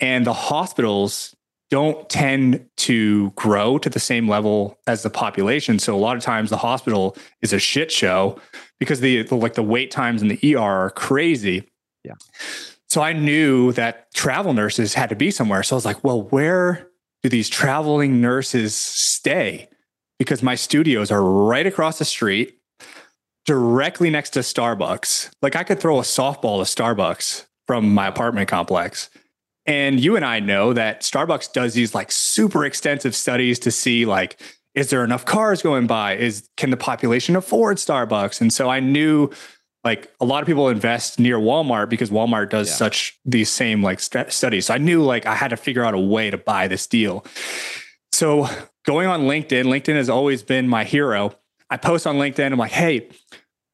And 0.00 0.26
the 0.26 0.32
hospitals 0.32 1.34
don't 1.70 2.08
tend 2.08 2.64
to 2.76 3.30
grow 3.30 3.78
to 3.78 3.88
the 3.88 4.00
same 4.00 4.28
level 4.28 4.78
as 4.86 5.02
the 5.02 5.10
population. 5.10 5.78
So 5.78 5.94
a 5.94 5.98
lot 5.98 6.16
of 6.16 6.22
times 6.22 6.50
the 6.50 6.56
hospital 6.56 7.16
is 7.42 7.52
a 7.52 7.58
shit 7.58 7.90
show 7.90 8.38
because 8.78 9.00
the, 9.00 9.22
the 9.22 9.34
like 9.34 9.54
the 9.54 9.62
wait 9.62 9.90
times 9.90 10.22
in 10.22 10.28
the 10.28 10.56
ER 10.56 10.60
are 10.60 10.90
crazy. 10.90 11.68
Yeah. 12.04 12.14
So 12.88 13.00
I 13.00 13.12
knew 13.12 13.72
that 13.72 14.12
travel 14.14 14.52
nurses 14.52 14.94
had 14.94 15.08
to 15.08 15.16
be 15.16 15.30
somewhere. 15.30 15.62
So 15.62 15.74
I 15.74 15.78
was 15.78 15.84
like, 15.84 16.04
well, 16.04 16.22
where 16.22 16.90
do 17.22 17.28
these 17.28 17.48
traveling 17.48 18.20
nurses 18.20 18.74
stay? 18.74 19.68
Because 20.18 20.42
my 20.42 20.54
studios 20.54 21.10
are 21.10 21.22
right 21.22 21.66
across 21.66 21.98
the 21.98 22.04
street, 22.04 22.58
directly 23.46 24.10
next 24.10 24.30
to 24.30 24.40
Starbucks. 24.40 25.30
Like 25.42 25.56
I 25.56 25.64
could 25.64 25.80
throw 25.80 25.98
a 25.98 26.02
softball 26.02 26.64
to 26.64 26.82
Starbucks 26.82 27.46
from 27.66 27.92
my 27.92 28.06
apartment 28.06 28.48
complex. 28.48 29.10
And 29.66 29.98
you 29.98 30.16
and 30.16 30.24
I 30.24 30.40
know 30.40 30.72
that 30.72 31.00
Starbucks 31.00 31.52
does 31.52 31.74
these 31.74 31.94
like 31.94 32.12
super 32.12 32.64
extensive 32.64 33.14
studies 33.14 33.58
to 33.60 33.70
see 33.70 34.04
like 34.04 34.40
is 34.74 34.90
there 34.90 35.04
enough 35.04 35.24
cars 35.24 35.62
going 35.62 35.86
by? 35.86 36.16
Is 36.16 36.48
can 36.56 36.70
the 36.70 36.76
population 36.76 37.36
afford 37.36 37.76
Starbucks? 37.76 38.40
And 38.40 38.52
so 38.52 38.68
I 38.68 38.80
knew 38.80 39.30
like 39.84 40.10
a 40.20 40.24
lot 40.24 40.42
of 40.42 40.46
people 40.46 40.68
invest 40.68 41.18
near 41.20 41.38
Walmart 41.38 41.88
because 41.88 42.10
Walmart 42.10 42.50
does 42.50 42.68
yeah. 42.68 42.74
such 42.74 43.18
these 43.24 43.50
same 43.50 43.82
like 43.82 44.00
st- 44.00 44.32
studies. 44.32 44.66
So 44.66 44.74
I 44.74 44.78
knew 44.78 45.02
like 45.02 45.26
I 45.26 45.34
had 45.34 45.48
to 45.48 45.56
figure 45.56 45.84
out 45.84 45.94
a 45.94 45.98
way 45.98 46.30
to 46.30 46.38
buy 46.38 46.66
this 46.68 46.86
deal. 46.86 47.24
So 48.12 48.48
going 48.84 49.06
on 49.06 49.22
LinkedIn, 49.22 49.64
LinkedIn 49.64 49.94
has 49.94 50.08
always 50.08 50.42
been 50.42 50.68
my 50.68 50.84
hero. 50.84 51.34
I 51.70 51.76
post 51.76 52.06
on 52.06 52.16
LinkedIn. 52.16 52.50
I'm 52.50 52.58
like, 52.58 52.72
hey, 52.72 53.08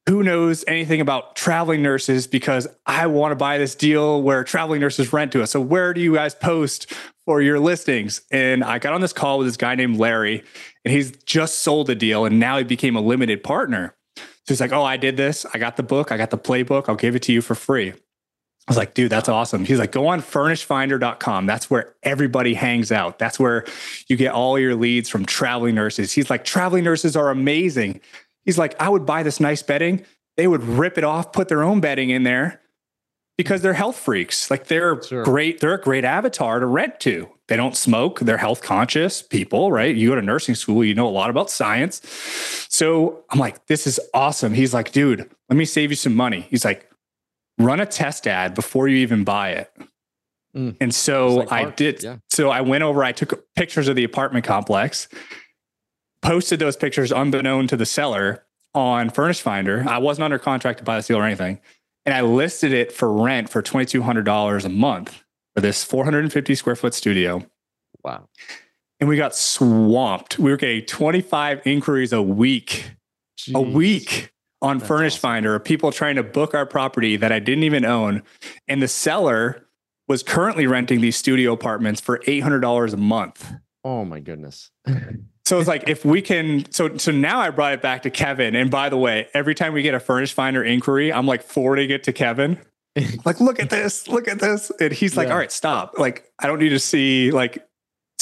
who 0.08 0.22
knows 0.22 0.64
anything 0.66 1.00
about 1.00 1.36
traveling 1.36 1.82
nurses 1.82 2.26
because 2.26 2.66
I 2.86 3.06
want 3.06 3.32
to 3.32 3.36
buy 3.36 3.58
this 3.58 3.74
deal 3.74 4.22
where 4.22 4.42
traveling 4.44 4.80
nurses 4.80 5.12
rent 5.12 5.32
to 5.32 5.42
us. 5.42 5.50
So 5.50 5.60
where 5.60 5.94
do 5.94 6.00
you 6.00 6.14
guys 6.14 6.34
post 6.34 6.92
for 7.26 7.42
your 7.42 7.60
listings? 7.60 8.22
And 8.30 8.64
I 8.64 8.78
got 8.78 8.92
on 8.92 9.00
this 9.00 9.12
call 9.12 9.38
with 9.38 9.46
this 9.46 9.56
guy 9.56 9.74
named 9.74 9.98
Larry, 9.98 10.42
and 10.84 10.92
he's 10.92 11.12
just 11.24 11.60
sold 11.60 11.90
a 11.90 11.94
deal 11.94 12.24
and 12.24 12.40
now 12.40 12.58
he 12.58 12.64
became 12.64 12.96
a 12.96 13.00
limited 13.00 13.44
partner. 13.44 13.94
So 14.16 14.24
he's 14.48 14.60
like, 14.60 14.72
Oh, 14.72 14.82
I 14.82 14.96
did 14.96 15.16
this. 15.16 15.46
I 15.52 15.58
got 15.58 15.76
the 15.76 15.82
book. 15.82 16.10
I 16.10 16.16
got 16.16 16.30
the 16.30 16.38
playbook. 16.38 16.88
I'll 16.88 16.96
give 16.96 17.14
it 17.14 17.22
to 17.22 17.32
you 17.32 17.42
for 17.42 17.54
free. 17.54 17.92
I 18.68 18.70
was 18.70 18.76
like, 18.76 18.94
dude, 18.94 19.10
that's 19.10 19.28
awesome. 19.28 19.64
He's 19.64 19.80
like, 19.80 19.90
go 19.90 20.06
on 20.06 20.20
furnishfinder.com. 20.20 21.46
That's 21.46 21.70
where 21.70 21.94
everybody 22.04 22.54
hangs 22.54 22.92
out. 22.92 23.18
That's 23.18 23.40
where 23.40 23.64
you 24.06 24.16
get 24.16 24.32
all 24.32 24.58
your 24.60 24.76
leads 24.76 25.08
from 25.08 25.24
traveling 25.24 25.74
nurses. 25.74 26.12
He's 26.12 26.30
like, 26.30 26.44
traveling 26.44 26.84
nurses 26.84 27.16
are 27.16 27.30
amazing. 27.30 28.00
He's 28.44 28.58
like, 28.58 28.80
I 28.80 28.88
would 28.88 29.06
buy 29.06 29.22
this 29.22 29.40
nice 29.40 29.62
bedding. 29.62 30.04
They 30.36 30.46
would 30.46 30.62
rip 30.62 30.96
it 30.98 31.04
off, 31.04 31.32
put 31.32 31.48
their 31.48 31.62
own 31.62 31.80
bedding 31.80 32.10
in 32.10 32.22
there 32.22 32.60
because 33.36 33.62
they're 33.62 33.72
health 33.72 33.96
freaks. 33.96 34.50
Like 34.50 34.66
they're 34.66 35.02
sure. 35.02 35.24
great, 35.24 35.60
they're 35.60 35.74
a 35.74 35.80
great 35.80 36.04
avatar 36.04 36.60
to 36.60 36.66
rent 36.66 37.00
to. 37.00 37.28
They 37.48 37.56
don't 37.56 37.76
smoke, 37.76 38.20
they're 38.20 38.36
health 38.36 38.62
conscious 38.62 39.22
people, 39.22 39.72
right? 39.72 39.94
You 39.96 40.10
go 40.10 40.14
to 40.14 40.22
nursing 40.22 40.54
school, 40.54 40.84
you 40.84 40.94
know 40.94 41.08
a 41.08 41.10
lot 41.10 41.30
about 41.30 41.50
science. 41.50 42.00
So 42.68 43.24
I'm 43.30 43.38
like, 43.38 43.66
this 43.66 43.86
is 43.86 43.98
awesome. 44.14 44.54
He's 44.54 44.72
like, 44.72 44.92
dude, 44.92 45.28
let 45.48 45.56
me 45.56 45.64
save 45.64 45.90
you 45.90 45.96
some 45.96 46.14
money. 46.14 46.46
He's 46.50 46.64
like, 46.64 46.88
run 47.58 47.80
a 47.80 47.86
test 47.86 48.26
ad 48.26 48.54
before 48.54 48.88
you 48.88 48.98
even 48.98 49.24
buy 49.24 49.50
it. 49.50 49.72
Mm. 50.54 50.76
And 50.80 50.94
so 50.94 51.36
like 51.36 51.52
I 51.52 51.70
did. 51.70 52.02
Yeah. 52.02 52.16
So 52.28 52.50
I 52.50 52.60
went 52.60 52.84
over, 52.84 53.02
I 53.04 53.12
took 53.12 53.44
pictures 53.54 53.88
of 53.88 53.96
the 53.96 54.04
apartment 54.04 54.44
complex, 54.44 55.08
posted 56.22 56.58
those 56.58 56.76
pictures 56.76 57.12
unbeknown 57.12 57.66
to 57.68 57.76
the 57.76 57.86
seller 57.86 58.44
on 58.74 59.10
Furnish 59.10 59.40
Finder. 59.40 59.84
I 59.88 59.98
wasn't 59.98 60.24
under 60.24 60.38
contract 60.38 60.78
to 60.78 60.84
buy 60.84 61.00
the 61.00 61.06
deal 61.06 61.18
or 61.18 61.24
anything. 61.24 61.60
And 62.06 62.14
I 62.14 62.22
listed 62.22 62.72
it 62.72 62.92
for 62.92 63.12
rent 63.12 63.48
for 63.50 63.62
$2,200 63.62 64.64
a 64.64 64.68
month 64.68 65.22
for 65.54 65.60
this 65.60 65.84
450 65.84 66.54
square 66.54 66.76
foot 66.76 66.94
studio. 66.94 67.44
Wow. 68.04 68.28
And 69.00 69.08
we 69.08 69.16
got 69.16 69.34
swamped. 69.34 70.38
We 70.38 70.50
were 70.50 70.56
getting 70.56 70.84
25 70.84 71.62
inquiries 71.64 72.12
a 72.12 72.22
week, 72.22 72.90
Jeez. 73.38 73.54
a 73.54 73.60
week 73.60 74.32
on 74.62 74.78
That's 74.78 74.88
Furnish 74.88 75.12
awesome. 75.14 75.20
Finder 75.20 75.54
of 75.54 75.64
people 75.64 75.90
trying 75.92 76.16
to 76.16 76.22
book 76.22 76.54
our 76.54 76.66
property 76.66 77.16
that 77.16 77.32
I 77.32 77.38
didn't 77.38 77.64
even 77.64 77.84
own. 77.84 78.22
And 78.68 78.82
the 78.82 78.88
seller 78.88 79.66
was 80.06 80.22
currently 80.22 80.66
renting 80.66 81.00
these 81.00 81.16
studio 81.16 81.52
apartments 81.52 82.00
for 82.00 82.18
$800 82.20 82.92
a 82.92 82.96
month. 82.96 83.52
Oh 83.84 84.04
my 84.04 84.20
goodness. 84.20 84.70
so 85.50 85.58
it's 85.58 85.66
like 85.66 85.88
if 85.88 86.04
we 86.04 86.22
can 86.22 86.64
so 86.70 86.96
so 86.96 87.10
now 87.10 87.40
I 87.40 87.50
brought 87.50 87.72
it 87.72 87.82
back 87.82 88.02
to 88.02 88.10
Kevin. 88.10 88.54
And 88.54 88.70
by 88.70 88.88
the 88.88 88.96
way, 88.96 89.26
every 89.34 89.56
time 89.56 89.72
we 89.72 89.82
get 89.82 89.94
a 89.94 89.98
furnish 89.98 90.32
finder 90.32 90.62
inquiry, 90.62 91.12
I'm 91.12 91.26
like 91.26 91.42
forwarding 91.42 91.90
it 91.90 92.04
to 92.04 92.12
Kevin. 92.12 92.56
like, 93.24 93.40
look 93.40 93.58
at 93.58 93.68
this, 93.68 94.06
look 94.06 94.28
at 94.28 94.38
this. 94.38 94.70
And 94.78 94.92
he's 94.92 95.16
like, 95.16 95.26
yeah. 95.26 95.32
all 95.32 95.40
right, 95.40 95.50
stop. 95.50 95.98
Like, 95.98 96.30
I 96.38 96.46
don't 96.46 96.60
need 96.60 96.68
to 96.68 96.78
see 96.78 97.32
like 97.32 97.54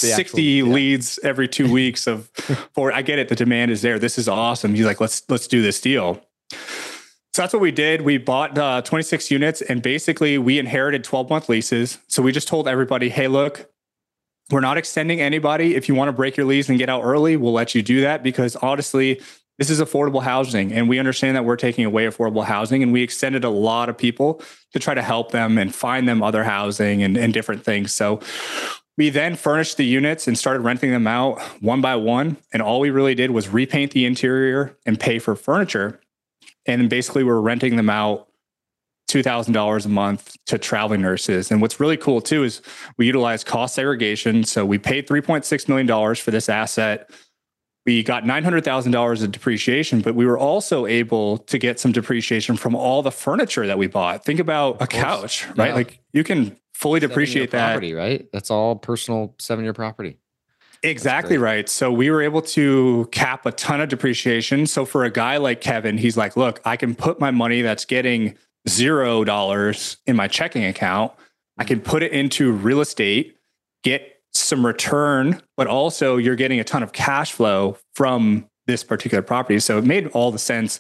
the 0.00 0.06
60 0.06 0.22
actual, 0.22 0.40
yeah. 0.40 0.74
leads 0.74 1.18
every 1.22 1.48
two 1.48 1.70
weeks 1.78 2.06
of 2.06 2.30
for 2.74 2.92
I 2.92 3.02
get 3.02 3.18
it, 3.18 3.28
the 3.28 3.36
demand 3.36 3.72
is 3.72 3.82
there. 3.82 3.98
This 3.98 4.16
is 4.16 4.26
awesome. 4.26 4.74
He's 4.74 4.86
like, 4.86 4.98
let's 4.98 5.22
let's 5.28 5.46
do 5.46 5.60
this 5.60 5.82
deal. 5.82 6.22
So 6.50 7.42
that's 7.42 7.52
what 7.52 7.60
we 7.60 7.72
did. 7.72 8.00
We 8.00 8.16
bought 8.16 8.56
uh, 8.56 8.80
26 8.80 9.30
units 9.30 9.60
and 9.60 9.82
basically 9.82 10.38
we 10.38 10.58
inherited 10.58 11.04
12 11.04 11.28
month 11.28 11.50
leases. 11.50 11.98
So 12.08 12.22
we 12.22 12.32
just 12.32 12.48
told 12.48 12.66
everybody, 12.66 13.10
hey, 13.10 13.28
look, 13.28 13.70
we're 14.50 14.60
not 14.60 14.78
extending 14.78 15.20
anybody. 15.20 15.74
If 15.74 15.88
you 15.88 15.94
want 15.94 16.08
to 16.08 16.12
break 16.12 16.36
your 16.36 16.46
lease 16.46 16.68
and 16.68 16.78
get 16.78 16.88
out 16.88 17.02
early, 17.02 17.36
we'll 17.36 17.52
let 17.52 17.74
you 17.74 17.82
do 17.82 18.00
that 18.02 18.22
because 18.22 18.56
honestly, 18.56 19.20
this 19.58 19.70
is 19.70 19.80
affordable 19.80 20.22
housing. 20.22 20.72
And 20.72 20.88
we 20.88 20.98
understand 20.98 21.36
that 21.36 21.44
we're 21.44 21.56
taking 21.56 21.84
away 21.84 22.06
affordable 22.06 22.44
housing. 22.44 22.82
And 22.82 22.92
we 22.92 23.02
extended 23.02 23.44
a 23.44 23.50
lot 23.50 23.88
of 23.88 23.98
people 23.98 24.40
to 24.72 24.78
try 24.78 24.94
to 24.94 25.02
help 25.02 25.32
them 25.32 25.58
and 25.58 25.74
find 25.74 26.08
them 26.08 26.22
other 26.22 26.44
housing 26.44 27.02
and, 27.02 27.16
and 27.16 27.34
different 27.34 27.64
things. 27.64 27.92
So 27.92 28.20
we 28.96 29.10
then 29.10 29.36
furnished 29.36 29.76
the 29.76 29.84
units 29.84 30.26
and 30.26 30.38
started 30.38 30.60
renting 30.60 30.92
them 30.92 31.06
out 31.06 31.40
one 31.60 31.80
by 31.80 31.96
one. 31.96 32.36
And 32.52 32.62
all 32.62 32.80
we 32.80 32.90
really 32.90 33.14
did 33.14 33.32
was 33.32 33.48
repaint 33.48 33.92
the 33.92 34.06
interior 34.06 34.76
and 34.86 34.98
pay 34.98 35.18
for 35.18 35.34
furniture. 35.34 36.00
And 36.64 36.88
basically, 36.88 37.24
we're 37.24 37.40
renting 37.40 37.76
them 37.76 37.90
out 37.90 38.28
$2,000 39.08 39.84
a 39.84 39.88
month 39.88 40.36
to 40.46 40.58
traveling 40.58 41.00
nurses. 41.00 41.50
And 41.50 41.60
what's 41.60 41.80
really 41.80 41.96
cool 41.96 42.20
too 42.20 42.44
is 42.44 42.62
we 42.96 43.06
utilize 43.06 43.42
cost 43.42 43.74
segregation. 43.74 44.44
So 44.44 44.64
we 44.64 44.78
paid 44.78 45.08
$3.6 45.08 45.68
million 45.68 46.14
for 46.14 46.30
this 46.30 46.48
asset. 46.48 47.10
We 47.86 48.02
got 48.02 48.24
$900,000 48.24 49.22
of 49.22 49.32
depreciation, 49.32 50.02
but 50.02 50.14
we 50.14 50.26
were 50.26 50.38
also 50.38 50.84
able 50.84 51.38
to 51.38 51.56
get 51.58 51.80
some 51.80 51.90
depreciation 51.90 52.56
from 52.56 52.74
all 52.74 53.02
the 53.02 53.10
furniture 53.10 53.66
that 53.66 53.78
we 53.78 53.86
bought. 53.86 54.26
Think 54.26 54.40
about 54.40 54.82
a 54.82 54.86
couch, 54.86 55.46
right? 55.56 55.68
Yeah. 55.68 55.74
Like 55.74 56.00
you 56.12 56.22
can 56.22 56.58
fully 56.74 57.00
depreciate 57.00 57.50
that. 57.52 57.68
Property, 57.68 57.94
right? 57.94 58.28
That's 58.30 58.50
all 58.50 58.76
personal 58.76 59.34
seven 59.38 59.64
year 59.64 59.72
property. 59.72 60.18
Exactly 60.82 61.38
right. 61.38 61.68
So 61.68 61.90
we 61.90 62.10
were 62.10 62.22
able 62.22 62.42
to 62.42 63.08
cap 63.10 63.46
a 63.46 63.52
ton 63.52 63.80
of 63.80 63.88
depreciation. 63.88 64.66
So 64.66 64.84
for 64.84 65.04
a 65.04 65.10
guy 65.10 65.38
like 65.38 65.60
Kevin, 65.60 65.98
he's 65.98 66.16
like, 66.16 66.36
look, 66.36 66.60
I 66.64 66.76
can 66.76 66.94
put 66.94 67.18
my 67.18 67.30
money 67.30 67.62
that's 67.62 67.84
getting 67.84 68.36
zero 68.68 69.24
dollars 69.24 69.96
in 70.06 70.16
my 70.16 70.28
checking 70.28 70.64
account. 70.64 71.12
I 71.58 71.64
can 71.64 71.80
put 71.80 72.02
it 72.02 72.12
into 72.12 72.52
real 72.52 72.80
estate, 72.80 73.36
get 73.82 74.20
some 74.32 74.64
return, 74.64 75.42
but 75.56 75.66
also 75.66 76.16
you're 76.16 76.36
getting 76.36 76.60
a 76.60 76.64
ton 76.64 76.82
of 76.82 76.92
cash 76.92 77.32
flow 77.32 77.76
from 77.94 78.48
this 78.66 78.84
particular 78.84 79.22
property. 79.22 79.58
So 79.58 79.78
it 79.78 79.84
made 79.84 80.06
all 80.08 80.30
the 80.30 80.38
sense 80.38 80.78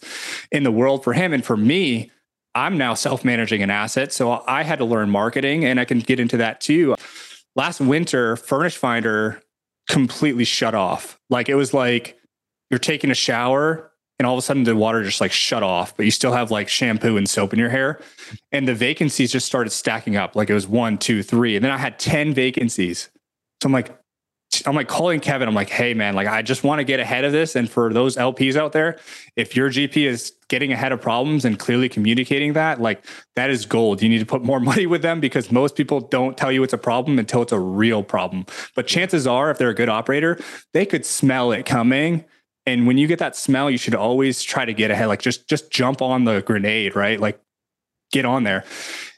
in 0.52 0.62
the 0.62 0.70
world 0.70 1.02
for 1.02 1.12
him. 1.12 1.32
And 1.32 1.44
for 1.44 1.56
me, 1.56 2.10
I'm 2.54 2.78
now 2.78 2.94
self 2.94 3.24
managing 3.24 3.62
an 3.62 3.70
asset. 3.70 4.12
So 4.12 4.44
I 4.46 4.62
had 4.62 4.78
to 4.78 4.84
learn 4.84 5.10
marketing 5.10 5.64
and 5.64 5.80
I 5.80 5.84
can 5.84 6.00
get 6.00 6.20
into 6.20 6.36
that 6.36 6.60
too. 6.60 6.94
Last 7.56 7.80
winter, 7.80 8.36
Furnish 8.36 8.76
Finder 8.76 9.40
completely 9.88 10.44
shut 10.44 10.74
off. 10.74 11.18
Like 11.30 11.48
it 11.48 11.54
was 11.54 11.74
like 11.74 12.18
you're 12.70 12.78
taking 12.78 13.10
a 13.10 13.14
shower 13.14 13.87
and 14.18 14.26
all 14.26 14.34
of 14.34 14.38
a 14.38 14.42
sudden 14.42 14.64
the 14.64 14.74
water 14.74 15.02
just 15.04 15.20
like 15.20 15.32
shut 15.32 15.62
off, 15.62 15.96
but 15.96 16.04
you 16.04 16.10
still 16.10 16.32
have 16.32 16.50
like 16.50 16.68
shampoo 16.68 17.16
and 17.16 17.28
soap 17.28 17.52
in 17.52 17.58
your 17.58 17.70
hair. 17.70 18.00
And 18.52 18.66
the 18.66 18.74
vacancies 18.74 19.30
just 19.30 19.46
started 19.46 19.70
stacking 19.70 20.16
up. 20.16 20.34
Like 20.34 20.50
it 20.50 20.54
was 20.54 20.66
one, 20.66 20.98
two, 20.98 21.22
three. 21.22 21.56
And 21.56 21.64
then 21.64 21.72
I 21.72 21.78
had 21.78 21.98
10 21.98 22.34
vacancies. 22.34 23.10
So 23.62 23.66
I'm 23.66 23.72
like, 23.72 23.96
I'm 24.66 24.74
like 24.74 24.88
calling 24.88 25.20
Kevin. 25.20 25.46
I'm 25.46 25.54
like, 25.54 25.68
hey 25.68 25.94
man, 25.94 26.14
like 26.14 26.26
I 26.26 26.42
just 26.42 26.64
want 26.64 26.78
to 26.78 26.84
get 26.84 27.00
ahead 27.00 27.24
of 27.24 27.32
this. 27.32 27.54
And 27.54 27.70
for 27.70 27.92
those 27.92 28.16
LPs 28.16 28.56
out 28.56 28.72
there, 28.72 28.98
if 29.36 29.54
your 29.54 29.70
GP 29.70 30.06
is 30.06 30.32
getting 30.48 30.72
ahead 30.72 30.90
of 30.90 31.00
problems 31.00 31.44
and 31.44 31.58
clearly 31.58 31.88
communicating 31.88 32.54
that, 32.54 32.80
like 32.80 33.04
that 33.36 33.50
is 33.50 33.66
gold. 33.66 34.02
You 34.02 34.08
need 34.08 34.20
to 34.20 34.26
put 34.26 34.42
more 34.42 34.58
money 34.60 34.86
with 34.86 35.02
them 35.02 35.20
because 35.20 35.52
most 35.52 35.76
people 35.76 36.00
don't 36.00 36.36
tell 36.36 36.50
you 36.50 36.62
it's 36.62 36.72
a 36.72 36.78
problem 36.78 37.18
until 37.18 37.42
it's 37.42 37.52
a 37.52 37.60
real 37.60 38.02
problem. 38.02 38.46
But 38.74 38.86
chances 38.86 39.26
are, 39.26 39.50
if 39.50 39.58
they're 39.58 39.68
a 39.68 39.74
good 39.74 39.90
operator, 39.90 40.40
they 40.72 40.86
could 40.86 41.04
smell 41.04 41.52
it 41.52 41.66
coming. 41.66 42.24
And 42.68 42.86
when 42.86 42.98
you 42.98 43.06
get 43.06 43.18
that 43.18 43.34
smell, 43.34 43.70
you 43.70 43.78
should 43.78 43.94
always 43.94 44.42
try 44.42 44.66
to 44.66 44.74
get 44.74 44.90
ahead. 44.90 45.08
Like 45.08 45.22
just 45.22 45.48
just 45.48 45.70
jump 45.70 46.02
on 46.02 46.24
the 46.24 46.42
grenade, 46.42 46.94
right? 46.94 47.18
Like 47.18 47.40
get 48.12 48.24
on 48.24 48.44
there. 48.44 48.64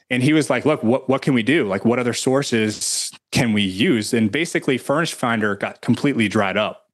And 0.09 0.23
he 0.23 0.33
was 0.33 0.49
like, 0.49 0.65
look, 0.65 0.83
what, 0.83 1.07
what 1.07 1.21
can 1.21 1.33
we 1.33 1.41
do? 1.41 1.65
Like, 1.65 1.85
what 1.85 1.97
other 1.97 2.13
sources 2.13 3.11
can 3.31 3.53
we 3.53 3.61
use? 3.61 4.13
And 4.13 4.29
basically, 4.29 4.77
Furnish 4.77 5.13
Finder 5.13 5.55
got 5.55 5.79
completely 5.79 6.27
dried 6.27 6.57
up. 6.57 6.89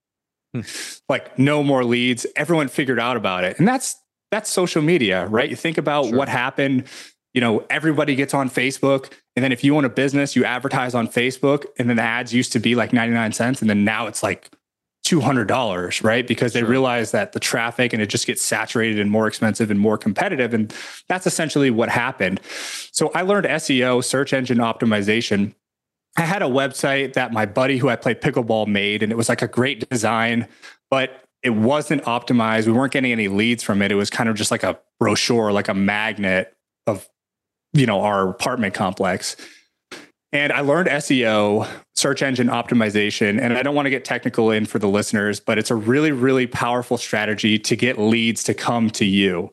Hmm. 0.53 0.61
Like, 1.09 1.37
no 1.37 1.63
more 1.63 1.83
leads. 1.83 2.27
Everyone 2.35 2.67
figured 2.67 2.99
out 2.99 3.17
about 3.17 3.43
it. 3.43 3.57
And 3.57 3.67
that's 3.67 3.95
that's 4.29 4.51
social 4.51 4.81
media, 4.81 5.25
right? 5.27 5.49
You 5.49 5.55
think 5.55 5.77
about 5.77 6.05
sure. 6.05 6.17
what 6.17 6.29
happened. 6.29 6.85
You 7.33 7.41
know, 7.41 7.65
everybody 7.69 8.15
gets 8.15 8.33
on 8.33 8.49
Facebook. 8.49 9.11
And 9.35 9.43
then 9.43 9.51
if 9.51 9.63
you 9.63 9.75
own 9.75 9.85
a 9.85 9.89
business, 9.89 10.35
you 10.35 10.43
advertise 10.43 10.93
on 10.93 11.07
Facebook. 11.07 11.65
And 11.79 11.89
then 11.89 11.97
the 11.97 12.03
ads 12.03 12.33
used 12.33 12.51
to 12.53 12.59
be 12.59 12.75
like 12.75 12.93
99 12.93 13.31
cents. 13.31 13.61
And 13.61 13.69
then 13.69 13.83
now 13.83 14.07
it's 14.07 14.21
like 14.21 14.49
$200, 15.07 16.03
right? 16.03 16.27
Because 16.27 16.53
they 16.53 16.59
sure. 16.59 16.69
realize 16.69 17.11
that 17.11 17.31
the 17.31 17.39
traffic 17.39 17.93
and 17.93 18.01
it 18.01 18.07
just 18.07 18.27
gets 18.27 18.41
saturated 18.41 18.99
and 18.99 19.09
more 19.09 19.27
expensive 19.27 19.71
and 19.71 19.79
more 19.79 19.97
competitive. 19.97 20.53
And 20.53 20.73
that's 21.07 21.25
essentially 21.25 21.71
what 21.71 21.89
happened. 21.89 22.41
So 22.91 23.11
I 23.15 23.21
learned 23.21 23.45
SEO, 23.47 24.03
search 24.03 24.33
engine 24.33 24.57
optimization. 24.57 25.55
I 26.17 26.21
had 26.21 26.41
a 26.41 26.47
website 26.47 27.13
that 27.13 27.31
my 27.31 27.45
buddy 27.45 27.77
who 27.77 27.89
I 27.89 27.95
play 27.95 28.15
pickleball 28.15 28.67
made, 28.67 29.03
and 29.03 29.11
it 29.11 29.15
was 29.15 29.29
like 29.29 29.41
a 29.41 29.47
great 29.47 29.87
design, 29.89 30.47
but 30.89 31.23
it 31.43 31.51
wasn't 31.51 32.03
optimized. 32.03 32.65
We 32.65 32.73
weren't 32.73 32.91
getting 32.91 33.11
any 33.11 33.27
leads 33.27 33.63
from 33.63 33.81
it. 33.81 33.91
It 33.91 33.95
was 33.95 34.09
kind 34.09 34.27
of 34.27 34.35
just 34.35 34.51
like 34.51 34.63
a 34.63 34.79
brochure, 34.99 35.51
like 35.51 35.67
a 35.67 35.73
magnet 35.73 36.53
of, 36.87 37.07
you 37.73 37.85
know, 37.85 38.01
our 38.01 38.29
apartment 38.29 38.73
complex. 38.73 39.37
And 40.33 40.51
I 40.51 40.61
learned 40.61 40.89
SEO, 40.89 41.67
search 41.97 42.21
engine 42.21 42.47
optimization. 42.47 43.41
And 43.41 43.57
I 43.57 43.63
don't 43.63 43.73
want 43.73 43.87
to 43.87 43.89
get 43.89 44.05
technical 44.05 44.51
in 44.51 44.65
for 44.65 44.77
the 44.77 44.87
listeners, 44.87 45.39
but 45.39 45.57
it's 45.57 45.71
a 45.71 45.75
really, 45.75 46.11
really 46.11 46.45
powerful 46.45 46.97
strategy 46.97 47.57
to 47.57 47.75
get 47.75 47.97
leads 47.97 48.43
to 48.43 48.53
come 48.53 48.91
to 48.91 49.03
you. 49.03 49.51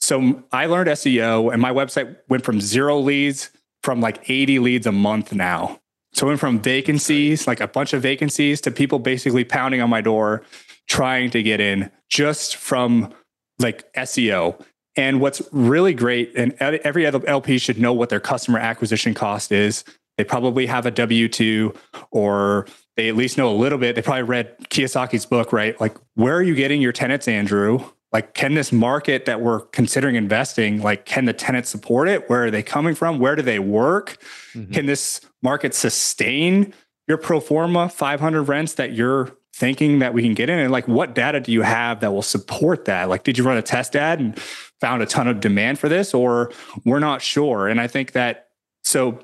So 0.00 0.42
I 0.52 0.66
learned 0.66 0.88
SEO, 0.88 1.52
and 1.52 1.60
my 1.60 1.72
website 1.72 2.16
went 2.28 2.44
from 2.44 2.60
zero 2.60 2.98
leads 2.98 3.50
from 3.82 4.00
like 4.00 4.30
80 4.30 4.60
leads 4.60 4.86
a 4.86 4.92
month 4.92 5.32
now. 5.32 5.80
So 6.12 6.26
I 6.26 6.28
went 6.28 6.40
from 6.40 6.60
vacancies, 6.60 7.46
like 7.46 7.60
a 7.60 7.66
bunch 7.66 7.92
of 7.92 8.02
vacancies, 8.02 8.60
to 8.60 8.70
people 8.70 9.00
basically 9.00 9.44
pounding 9.44 9.80
on 9.80 9.90
my 9.90 10.00
door, 10.00 10.42
trying 10.88 11.30
to 11.30 11.42
get 11.42 11.60
in 11.60 11.90
just 12.08 12.56
from 12.56 13.12
like 13.58 13.92
SEO. 13.94 14.60
And 14.94 15.20
what's 15.20 15.42
really 15.52 15.94
great, 15.94 16.32
and 16.36 16.52
every 16.60 17.06
other 17.06 17.20
LP 17.26 17.58
should 17.58 17.80
know 17.80 17.92
what 17.92 18.08
their 18.08 18.20
customer 18.20 18.58
acquisition 18.58 19.14
cost 19.14 19.50
is. 19.50 19.84
They 20.22 20.28
probably 20.28 20.66
have 20.66 20.86
a 20.86 20.92
W 20.92 21.28
2 21.28 21.74
or 22.12 22.68
they 22.96 23.08
at 23.08 23.16
least 23.16 23.36
know 23.36 23.50
a 23.50 23.58
little 23.58 23.76
bit. 23.76 23.96
They 23.96 24.02
probably 24.02 24.22
read 24.22 24.56
Kiyosaki's 24.70 25.26
book, 25.26 25.52
right? 25.52 25.80
Like, 25.80 25.96
where 26.14 26.36
are 26.36 26.42
you 26.42 26.54
getting 26.54 26.80
your 26.80 26.92
tenants, 26.92 27.26
Andrew? 27.26 27.84
Like, 28.12 28.32
can 28.32 28.54
this 28.54 28.70
market 28.70 29.24
that 29.24 29.40
we're 29.40 29.62
considering 29.62 30.14
investing, 30.14 30.80
like, 30.80 31.06
can 31.06 31.24
the 31.24 31.32
tenants 31.32 31.70
support 31.70 32.08
it? 32.08 32.30
Where 32.30 32.44
are 32.44 32.50
they 32.52 32.62
coming 32.62 32.94
from? 32.94 33.18
Where 33.18 33.34
do 33.34 33.42
they 33.42 33.58
work? 33.58 34.16
Mm-hmm. 34.54 34.72
Can 34.72 34.86
this 34.86 35.22
market 35.42 35.74
sustain 35.74 36.72
your 37.08 37.18
pro 37.18 37.40
forma 37.40 37.88
500 37.88 38.44
rents 38.44 38.74
that 38.74 38.92
you're 38.92 39.36
thinking 39.52 39.98
that 39.98 40.14
we 40.14 40.22
can 40.22 40.34
get 40.34 40.48
in? 40.48 40.60
And 40.60 40.70
like, 40.70 40.86
what 40.86 41.16
data 41.16 41.40
do 41.40 41.50
you 41.50 41.62
have 41.62 41.98
that 41.98 42.12
will 42.12 42.22
support 42.22 42.84
that? 42.84 43.08
Like, 43.08 43.24
did 43.24 43.38
you 43.38 43.42
run 43.42 43.56
a 43.56 43.62
test 43.62 43.96
ad 43.96 44.20
and 44.20 44.38
found 44.80 45.02
a 45.02 45.06
ton 45.06 45.26
of 45.26 45.40
demand 45.40 45.80
for 45.80 45.88
this, 45.88 46.14
or 46.14 46.52
we're 46.84 47.00
not 47.00 47.22
sure? 47.22 47.66
And 47.66 47.80
I 47.80 47.88
think 47.88 48.12
that 48.12 48.50
so 48.84 49.18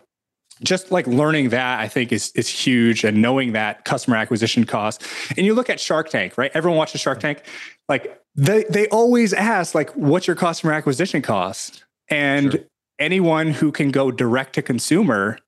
just 0.62 0.90
like 0.90 1.06
learning 1.06 1.50
that 1.50 1.80
I 1.80 1.88
think 1.88 2.12
is 2.12 2.32
is 2.34 2.48
huge 2.48 3.04
and 3.04 3.20
knowing 3.22 3.52
that 3.52 3.84
customer 3.84 4.16
acquisition 4.16 4.64
cost. 4.64 5.02
And 5.36 5.46
you 5.46 5.54
look 5.54 5.70
at 5.70 5.80
Shark 5.80 6.10
Tank, 6.10 6.36
right? 6.36 6.50
Everyone 6.54 6.78
watches 6.78 7.00
Shark 7.00 7.20
Tank. 7.20 7.42
Like 7.88 8.20
they 8.34 8.64
they 8.64 8.88
always 8.88 9.32
ask 9.32 9.74
like 9.74 9.90
what's 9.90 10.26
your 10.26 10.36
customer 10.36 10.72
acquisition 10.72 11.22
cost? 11.22 11.84
And 12.08 12.52
sure. 12.52 12.60
anyone 12.98 13.50
who 13.50 13.72
can 13.72 13.90
go 13.90 14.10
direct 14.10 14.54
to 14.54 14.62
consumer 14.62 15.38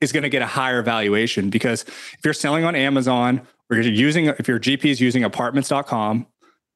is 0.00 0.12
going 0.12 0.24
to 0.24 0.28
get 0.28 0.42
a 0.42 0.46
higher 0.46 0.82
valuation 0.82 1.48
because 1.48 1.82
if 1.84 2.20
you're 2.24 2.34
selling 2.34 2.64
on 2.64 2.74
Amazon 2.74 3.40
or 3.70 3.76
you're 3.76 3.92
using 3.92 4.26
if 4.26 4.48
your 4.48 4.58
GP 4.58 4.86
is 4.86 5.00
using 5.00 5.24
apartments.com, 5.24 6.26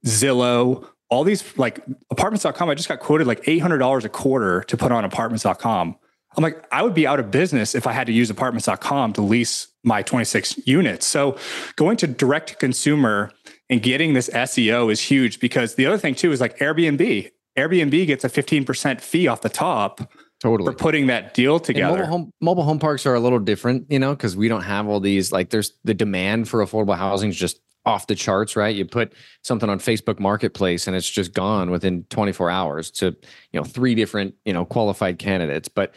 Zillow, 0.07 0.87
all 1.11 1.25
these 1.25 1.57
like 1.59 1.81
apartments.com, 2.11 2.71
I 2.71 2.75
just 2.75 2.89
got 2.89 3.01
quoted 3.01 3.27
like 3.27 3.43
$800 3.43 4.05
a 4.05 4.09
quarter 4.09 4.63
to 4.63 4.77
put 4.77 4.93
on 4.93 5.05
apartments.com. 5.05 5.97
I'm 6.37 6.43
like, 6.43 6.67
I 6.71 6.83
would 6.83 6.95
be 6.95 7.07
out 7.07 7.19
of 7.19 7.31
business 7.31 7.75
if 7.75 7.87
I 7.87 7.93
had 7.93 8.07
to 8.09 8.13
use 8.13 8.31
apartments.com 8.31 9.15
to 9.15 9.23
lease 9.23 9.69
my 9.85 10.03
26 10.03 10.67
units. 10.67 11.07
So 11.07 11.39
going 11.77 11.97
to 11.99 12.07
direct 12.07 12.51
to 12.51 12.57
consumer 12.57 13.33
and 13.71 13.83
getting 13.83 14.13
this 14.13 14.29
SEO 14.29 14.93
is 14.93 15.01
huge 15.01 15.41
because 15.41 15.77
the 15.77 15.87
other 15.87 15.99
thing 15.99 16.15
too 16.15 16.33
is 16.33 16.41
like 16.41 16.59
Airbnb. 16.59 17.31
Airbnb 17.57 18.07
gets 18.07 18.25
a 18.25 18.29
15% 18.29 19.01
fee 19.01 19.29
off 19.29 19.41
the 19.41 19.49
top 19.49 20.13
totally 20.41 20.73
for 20.73 20.77
putting 20.77 21.07
that 21.07 21.33
deal 21.33 21.59
together. 21.59 21.97
mobile 21.97 22.07
home, 22.07 22.33
mobile 22.41 22.63
home 22.65 22.79
parks 22.79 23.07
are 23.07 23.15
a 23.15 23.21
little 23.21 23.39
different, 23.39 23.87
you 23.91 23.99
know, 23.99 24.15
because 24.15 24.37
we 24.37 24.49
don't 24.49 24.63
have 24.63 24.87
all 24.87 25.01
these 25.01 25.33
like 25.33 25.49
there's 25.51 25.73
the 25.85 25.95
demand 25.95 26.49
for 26.49 26.65
affordable 26.65 26.97
housing 26.97 27.31
is 27.31 27.37
just 27.37 27.61
off 27.87 28.09
the 28.09 28.15
charts, 28.15 28.57
right? 28.57 28.75
You 28.75 28.85
put 28.85 29.15
something 29.43 29.71
on 29.71 29.79
Facebook 29.79 30.19
Marketplace 30.19 30.87
and 30.87 30.97
it's 30.97 31.09
just 31.09 31.33
gone 31.33 31.71
within 31.71 32.05
24 32.11 32.51
hours 32.51 32.91
to 32.91 33.07
you 33.53 33.61
know 33.61 33.65
three 33.65 33.95
different 33.95 34.35
you 34.45 34.53
know 34.53 34.65
qualified 34.65 35.19
candidates. 35.19 35.69
But 35.69 35.95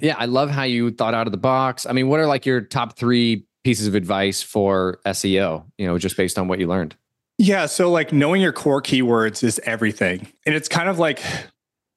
yeah, 0.00 0.16
I 0.18 0.26
love 0.26 0.50
how 0.50 0.64
you 0.64 0.90
thought 0.90 1.14
out 1.14 1.26
of 1.26 1.32
the 1.32 1.38
box. 1.38 1.86
I 1.86 1.92
mean, 1.92 2.08
what 2.08 2.20
are 2.20 2.26
like 2.26 2.46
your 2.46 2.60
top 2.60 2.96
three 2.96 3.46
pieces 3.64 3.86
of 3.86 3.94
advice 3.94 4.42
for 4.42 5.00
SEO? 5.06 5.64
You 5.78 5.86
know, 5.86 5.98
just 5.98 6.16
based 6.16 6.38
on 6.38 6.48
what 6.48 6.58
you 6.58 6.66
learned. 6.66 6.96
Yeah, 7.38 7.66
so 7.66 7.90
like 7.90 8.12
knowing 8.12 8.40
your 8.40 8.52
core 8.52 8.80
keywords 8.80 9.44
is 9.44 9.60
everything, 9.64 10.26
and 10.46 10.54
it's 10.54 10.68
kind 10.68 10.88
of 10.88 10.98
like 10.98 11.20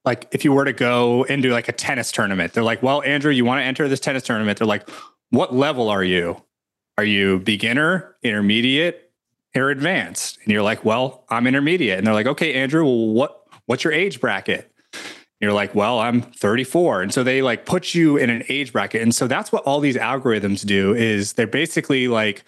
like 0.06 0.28
if 0.32 0.44
you 0.44 0.52
were 0.52 0.66
to 0.66 0.74
go 0.74 1.24
into 1.24 1.50
like 1.50 1.68
a 1.68 1.72
tennis 1.72 2.12
tournament, 2.12 2.54
they're 2.54 2.64
like, 2.64 2.84
"Well, 2.84 3.02
Andrew, 3.04 3.32
you 3.32 3.46
want 3.46 3.60
to 3.60 3.64
enter 3.64 3.88
this 3.88 4.00
tennis 4.00 4.24
tournament?" 4.24 4.60
They're 4.60 4.68
like, 4.68 4.90
"What 5.30 5.56
level 5.56 5.90
are 5.90 6.04
you? 6.04 6.44
Are 6.98 7.04
you 7.04 7.40
beginner, 7.40 8.16
intermediate, 8.22 9.12
or 9.56 9.70
advanced?" 9.70 10.40
And 10.44 10.52
you're 10.52 10.64
like, 10.64 10.84
"Well, 10.84 11.26
I'm 11.30 11.48
intermediate." 11.48 11.98
And 11.98 12.06
they're 12.06 12.14
like, 12.14 12.28
"Okay, 12.28 12.54
Andrew, 12.54 12.84
well, 12.84 13.08
what 13.08 13.44
what's 13.66 13.84
your 13.84 13.94
age 13.94 14.20
bracket?" 14.20 14.72
You're 15.40 15.54
like, 15.54 15.74
well, 15.74 16.00
I'm 16.00 16.22
34. 16.22 17.02
And 17.02 17.14
so 17.14 17.24
they 17.24 17.42
like 17.42 17.66
put 17.66 17.94
you 17.96 18.18
in 18.18 18.30
an 18.30 18.44
age 18.50 18.74
bracket. 18.74 19.02
And 19.02 19.16
so 19.16 19.28
that's 19.28 19.52
what 19.52 19.64
all 19.64 19.80
these 19.80 19.96
algorithms 19.96 20.66
do 20.66 20.94
is 20.94 21.34
they're 21.34 21.48
basically 21.48 22.08
like, 22.08 22.44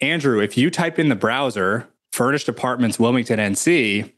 Andrew, 0.00 0.40
if 0.40 0.56
you 0.56 0.70
type 0.70 0.98
in 0.98 1.08
the 1.08 1.14
browser, 1.14 1.88
furnished 2.12 2.48
apartments, 2.48 2.98
Wilmington, 2.98 3.38
NC, 3.38 4.12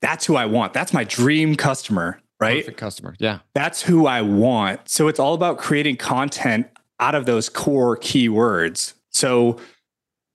that's 0.00 0.24
who 0.26 0.36
I 0.36 0.46
want. 0.46 0.72
That's 0.72 0.92
my 0.92 1.04
dream 1.04 1.56
customer, 1.56 2.20
right? 2.40 2.62
Perfect 2.62 2.78
customer. 2.78 3.16
Yeah. 3.18 3.40
That's 3.54 3.82
who 3.82 4.06
I 4.06 4.22
want. 4.22 4.88
So 4.88 5.08
it's 5.08 5.18
all 5.18 5.34
about 5.34 5.58
creating 5.58 5.96
content 5.96 6.68
out 7.00 7.14
of 7.14 7.26
those 7.26 7.48
core 7.48 7.96
keywords. 7.96 8.94
So 9.10 9.58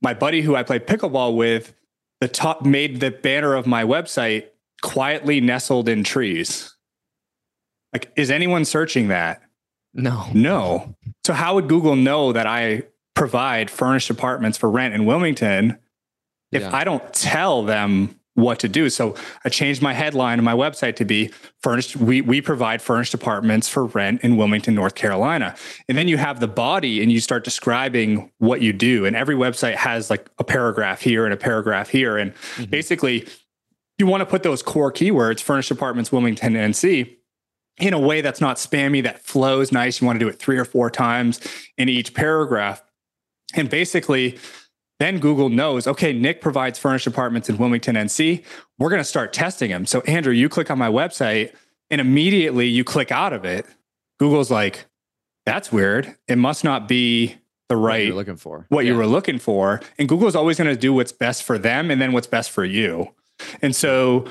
my 0.02 0.14
buddy 0.14 0.42
who 0.42 0.56
I 0.56 0.64
played 0.64 0.86
pickleball 0.86 1.36
with, 1.36 1.74
the 2.20 2.28
top 2.28 2.66
made 2.66 3.00
the 3.00 3.12
banner 3.12 3.54
of 3.54 3.66
my 3.68 3.84
website 3.84 4.48
quietly 4.82 5.42
nestled 5.42 5.90
in 5.90 6.04
trees. 6.04 6.76
Like, 7.94 8.12
is 8.16 8.30
anyone 8.30 8.66
searching 8.66 9.08
that? 9.08 9.42
No. 9.94 10.28
No. 10.34 10.96
So, 11.26 11.34
how 11.34 11.56
would 11.56 11.68
Google 11.68 11.96
know 11.96 12.34
that 12.34 12.46
I 12.46 12.84
provide 13.16 13.72
furnished 13.72 14.10
apartments 14.10 14.58
for 14.58 14.70
rent 14.70 14.94
in 14.94 15.06
Wilmington 15.06 15.78
if 16.52 16.62
yeah. 16.62 16.76
I 16.76 16.84
don't 16.84 17.14
tell 17.14 17.64
them 17.64 18.20
what 18.36 18.60
to 18.60 18.70
do? 18.70 18.90
So, 18.90 19.16
I 19.44 19.50
changed 19.50 19.82
my 19.82 19.94
headline 19.94 20.38
on 20.38 20.46
my 20.46 20.54
website 20.54 20.98
to 20.98 21.06
be 21.06 21.32
furnished. 21.64 21.96
We, 21.96 22.22
we 22.22 22.42
provide 22.42 22.82
furnished 22.82 23.14
apartments 23.14 23.68
for 23.68 23.86
rent 23.86 24.22
in 24.22 24.38
Wilmington, 24.38 24.76
North 24.76 24.94
Carolina. 24.94 25.56
And 25.90 25.98
then 25.98 26.08
you 26.08 26.18
have 26.18 26.40
the 26.40 26.48
body 26.48 27.02
and 27.02 27.12
you 27.12 27.20
start 27.20 27.44
describing 27.44 28.32
what 28.38 28.62
you 28.62 28.74
do. 28.74 29.06
And 29.06 29.16
every 29.16 29.36
website 29.36 29.76
has 29.76 30.10
like 30.10 30.30
a 30.38 30.44
paragraph 30.44 31.02
here 31.02 31.26
and 31.26 31.34
a 31.34 31.38
paragraph 31.38 31.90
here. 31.90 32.18
And 32.18 32.36
mm-hmm. 32.36 32.66
basically, 32.66 33.28
you 33.98 34.08
want 34.08 34.22
to 34.22 34.26
put 34.26 34.44
those 34.44 34.62
core 34.62 34.92
keywords, 34.92 35.42
furnished 35.42 35.72
apartments, 35.72 36.12
Wilmington, 36.12 36.54
NC, 36.54 37.16
in 37.80 37.94
a 37.94 38.00
way 38.00 38.22
that's 38.22 38.42
not 38.42 38.58
spammy, 38.58 39.04
that 39.04 39.24
flows 39.24 39.72
nice. 39.72 40.02
You 40.02 40.08
want 40.08 40.20
to 40.20 40.26
do 40.26 40.30
it 40.30 40.40
three 40.40 40.58
or 40.58 40.66
four 40.66 40.90
times 40.90 41.40
in 41.78 41.90
each 41.90 42.14
paragraph. 42.14 42.84
And 43.54 43.70
basically, 43.70 44.38
then 45.00 45.20
Google 45.20 45.50
knows, 45.50 45.88
okay, 45.88 46.12
Nick 46.12 46.42
provides 46.42 46.80
furnished 46.80 47.08
apartments 47.08 47.50
in 47.50 47.58
Wilmington, 47.58 47.96
NC. 47.96 48.44
We're 48.80 48.90
going 48.90 49.00
to 49.00 49.06
start 49.06 49.32
testing 49.32 49.70
them. 49.70 49.86
So, 49.86 50.02
Andrew, 50.02 50.34
you 50.34 50.50
click 50.50 50.72
on 50.72 50.78
my 50.78 50.90
website 50.90 51.54
and 51.90 52.02
immediately 52.02 52.68
you 52.68 52.84
click 52.84 53.12
out 53.12 53.34
of 53.34 53.46
it. 53.46 53.66
Google's 54.20 54.50
like, 54.50 54.86
that's 55.46 55.72
weird. 55.72 56.16
It 56.28 56.38
must 56.38 56.64
not 56.64 56.88
be 56.88 57.36
the 57.70 57.78
right 57.78 58.10
what 58.10 58.18
looking 58.18 58.38
for. 58.38 58.66
What 58.70 58.86
yeah. 58.86 58.92
you 58.92 58.98
were 58.98 59.06
looking 59.06 59.40
for. 59.40 59.82
And 60.00 60.10
Google's 60.10 60.36
always 60.36 60.58
going 60.58 60.70
to 60.74 60.80
do 60.80 60.94
what's 60.94 61.12
best 61.12 61.44
for 61.44 61.58
them 61.58 61.92
and 61.92 62.02
then 62.02 62.12
what's 62.12 62.28
best 62.28 62.50
for 62.50 62.66
you. 62.66 63.14
And 63.62 63.76
so 63.76 64.26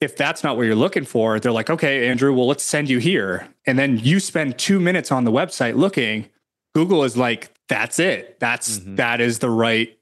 if 0.00 0.16
that's 0.16 0.44
not 0.44 0.56
what 0.56 0.64
you're 0.64 0.74
looking 0.74 1.04
for, 1.04 1.40
they're 1.40 1.52
like, 1.52 1.70
okay, 1.70 2.08
Andrew, 2.08 2.32
well, 2.32 2.46
let's 2.46 2.64
send 2.64 2.88
you 2.88 2.98
here. 2.98 3.48
And 3.66 3.78
then 3.78 3.98
you 3.98 4.20
spend 4.20 4.58
two 4.58 4.80
minutes 4.80 5.10
on 5.10 5.24
the 5.24 5.32
website 5.32 5.76
looking. 5.76 6.28
Google 6.74 7.04
is 7.04 7.16
like, 7.16 7.50
that's 7.68 7.98
it. 7.98 8.38
That's 8.40 8.78
mm-hmm. 8.78 8.96
that 8.96 9.20
is 9.20 9.38
the 9.38 9.50
right 9.50 9.98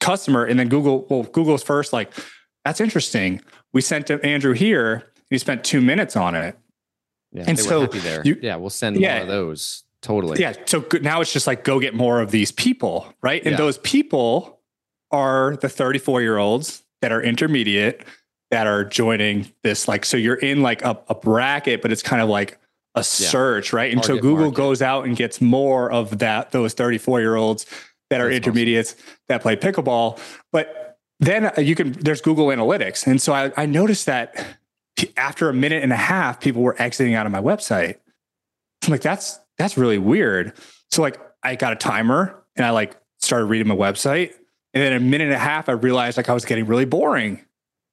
customer. 0.00 0.44
And 0.44 0.58
then 0.58 0.68
Google, 0.68 1.06
well, 1.08 1.22
Google's 1.22 1.62
first, 1.62 1.92
like, 1.92 2.12
that's 2.64 2.80
interesting. 2.80 3.40
We 3.72 3.80
sent 3.80 4.10
Andrew 4.10 4.52
here. 4.52 4.94
And 4.94 5.04
He 5.30 5.38
spent 5.38 5.64
two 5.64 5.80
minutes 5.80 6.16
on 6.16 6.34
it. 6.34 6.58
Yeah, 7.32 7.44
and 7.46 7.58
so. 7.58 7.88
You, 8.24 8.38
yeah, 8.40 8.56
we'll 8.56 8.70
send 8.70 8.96
yeah, 8.96 9.14
one 9.14 9.22
of 9.22 9.28
those. 9.28 9.84
Totally. 10.02 10.40
Yeah. 10.40 10.52
So 10.66 10.84
now 11.00 11.20
it's 11.20 11.32
just 11.32 11.46
like 11.46 11.64
go 11.64 11.80
get 11.80 11.94
more 11.94 12.20
of 12.20 12.30
these 12.30 12.52
people, 12.52 13.12
right? 13.22 13.42
And 13.42 13.52
yeah. 13.52 13.56
those 13.56 13.78
people 13.78 14.60
are 15.10 15.56
the 15.56 15.68
34 15.68 16.20
year 16.20 16.36
olds 16.36 16.83
that 17.04 17.12
are 17.12 17.20
intermediate 17.20 18.02
that 18.50 18.66
are 18.66 18.82
joining 18.82 19.46
this 19.62 19.86
like 19.86 20.06
so 20.06 20.16
you're 20.16 20.36
in 20.36 20.62
like 20.62 20.82
a, 20.82 20.98
a 21.08 21.14
bracket 21.14 21.82
but 21.82 21.92
it's 21.92 22.02
kind 22.02 22.22
of 22.22 22.30
like 22.30 22.52
a 22.94 23.00
yeah. 23.00 23.02
search 23.02 23.74
right 23.74 23.92
and 23.92 24.02
so 24.02 24.14
google 24.14 24.46
market. 24.46 24.56
goes 24.56 24.80
out 24.80 25.04
and 25.04 25.14
gets 25.14 25.38
more 25.38 25.92
of 25.92 26.20
that 26.20 26.50
those 26.52 26.72
34 26.72 27.20
year 27.20 27.36
olds 27.36 27.66
that 28.08 28.22
are 28.22 28.30
That's 28.30 28.38
intermediates 28.38 28.94
awesome. 28.94 29.16
that 29.28 29.42
play 29.42 29.54
pickleball 29.54 30.18
but 30.50 30.98
then 31.20 31.44
uh, 31.44 31.60
you 31.60 31.74
can 31.74 31.92
there's 31.92 32.22
google 32.22 32.46
analytics 32.46 33.06
and 33.06 33.20
so 33.20 33.34
I, 33.34 33.52
I 33.54 33.66
noticed 33.66 34.06
that 34.06 34.42
after 35.18 35.50
a 35.50 35.54
minute 35.54 35.82
and 35.82 35.92
a 35.92 35.96
half 35.96 36.40
people 36.40 36.62
were 36.62 36.80
exiting 36.80 37.12
out 37.12 37.26
of 37.26 37.32
my 37.32 37.42
website 37.42 37.96
i'm 38.84 38.92
like 38.92 39.02
that's 39.02 39.40
that's 39.58 39.76
really 39.76 39.98
weird 39.98 40.54
so 40.90 41.02
like 41.02 41.20
i 41.42 41.54
got 41.54 41.74
a 41.74 41.76
timer 41.76 42.42
and 42.56 42.64
i 42.64 42.70
like 42.70 42.96
started 43.20 43.44
reading 43.44 43.68
my 43.68 43.76
website 43.76 44.32
and 44.74 44.82
then 44.82 44.92
a 44.92 45.00
minute 45.00 45.26
and 45.26 45.32
a 45.34 45.38
half, 45.38 45.68
I 45.68 45.72
realized 45.72 46.16
like 46.16 46.28
I 46.28 46.34
was 46.34 46.44
getting 46.44 46.66
really 46.66 46.84
boring. 46.84 47.44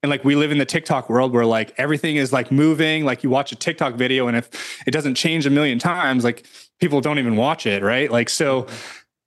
And 0.04 0.10
like 0.10 0.26
we 0.26 0.36
live 0.36 0.52
in 0.52 0.58
the 0.58 0.66
TikTok 0.66 1.12
world 1.12 1.32
where 1.32 1.46
like 1.46 1.76
everything 1.78 2.16
is 2.16 2.34
like 2.34 2.52
moving. 2.52 3.06
Like 3.06 3.24
you 3.24 3.30
watch 3.30 3.52
a 3.52 3.56
TikTok 3.56 3.94
video, 3.94 4.28
and 4.28 4.36
if 4.36 4.82
it 4.88 4.92
doesn't 4.92 5.14
change 5.14 5.46
a 5.46 5.52
million 5.52 5.78
times, 5.78 6.24
like 6.24 6.48
people 6.80 7.02
don't 7.02 7.20
even 7.20 7.36
watch 7.36 7.68
it, 7.68 7.84
right? 7.84 8.12
Like 8.12 8.28
so, 8.28 8.66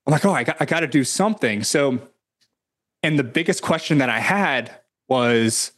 I'm 0.07 0.11
like, 0.11 0.25
oh, 0.25 0.33
I 0.33 0.43
got 0.43 0.57
I 0.61 0.65
got 0.65 0.81
to 0.81 0.89
do 0.89 1.05
something. 1.05 1.63
So, 1.63 2.01
and 3.05 3.17
the 3.17 3.25
biggest 3.25 3.63
question 3.63 3.99
that 3.99 4.11
I 4.11 4.19
had 4.19 4.73
was, 5.09 5.71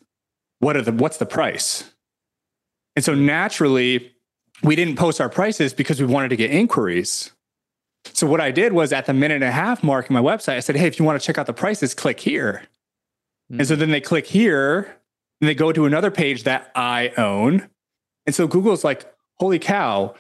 what 0.61 0.77
are 0.77 0.83
the 0.83 0.93
what's 0.93 1.19
the 1.19 1.27
price? 1.27 1.93
And 2.97 3.05
so 3.05 3.15
naturally, 3.15 4.15
we 4.63 4.77
didn't 4.77 4.97
post 4.97 5.21
our 5.21 5.29
prices 5.29 5.75
because 5.75 6.01
we 6.01 6.07
wanted 6.07 6.31
to 6.31 6.37
get 6.37 6.51
inquiries. 6.51 7.33
So 8.13 8.27
what 8.27 8.41
I 8.41 8.51
did 8.51 8.73
was 8.73 8.93
at 8.93 9.07
the 9.07 9.13
minute 9.13 9.37
and 9.37 9.45
a 9.45 9.53
half 9.53 9.83
mark 9.83 10.09
in 10.09 10.15
my 10.15 10.21
website, 10.21 10.57
I 10.57 10.61
said, 10.61 10.77
Hey, 10.77 10.87
if 10.87 10.99
you 10.99 11.05
want 11.05 11.21
to 11.21 11.27
check 11.27 11.39
out 11.39 11.47
the 11.47 11.53
prices, 11.53 11.95
click 11.95 12.21
here. 12.21 12.63
Mm-hmm. 13.51 13.61
And 13.61 13.69
so 13.69 13.75
hmm. 13.75 13.81
then 13.81 13.91
they 13.91 14.01
click 14.01 14.27
here 14.27 14.97
and 15.41 15.49
they 15.49 15.55
go 15.55 15.73
to 15.73 15.87
another 15.87 16.11
page 16.11 16.45
that 16.45 16.71
I 16.75 17.13
own. 17.17 17.69
And 18.27 18.35
so 18.35 18.47
Google's 18.47 18.85
like, 18.85 19.05
holy 19.39 19.59
cow, 19.59 20.15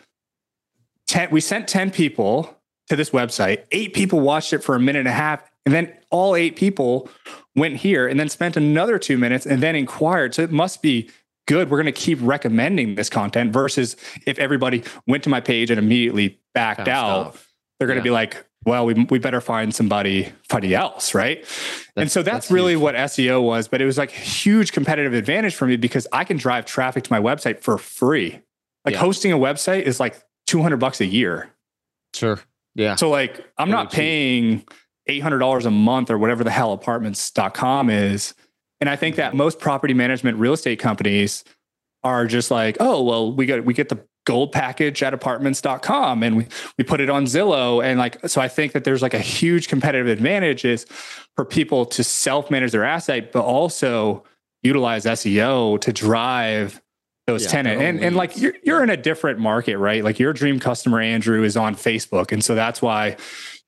10, 1.08 1.30
we 1.30 1.40
sent 1.40 1.68
10 1.68 1.90
people 1.90 2.56
to 2.88 2.96
this 2.96 3.10
website. 3.10 3.64
Eight 3.72 3.94
people 3.94 4.20
watched 4.20 4.52
it 4.52 4.62
for 4.62 4.74
a 4.74 4.80
minute 4.80 5.00
and 5.00 5.08
a 5.08 5.12
half. 5.12 5.42
And 5.64 5.74
then 5.74 5.92
all 6.10 6.36
eight 6.36 6.54
people 6.54 7.08
went 7.56 7.76
here 7.76 8.06
and 8.06 8.20
then 8.20 8.28
spent 8.28 8.56
another 8.56 8.98
two 8.98 9.18
minutes 9.18 9.46
and 9.46 9.62
then 9.62 9.74
inquired. 9.74 10.34
So 10.34 10.42
it 10.42 10.52
must 10.52 10.82
be 10.82 11.10
good. 11.46 11.70
We're 11.70 11.78
going 11.82 11.92
to 11.92 12.00
keep 12.00 12.18
recommending 12.22 12.94
this 12.94 13.10
content 13.10 13.52
versus 13.52 13.96
if 14.26 14.38
everybody 14.38 14.84
went 15.06 15.24
to 15.24 15.30
my 15.30 15.40
page 15.40 15.70
and 15.70 15.78
immediately 15.78 16.38
backed 16.54 16.86
out. 16.88 17.36
They're 17.78 17.88
going 17.88 17.96
to 17.96 18.00
yeah. 18.00 18.04
be 18.04 18.10
like, 18.10 18.46
well, 18.64 18.86
we, 18.86 18.94
we 19.10 19.18
better 19.18 19.40
find 19.40 19.74
somebody, 19.74 20.32
somebody 20.50 20.74
else, 20.74 21.14
right? 21.14 21.40
That's, 21.40 21.90
and 21.96 22.10
so 22.10 22.22
that's, 22.22 22.46
that's 22.46 22.50
really 22.50 22.72
huge. 22.72 22.82
what 22.82 22.94
SEO 22.96 23.42
was, 23.42 23.68
but 23.68 23.80
it 23.80 23.86
was 23.86 23.96
like 23.98 24.12
a 24.12 24.20
huge 24.20 24.72
competitive 24.72 25.14
advantage 25.14 25.54
for 25.54 25.66
me 25.66 25.76
because 25.76 26.06
I 26.12 26.24
can 26.24 26.36
drive 26.36 26.66
traffic 26.66 27.04
to 27.04 27.12
my 27.12 27.20
website 27.20 27.60
for 27.60 27.78
free. 27.78 28.40
Like 28.84 28.94
yeah. 28.94 29.00
hosting 29.00 29.32
a 29.32 29.38
website 29.38 29.82
is 29.82 30.00
like 30.00 30.20
200 30.46 30.78
bucks 30.78 31.00
a 31.00 31.06
year. 31.06 31.50
Sure. 32.14 32.40
Yeah. 32.74 32.96
So 32.96 33.08
like 33.08 33.44
I'm 33.58 33.70
not 33.70 33.92
paying 33.92 34.64
$800 35.08 35.64
a 35.64 35.70
month 35.70 36.10
or 36.10 36.18
whatever 36.18 36.44
the 36.44 36.50
hell 36.50 36.72
apartments.com 36.72 37.90
is. 37.90 38.34
And 38.80 38.90
I 38.90 38.96
think 38.96 39.14
mm-hmm. 39.14 39.22
that 39.22 39.34
most 39.34 39.58
property 39.58 39.94
management 39.94 40.38
real 40.38 40.52
estate 40.52 40.78
companies 40.78 41.44
are 42.02 42.26
just 42.26 42.50
like, 42.50 42.76
oh, 42.80 43.02
well, 43.02 43.32
we 43.32 43.46
get 43.46 43.64
we 43.64 43.74
get 43.74 43.88
the 43.88 44.04
gold 44.26 44.52
package 44.52 45.02
at 45.02 45.14
apartments.com 45.14 46.22
and 46.22 46.36
we, 46.36 46.46
we 46.76 46.84
put 46.84 47.00
it 47.00 47.08
on 47.08 47.24
Zillow. 47.24 47.82
And 47.82 47.98
like, 47.98 48.28
so 48.28 48.40
I 48.40 48.48
think 48.48 48.72
that 48.72 48.84
there's 48.84 49.00
like 49.00 49.14
a 49.14 49.20
huge 49.20 49.68
competitive 49.68 50.08
advantage 50.08 50.64
is 50.64 50.84
for 51.36 51.44
people 51.44 51.86
to 51.86 52.04
self-manage 52.04 52.72
their 52.72 52.84
asset, 52.84 53.32
but 53.32 53.44
also 53.44 54.24
utilize 54.62 55.04
SEO 55.04 55.80
to 55.80 55.92
drive 55.92 56.82
those 57.26 57.44
yeah, 57.44 57.50
tenant 57.50 57.82
and, 57.82 58.04
and 58.04 58.14
like 58.14 58.36
you're, 58.36 58.54
you're 58.62 58.84
in 58.84 58.90
a 58.90 58.96
different 58.96 59.40
market, 59.40 59.78
right? 59.78 60.04
Like 60.04 60.18
your 60.18 60.32
dream 60.32 60.60
customer, 60.60 61.00
Andrew, 61.00 61.42
is 61.42 61.56
on 61.56 61.74
Facebook. 61.74 62.30
And 62.30 62.44
so 62.44 62.54
that's 62.54 62.82
why 62.82 63.16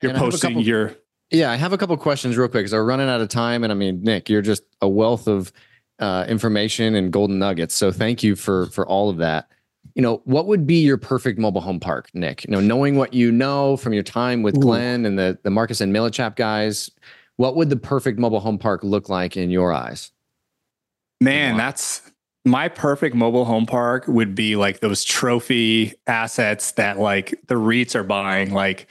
you're 0.02 0.14
posting 0.14 0.50
couple, 0.50 0.62
your. 0.62 0.94
Yeah, 1.30 1.50
I 1.50 1.56
have 1.56 1.72
a 1.72 1.78
couple 1.78 1.96
questions 1.96 2.36
real 2.36 2.48
quick 2.48 2.60
because 2.60 2.72
we're 2.72 2.84
running 2.84 3.08
out 3.08 3.20
of 3.20 3.28
time. 3.28 3.64
And 3.64 3.72
I 3.72 3.76
mean, 3.76 4.02
Nick, 4.02 4.28
you're 4.28 4.42
just 4.42 4.62
a 4.80 4.88
wealth 4.88 5.26
of 5.26 5.52
uh, 5.98 6.24
information 6.28 6.94
and 6.94 7.12
golden 7.12 7.40
nuggets. 7.40 7.74
So 7.74 7.90
thank 7.90 8.22
you 8.22 8.36
for 8.36 8.66
for 8.66 8.86
all 8.86 9.10
of 9.10 9.16
that 9.16 9.48
you 9.98 10.02
know, 10.02 10.22
what 10.26 10.46
would 10.46 10.64
be 10.64 10.76
your 10.76 10.96
perfect 10.96 11.40
mobile 11.40 11.60
home 11.60 11.80
park, 11.80 12.08
Nick? 12.14 12.44
You 12.44 12.52
know, 12.52 12.60
knowing 12.60 12.96
what 12.96 13.12
you 13.14 13.32
know 13.32 13.76
from 13.76 13.92
your 13.92 14.04
time 14.04 14.44
with 14.44 14.56
Ooh. 14.56 14.60
Glenn 14.60 15.04
and 15.04 15.18
the 15.18 15.36
the 15.42 15.50
Marcus 15.50 15.80
and 15.80 15.92
Millichap 15.94 16.36
guys, 16.36 16.88
what 17.36 17.56
would 17.56 17.68
the 17.68 17.76
perfect 17.76 18.16
mobile 18.16 18.38
home 18.38 18.58
park 18.58 18.84
look 18.84 19.08
like 19.08 19.36
in 19.36 19.50
your 19.50 19.72
eyes? 19.72 20.12
Man, 21.20 21.56
that's 21.56 22.12
my 22.44 22.68
perfect 22.68 23.16
mobile 23.16 23.44
home 23.44 23.66
park 23.66 24.04
would 24.06 24.36
be 24.36 24.54
like 24.54 24.78
those 24.78 25.02
trophy 25.02 25.94
assets 26.06 26.70
that 26.72 27.00
like 27.00 27.30
the 27.48 27.56
REITs 27.56 27.96
are 27.96 28.04
buying, 28.04 28.52
like 28.52 28.86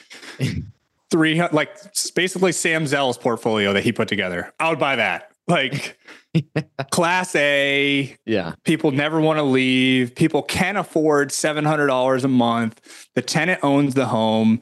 three, 1.10 1.42
like 1.54 1.74
basically 2.16 2.52
Sam 2.52 2.86
Zell's 2.86 3.18
portfolio 3.18 3.72
that 3.72 3.86
he 3.86 3.94
put 3.94 4.10
together. 4.10 4.54
I 4.60 4.70
would 4.70 4.80
buy 4.80 4.98
that. 4.98 5.32
Like 5.48 5.98
class 6.92 7.36
A. 7.36 8.16
Yeah. 8.26 8.54
People 8.64 8.92
never 8.92 9.20
want 9.20 9.38
to 9.38 9.44
leave. 9.44 10.16
People 10.16 10.42
can 10.44 10.78
afford 10.78 11.30
$700 11.30 12.24
a 12.24 12.28
month. 12.28 13.08
The 13.16 13.22
tenant 13.22 13.60
owns 13.64 13.94
the 13.94 14.06
home. 14.06 14.62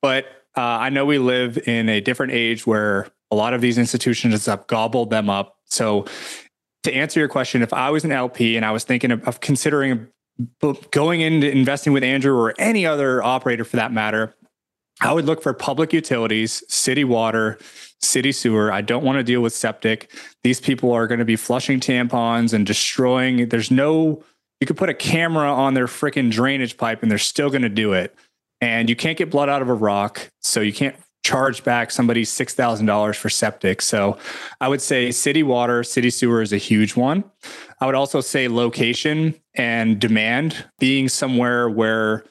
But 0.00 0.26
uh, 0.56 0.60
I 0.60 0.90
know 0.90 1.04
we 1.04 1.18
live 1.18 1.58
in 1.66 1.88
a 1.88 2.00
different 2.00 2.32
age 2.32 2.66
where 2.66 3.08
a 3.30 3.36
lot 3.36 3.54
of 3.54 3.60
these 3.60 3.78
institutions 3.78 4.46
have 4.46 4.66
gobbled 4.66 5.10
them 5.10 5.30
up. 5.30 5.56
So, 5.66 6.06
to 6.82 6.92
answer 6.92 7.20
your 7.20 7.28
question, 7.28 7.62
if 7.62 7.72
I 7.72 7.90
was 7.90 8.04
an 8.04 8.10
LP 8.10 8.56
and 8.56 8.66
I 8.66 8.72
was 8.72 8.82
thinking 8.82 9.12
of, 9.12 9.22
of 9.26 9.38
considering 9.38 10.08
going 10.90 11.20
into 11.20 11.48
investing 11.48 11.92
with 11.92 12.02
Andrew 12.02 12.34
or 12.34 12.54
any 12.58 12.84
other 12.84 13.22
operator 13.22 13.64
for 13.64 13.76
that 13.76 13.92
matter, 13.92 14.34
I 15.00 15.12
would 15.12 15.24
look 15.24 15.42
for 15.42 15.54
public 15.54 15.92
utilities, 15.92 16.62
city 16.68 17.04
water, 17.04 17.58
city 18.02 18.32
sewer. 18.32 18.72
I 18.72 18.80
don't 18.80 19.04
want 19.04 19.16
to 19.18 19.22
deal 19.22 19.40
with 19.40 19.54
septic. 19.54 20.10
These 20.42 20.60
people 20.60 20.92
are 20.92 21.06
going 21.06 21.20
to 21.20 21.24
be 21.24 21.36
flushing 21.36 21.80
tampons 21.80 22.52
and 22.52 22.66
destroying. 22.66 23.48
There's 23.48 23.70
no, 23.70 24.22
you 24.60 24.66
could 24.66 24.76
put 24.76 24.88
a 24.88 24.94
camera 24.94 25.50
on 25.52 25.74
their 25.74 25.86
freaking 25.86 26.30
drainage 26.30 26.76
pipe 26.76 27.02
and 27.02 27.10
they're 27.10 27.18
still 27.18 27.50
going 27.50 27.62
to 27.62 27.68
do 27.68 27.92
it. 27.92 28.14
And 28.60 28.88
you 28.88 28.96
can't 28.96 29.18
get 29.18 29.30
blood 29.30 29.48
out 29.48 29.62
of 29.62 29.68
a 29.68 29.74
rock. 29.74 30.30
So 30.40 30.60
you 30.60 30.72
can't 30.72 30.96
charge 31.24 31.62
back 31.62 31.90
somebody 31.90 32.24
$6,000 32.24 33.16
for 33.16 33.30
septic. 33.30 33.80
So 33.80 34.18
I 34.60 34.68
would 34.68 34.80
say 34.80 35.10
city 35.12 35.42
water, 35.42 35.84
city 35.84 36.10
sewer 36.10 36.42
is 36.42 36.52
a 36.52 36.58
huge 36.58 36.96
one. 36.96 37.24
I 37.80 37.86
would 37.86 37.94
also 37.94 38.20
say 38.20 38.48
location 38.48 39.34
and 39.54 40.00
demand 40.00 40.64
being 40.78 41.08
somewhere 41.08 41.68
where 41.68 42.24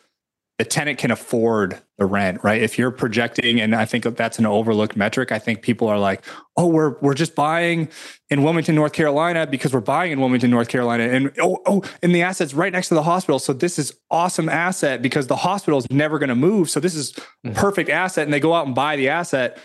the 0.58 0.66
tenant 0.66 1.00
can 1.00 1.12
afford 1.12 1.82
the 2.02 2.08
rent, 2.08 2.44
right? 2.44 2.60
If 2.60 2.80
you're 2.80 2.90
projecting, 2.90 3.62
and 3.62 3.76
I 3.76 3.86
think 3.86 4.04
that's 4.04 4.40
an 4.40 4.48
overlooked 4.48 4.96
metric, 4.96 5.32
I 5.32 5.38
think 5.38 5.62
people 5.62 5.88
are 5.88 6.00
like, 6.00 6.26
oh, 6.58 6.66
we're 6.66 6.98
we're 7.00 7.14
just 7.14 7.36
buying 7.36 7.90
in 8.32 8.42
Wilmington, 8.42 8.74
North 8.74 8.94
Carolina 8.94 9.46
because 9.46 9.72
we're 9.72 9.82
buying 9.82 10.12
in 10.12 10.20
Wilmington, 10.20 10.50
North 10.50 10.68
Carolina. 10.68 11.04
And 11.04 11.32
oh, 11.40 11.60
oh, 11.68 11.84
and 12.02 12.16
the 12.16 12.24
asset's 12.24 12.56
right 12.56 12.74
next 12.74 12.88
to 12.88 12.96
the 12.96 13.04
hospital. 13.04 13.38
So 13.38 13.54
this 13.54 13.78
is 13.78 13.94
awesome 14.10 14.50
asset 14.50 15.04
because 15.04 15.28
the 15.28 15.36
hospital 15.36 15.78
is 15.78 15.90
never 15.92 16.18
going 16.18 16.30
to 16.30 16.36
move. 16.36 16.72
So 16.72 16.80
this 16.80 16.96
is 16.96 17.14
mm-hmm. 17.14 17.54
perfect 17.54 17.92
asset. 17.92 18.24
And 18.24 18.34
they 18.34 18.40
go 18.40 18.56
out 18.56 18.66
and 18.66 18.74
buy 18.74 18.96
the 18.96 19.10
asset 19.10 19.60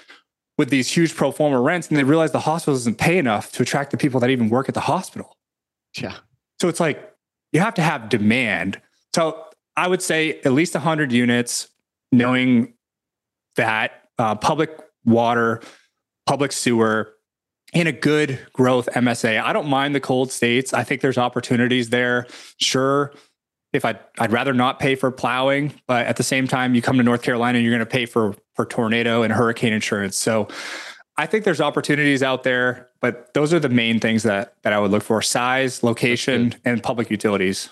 with 0.58 0.68
these 0.68 0.90
huge 0.90 1.16
pro 1.16 1.32
forma 1.32 1.58
rents, 1.58 1.88
and 1.88 1.96
they 1.96 2.04
realize 2.04 2.32
the 2.32 2.40
hospital 2.40 2.74
doesn't 2.74 2.98
pay 2.98 3.16
enough 3.16 3.50
to 3.52 3.62
attract 3.62 3.92
the 3.92 3.96
people 3.96 4.20
that 4.20 4.28
even 4.28 4.50
work 4.50 4.68
at 4.68 4.74
the 4.74 4.80
hospital. 4.80 5.38
Yeah. 5.96 6.16
So 6.60 6.68
it's 6.68 6.80
like 6.80 7.14
you 7.52 7.60
have 7.60 7.74
to 7.74 7.82
have 7.82 8.10
demand. 8.10 8.80
So 9.14 9.42
I 9.74 9.88
would 9.88 10.02
say 10.02 10.40
at 10.44 10.52
least 10.52 10.74
100 10.74 11.12
units, 11.12 11.68
knowing 12.12 12.74
that 13.56 14.08
uh, 14.18 14.34
public 14.34 14.78
water, 15.04 15.60
public 16.26 16.52
sewer, 16.52 17.12
in 17.72 17.86
a 17.86 17.92
good 17.92 18.38
growth 18.52 18.88
MSA. 18.94 19.42
I 19.42 19.52
don't 19.52 19.68
mind 19.68 19.94
the 19.94 20.00
cold 20.00 20.30
states. 20.30 20.72
I 20.72 20.84
think 20.84 21.00
there's 21.00 21.18
opportunities 21.18 21.90
there. 21.90 22.26
Sure, 22.58 23.12
if 23.72 23.84
I 23.84 23.98
I'd 24.18 24.32
rather 24.32 24.54
not 24.54 24.78
pay 24.78 24.94
for 24.94 25.10
plowing, 25.10 25.74
but 25.86 26.06
at 26.06 26.16
the 26.16 26.22
same 26.22 26.48
time, 26.48 26.74
you 26.74 26.82
come 26.82 26.96
to 26.96 27.02
North 27.02 27.22
Carolina, 27.22 27.58
you're 27.58 27.72
going 27.72 27.80
to 27.80 27.86
pay 27.86 28.06
for 28.06 28.34
for 28.54 28.64
tornado 28.64 29.22
and 29.22 29.32
hurricane 29.32 29.72
insurance. 29.72 30.16
So 30.16 30.48
I 31.16 31.26
think 31.26 31.44
there's 31.44 31.60
opportunities 31.60 32.22
out 32.22 32.42
there, 32.42 32.90
but 33.00 33.32
those 33.34 33.52
are 33.52 33.60
the 33.60 33.68
main 33.68 34.00
things 34.00 34.22
that 34.22 34.54
that 34.62 34.72
I 34.72 34.78
would 34.78 34.90
look 34.90 35.02
for: 35.02 35.20
size, 35.22 35.82
location, 35.82 36.54
and 36.64 36.82
public 36.82 37.10
utilities. 37.10 37.68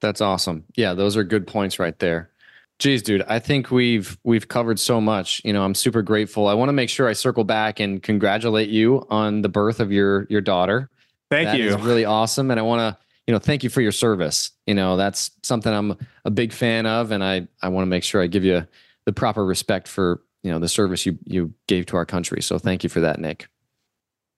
That's 0.00 0.20
awesome. 0.20 0.64
Yeah, 0.76 0.94
those 0.94 1.16
are 1.16 1.24
good 1.24 1.46
points 1.46 1.78
right 1.78 1.98
there. 1.98 2.30
Geez, 2.78 3.02
dude, 3.02 3.22
I 3.22 3.40
think 3.40 3.72
we've 3.72 4.16
we've 4.22 4.46
covered 4.46 4.78
so 4.78 5.00
much. 5.00 5.42
You 5.44 5.52
know, 5.52 5.64
I'm 5.64 5.74
super 5.74 6.00
grateful. 6.00 6.46
I 6.46 6.54
want 6.54 6.68
to 6.68 6.72
make 6.72 6.88
sure 6.88 7.08
I 7.08 7.12
circle 7.12 7.42
back 7.42 7.80
and 7.80 8.00
congratulate 8.00 8.68
you 8.68 9.04
on 9.10 9.42
the 9.42 9.48
birth 9.48 9.80
of 9.80 9.90
your 9.90 10.26
your 10.30 10.40
daughter. 10.40 10.88
Thank 11.30 11.48
that 11.48 11.58
you. 11.58 11.76
really 11.78 12.04
awesome, 12.04 12.50
and 12.50 12.60
I 12.60 12.62
want 12.62 12.80
to 12.80 13.04
you 13.26 13.32
know 13.32 13.40
thank 13.40 13.64
you 13.64 13.70
for 13.70 13.80
your 13.80 13.92
service. 13.92 14.52
You 14.66 14.74
know, 14.74 14.96
that's 14.96 15.32
something 15.42 15.72
I'm 15.72 15.96
a 16.24 16.30
big 16.30 16.52
fan 16.52 16.86
of, 16.86 17.10
and 17.10 17.24
I 17.24 17.48
I 17.62 17.68
want 17.68 17.82
to 17.82 17.88
make 17.88 18.04
sure 18.04 18.22
I 18.22 18.28
give 18.28 18.44
you 18.44 18.64
the 19.06 19.12
proper 19.12 19.44
respect 19.44 19.88
for 19.88 20.22
you 20.44 20.52
know 20.52 20.60
the 20.60 20.68
service 20.68 21.04
you 21.04 21.18
you 21.24 21.52
gave 21.66 21.86
to 21.86 21.96
our 21.96 22.06
country. 22.06 22.42
So 22.42 22.58
thank 22.58 22.84
you 22.84 22.88
for 22.88 23.00
that, 23.00 23.18
Nick. 23.18 23.48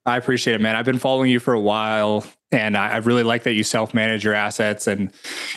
I 0.07 0.16
appreciate 0.16 0.55
it, 0.55 0.62
man. 0.62 0.76
I've 0.76 0.86
been 0.86 0.99
following 0.99 1.30
you 1.30 1.41
for 1.41 1.53
a 1.53 1.61
while, 1.61 2.24
and 2.53 2.76
I, 2.76 2.96
really 2.98 3.22
like 3.22 3.44
that 3.44 3.53
you 3.53 3.62
self 3.62 3.94
manage 3.94 4.24
your 4.24 4.34
assets 4.34 4.86
and 4.86 5.12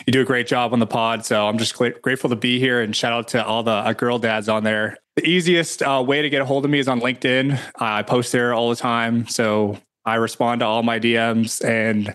you 0.06 0.12
do 0.12 0.20
a 0.20 0.24
great 0.24 0.46
job 0.46 0.72
on 0.72 0.78
the 0.78 0.86
pod. 0.86 1.26
So 1.26 1.46
I'm 1.46 1.58
just 1.58 1.74
grateful 1.74 2.30
to 2.30 2.36
be 2.36 2.58
here 2.58 2.80
and 2.80 2.94
shout 2.94 3.12
out 3.12 3.28
to 3.28 3.44
all 3.44 3.62
the 3.62 3.72
uh, 3.72 3.92
girl 3.92 4.18
dads 4.18 4.48
on 4.48 4.64
there. 4.64 4.96
The 5.16 5.26
easiest 5.26 5.82
uh, 5.82 6.02
way 6.06 6.22
to 6.22 6.30
get 6.30 6.40
a 6.40 6.44
hold 6.44 6.64
of 6.64 6.70
me 6.70 6.78
is 6.78 6.88
on 6.88 7.00
LinkedIn. 7.00 7.54
Uh, 7.54 7.58
I 7.78 8.02
post 8.02 8.32
there 8.32 8.54
all 8.54 8.70
the 8.70 8.76
time, 8.76 9.26
so 9.26 9.78
I 10.04 10.16
respond 10.16 10.60
to 10.60 10.66
all 10.66 10.82
my 10.82 10.98
DMs 10.98 11.64
and 11.64 12.14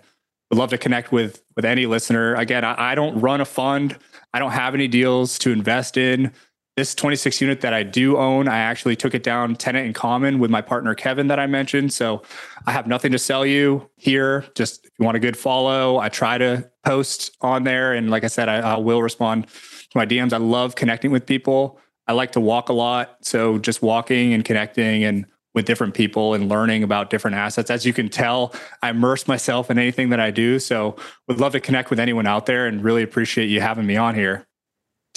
would 0.49 0.57
love 0.57 0.69
to 0.69 0.77
connect 0.77 1.11
with 1.11 1.43
with 1.55 1.65
any 1.65 1.85
listener. 1.85 2.35
Again, 2.35 2.63
I, 2.63 2.91
I 2.91 2.95
don't 2.95 3.19
run 3.19 3.41
a 3.41 3.45
fund. 3.45 3.97
I 4.33 4.39
don't 4.39 4.51
have 4.51 4.73
any 4.73 4.87
deals 4.87 5.37
to 5.39 5.51
invest 5.51 5.97
in 5.97 6.31
this 6.79 6.95
26 6.95 7.41
unit 7.41 7.59
that 7.59 7.73
I 7.73 7.83
do 7.83 8.15
own, 8.15 8.47
I 8.47 8.59
actually 8.59 8.95
took 8.95 9.13
it 9.13 9.21
down 9.21 9.57
tenant 9.57 9.85
in 9.85 9.91
common 9.91 10.39
with 10.39 10.49
my 10.49 10.61
partner 10.61 10.95
Kevin 10.95 11.27
that 11.27 11.37
I 11.37 11.45
mentioned. 11.45 11.91
So 11.91 12.21
I 12.65 12.71
have 12.71 12.87
nothing 12.87 13.11
to 13.11 13.19
sell 13.19 13.45
you 13.45 13.89
here. 13.97 14.45
Just 14.55 14.85
if 14.85 14.91
you 14.97 15.03
want 15.03 15.17
a 15.17 15.19
good 15.19 15.35
follow, 15.35 15.97
I 15.97 16.07
try 16.07 16.37
to 16.37 16.71
post 16.85 17.35
on 17.41 17.65
there. 17.65 17.91
And 17.93 18.09
like 18.09 18.23
I 18.23 18.27
said, 18.27 18.47
I, 18.47 18.59
I 18.59 18.77
will 18.77 19.01
respond 19.01 19.47
to 19.47 19.97
my 19.97 20.05
DMs. 20.05 20.31
I 20.31 20.37
love 20.37 20.75
connecting 20.75 21.11
with 21.11 21.25
people. 21.25 21.81
I 22.07 22.13
like 22.13 22.31
to 22.31 22.39
walk 22.39 22.69
a 22.69 22.73
lot. 22.73 23.17
So 23.23 23.57
just 23.59 23.81
walking 23.81 24.33
and 24.33 24.45
connecting 24.45 25.03
and 25.03 25.25
with 25.53 25.65
different 25.65 25.95
people 25.95 26.33
and 26.33 26.47
learning 26.47 26.83
about 26.83 27.09
different 27.09 27.35
assets. 27.35 27.69
As 27.69 27.85
you 27.85 27.91
can 27.91 28.07
tell, 28.07 28.53
I 28.81 28.91
immerse 28.91 29.27
myself 29.27 29.69
in 29.69 29.77
anything 29.77 30.11
that 30.11 30.21
I 30.21 30.31
do. 30.31 30.59
So 30.59 30.95
would 31.27 31.41
love 31.41 31.51
to 31.51 31.59
connect 31.59 31.89
with 31.89 31.99
anyone 31.99 32.25
out 32.25 32.45
there 32.45 32.67
and 32.67 32.81
really 32.81 33.03
appreciate 33.03 33.49
you 33.49 33.59
having 33.59 33.85
me 33.85 33.97
on 33.97 34.15
here. 34.15 34.47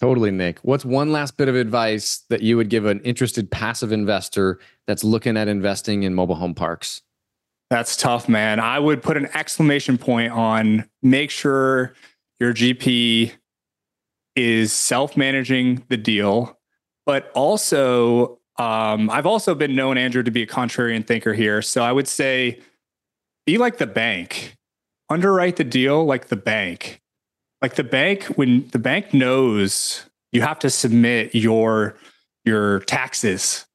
Totally, 0.03 0.33
Nick. 0.33 0.59
What's 0.63 0.85
one 0.85 1.13
last 1.13 1.37
bit 1.37 1.49
of 1.49 1.55
advice 1.55 2.25
that 2.29 2.43
you 2.43 2.57
would 2.57 2.69
give 2.69 2.87
an 2.87 2.99
interested 3.03 3.49
passive 3.53 3.93
investor 3.93 4.59
that's 4.89 5.05
looking 5.05 5.37
at 5.37 5.47
investing 5.47 6.03
in 6.03 6.13
mobile 6.13 6.35
home 6.35 6.57
parks? 6.57 7.03
That's 7.71 7.97
tough, 7.97 8.29
man. 8.29 8.59
I 8.59 8.81
would 8.81 9.01
put 9.01 9.17
an 9.17 9.29
exclamation 9.33 9.99
point 9.99 10.33
on 10.33 10.91
make 11.03 11.31
sure 11.31 11.95
your 12.41 12.53
GP 12.53 13.31
is 14.35 14.73
self 14.73 15.17
managing 15.17 15.85
the 15.89 15.97
deal, 15.97 16.59
but 17.07 17.31
also, 17.37 18.41
um, 18.59 19.09
I've 19.09 19.27
also 19.27 19.55
been 19.55 19.77
known, 19.77 19.99
Andrew, 19.99 20.25
to 20.25 20.33
be 20.33 20.43
a 20.43 20.49
contrarian 20.49 21.07
thinker 21.07 21.33
here. 21.33 21.63
So 21.63 21.81
I 21.81 21.93
would 21.93 22.09
say 22.09 22.59
be 23.47 23.57
like 23.57 23.79
the 23.79 23.87
bank, 23.87 24.57
underwrite 25.09 25.55
the 25.55 25.65
deal 25.65 26.05
like 26.05 26.27
the 26.27 26.37
bank. 26.37 27.02
Like 27.63 27.77
the 27.77 27.85
bank, 27.85 28.25
when 28.25 28.69
the 28.69 28.79
bank 28.79 29.15
knows 29.15 30.05
you 30.33 30.43
have 30.43 30.59
to 30.61 30.71
submit 30.71 31.35
your 31.35 31.95
your 32.45 32.81
taxes. 32.81 33.67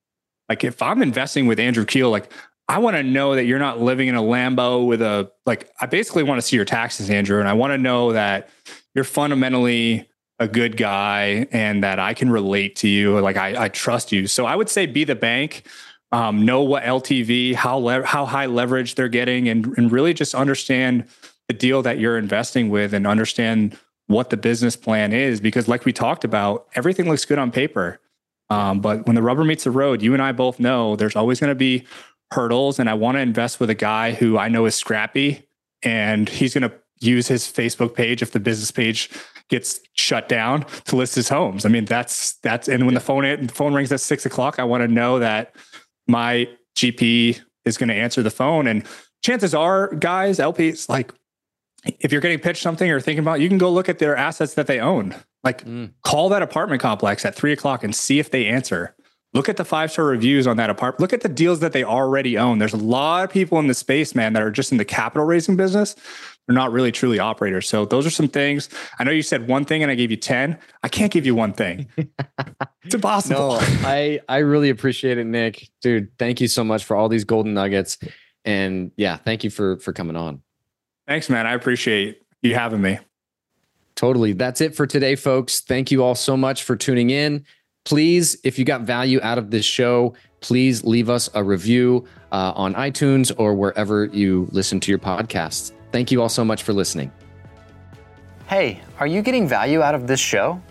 Like 0.49 0.63
if 0.63 0.81
I'm 0.81 1.01
investing 1.01 1.47
with 1.47 1.59
Andrew 1.59 1.85
Keel, 1.85 2.09
like 2.09 2.31
I 2.67 2.79
want 2.79 2.97
to 2.97 3.03
know 3.03 3.35
that 3.35 3.45
you're 3.45 3.59
not 3.59 3.79
living 3.79 4.09
in 4.09 4.15
a 4.15 4.21
Lambo 4.21 4.85
with 4.85 5.01
a 5.01 5.31
like 5.45 5.71
I 5.79 5.85
basically 5.85 6.23
want 6.23 6.39
to 6.39 6.45
see 6.45 6.55
your 6.55 6.65
taxes, 6.65 7.09
Andrew, 7.09 7.39
and 7.39 7.47
I 7.47 7.53
want 7.53 7.71
to 7.71 7.77
know 7.77 8.11
that 8.11 8.49
you're 8.93 9.05
fundamentally 9.05 10.09
a 10.39 10.47
good 10.47 10.77
guy 10.77 11.47
and 11.51 11.83
that 11.83 11.99
I 11.99 12.13
can 12.13 12.29
relate 12.29 12.75
to 12.77 12.87
you. 12.87 13.19
Like 13.19 13.37
I, 13.37 13.65
I 13.65 13.69
trust 13.69 14.11
you. 14.11 14.27
So 14.27 14.45
I 14.45 14.55
would 14.55 14.69
say 14.69 14.85
be 14.85 15.03
the 15.03 15.15
bank, 15.15 15.65
um, 16.11 16.45
know 16.45 16.61
what 16.61 16.83
LTV, 16.83 17.55
how 17.55 17.77
le- 17.77 18.05
how 18.05 18.25
high 18.25 18.47
leverage 18.47 18.95
they're 18.95 19.07
getting, 19.07 19.47
and 19.47 19.77
and 19.77 19.91
really 19.91 20.13
just 20.13 20.35
understand 20.35 21.05
the 21.47 21.53
deal 21.53 21.81
that 21.81 21.99
you're 21.99 22.17
investing 22.17 22.69
with 22.69 22.93
and 22.93 23.07
understand 23.07 23.77
what 24.07 24.29
the 24.29 24.37
business 24.37 24.75
plan 24.75 25.13
is. 25.13 25.39
Because 25.39 25.67
like 25.67 25.85
we 25.85 25.93
talked 25.93 26.23
about, 26.23 26.67
everything 26.75 27.09
looks 27.09 27.25
good 27.25 27.39
on 27.39 27.51
paper. 27.51 27.99
Um, 28.49 28.79
but 28.79 29.05
when 29.05 29.15
the 29.15 29.21
rubber 29.21 29.43
meets 29.43 29.65
the 29.65 29.71
road, 29.71 30.01
you 30.01 30.13
and 30.13 30.21
I 30.21 30.31
both 30.31 30.59
know 30.59 30.95
there's 30.95 31.15
always 31.15 31.39
going 31.39 31.51
to 31.51 31.55
be 31.55 31.85
hurdles. 32.31 32.79
And 32.79 32.89
I 32.89 32.93
want 32.93 33.15
to 33.15 33.21
invest 33.21 33.59
with 33.59 33.69
a 33.69 33.75
guy 33.75 34.13
who 34.13 34.37
I 34.37 34.47
know 34.47 34.65
is 34.65 34.75
scrappy 34.75 35.47
and 35.83 36.27
he's 36.29 36.53
going 36.53 36.69
to 36.69 36.75
use 36.99 37.27
his 37.27 37.45
Facebook 37.45 37.95
page 37.95 38.21
if 38.21 38.31
the 38.31 38.39
business 38.39 38.71
page 38.71 39.09
gets 39.49 39.79
shut 39.93 40.27
down 40.27 40.65
to 40.85 40.95
list 40.95 41.15
his 41.15 41.29
homes. 41.29 41.65
I 41.65 41.69
mean, 41.69 41.85
that's 41.85 42.33
that's 42.39 42.67
and 42.67 42.85
when 42.85 42.95
the 42.95 42.99
phone 42.99 43.23
the 43.23 43.53
phone 43.53 43.73
rings 43.73 43.91
at 43.91 44.01
six 44.01 44.25
o'clock, 44.25 44.59
I 44.59 44.63
want 44.63 44.81
to 44.81 44.87
know 44.87 45.19
that 45.19 45.55
my 46.07 46.49
GP 46.75 47.39
is 47.65 47.77
going 47.77 47.89
to 47.89 47.95
answer 47.95 48.23
the 48.23 48.31
phone. 48.31 48.67
And 48.67 48.83
chances 49.23 49.53
are, 49.53 49.93
guys, 49.95 50.39
LPs, 50.39 50.89
like 50.89 51.13
if 51.99 52.11
you're 52.11 52.21
getting 52.21 52.39
pitched 52.39 52.61
something 52.61 52.89
or 52.89 52.99
thinking 52.99 53.19
about, 53.19 53.39
you 53.39 53.49
can 53.49 53.57
go 53.57 53.71
look 53.71 53.89
at 53.89 53.99
their 53.99 54.15
assets 54.15 54.53
that 54.55 54.67
they 54.67 54.79
own. 54.79 55.15
Like 55.43 55.65
mm. 55.65 55.91
call 56.03 56.29
that 56.29 56.41
apartment 56.41 56.81
complex 56.81 57.25
at 57.25 57.35
three 57.35 57.53
o'clock 57.53 57.83
and 57.83 57.95
see 57.95 58.19
if 58.19 58.31
they 58.31 58.47
answer. 58.47 58.95
Look 59.33 59.49
at 59.49 59.57
the 59.57 59.65
five 59.65 59.91
star 59.91 60.05
reviews 60.05 60.47
on 60.47 60.57
that 60.57 60.69
apartment. 60.69 61.01
Look 61.01 61.13
at 61.13 61.21
the 61.21 61.29
deals 61.29 61.59
that 61.59 61.73
they 61.73 61.83
already 61.83 62.37
own. 62.37 62.59
There's 62.59 62.73
a 62.73 62.77
lot 62.77 63.23
of 63.23 63.29
people 63.29 63.59
in 63.59 63.67
the 63.67 63.73
space, 63.73 64.15
man, 64.15 64.33
that 64.33 64.41
are 64.41 64.51
just 64.51 64.71
in 64.71 64.77
the 64.77 64.85
capital 64.85 65.25
raising 65.25 65.55
business. 65.55 65.95
They're 66.47 66.55
not 66.55 66.71
really 66.71 66.93
truly 66.93 67.19
operators. 67.19 67.67
So 67.67 67.85
those 67.85 68.05
are 68.05 68.09
some 68.09 68.29
things. 68.29 68.69
I 68.99 69.03
know 69.03 69.11
you 69.11 69.21
said 69.21 69.47
one 69.47 69.65
thing 69.65 69.83
and 69.83 69.91
I 69.91 69.95
gave 69.95 70.11
you 70.11 70.17
10. 70.17 70.57
I 70.81 70.87
can't 70.87 71.11
give 71.11 71.25
you 71.25 71.35
one 71.35 71.51
thing. 71.51 71.87
it's 72.83 72.95
impossible. 72.95 73.35
No, 73.35 73.59
I, 73.61 74.21
I 74.29 74.37
really 74.37 74.69
appreciate 74.69 75.17
it, 75.17 75.25
Nick. 75.25 75.69
Dude, 75.81 76.17
thank 76.17 76.39
you 76.39 76.47
so 76.47 76.63
much 76.63 76.85
for 76.85 76.95
all 76.95 77.09
these 77.09 77.25
golden 77.25 77.53
nuggets. 77.53 77.97
And 78.45 78.91
yeah, 78.95 79.17
thank 79.17 79.43
you 79.43 79.49
for 79.49 79.77
for 79.79 79.91
coming 79.91 80.15
on. 80.15 80.41
Thanks, 81.07 81.29
man. 81.29 81.47
I 81.47 81.53
appreciate 81.53 82.21
you 82.41 82.53
having 82.53 82.81
me. 82.81 82.99
Totally. 83.95 84.33
That's 84.33 84.61
it 84.61 84.75
for 84.75 84.85
today, 84.85 85.15
folks. 85.15 85.61
Thank 85.61 85.89
you 85.91 86.03
all 86.03 86.15
so 86.15 86.37
much 86.37 86.63
for 86.63 86.75
tuning 86.75 87.09
in 87.09 87.45
please, 87.87 88.37
if 88.43 88.59
you 88.59 88.65
got 88.65 88.81
value 88.81 89.17
out 89.23 89.37
of 89.37 89.49
this 89.49 89.63
show, 89.65 90.13
please 90.41 90.83
leave 90.83 91.09
us 91.09 91.29
a 91.33 91.41
review 91.41 92.05
uh, 92.33 92.51
on 92.53 92.73
iTunes 92.73 93.31
or 93.37 93.55
wherever 93.55 94.05
you 94.07 94.45
listen 94.51 94.77
to 94.81 94.91
your 94.91 94.99
podcasts. 94.99 95.71
Thank 95.93 96.11
you 96.11 96.21
all 96.21 96.27
so 96.27 96.43
much 96.43 96.63
for 96.63 96.73
listening. 96.73 97.13
Hey, 98.47 98.81
are 98.99 99.07
you 99.07 99.21
getting 99.21 99.47
value 99.47 99.81
out 99.81 99.95
of 99.95 100.05
this 100.05 100.19
show? 100.19 100.61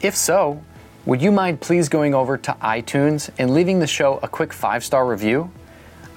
If 0.00 0.14
so, 0.14 0.62
would 1.06 1.20
you 1.20 1.32
mind 1.32 1.60
please 1.60 1.88
going 1.88 2.14
over 2.14 2.38
to 2.38 2.52
iTunes 2.62 3.30
and 3.38 3.52
leaving 3.52 3.80
the 3.80 3.88
show 3.88 4.20
a 4.22 4.28
quick 4.28 4.52
five 4.52 4.84
star 4.84 5.08
review? 5.08 5.50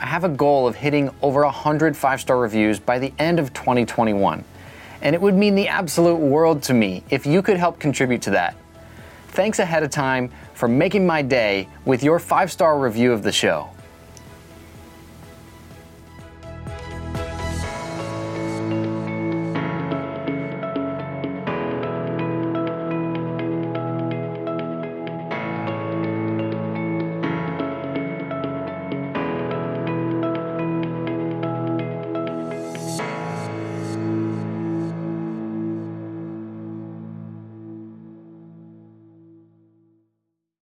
I 0.02 0.08
have 0.08 0.24
a 0.24 0.30
goal 0.30 0.68
of 0.68 0.76
hitting 0.76 1.12
over 1.22 1.44
100 1.44 1.96
five 1.96 2.20
star 2.20 2.40
reviews 2.40 2.80
by 2.80 2.98
the 2.98 3.14
end 3.20 3.40
of 3.40 3.54
2021, 3.54 4.44
and 5.04 5.16
it 5.16 5.22
would 5.22 5.36
mean 5.36 5.54
the 5.54 5.68
absolute 5.68 6.16
world 6.16 6.64
to 6.64 6.74
me 6.74 7.04
if 7.12 7.28
you 7.28 7.44
could 7.44 7.58
help 7.58 7.78
contribute 7.78 8.24
to 8.24 8.32
that. 8.32 8.56
Thanks 9.28 9.60
ahead 9.60 9.84
of 9.84 9.92
time 9.92 10.32
for 10.56 10.68
making 10.68 11.06
my 11.06 11.22
day 11.22 11.68
with 11.86 12.02
your 12.02 12.18
five 12.18 12.52
star 12.52 12.80
review 12.80 13.14
of 13.14 13.22
the 13.22 13.32
show. 13.32 13.70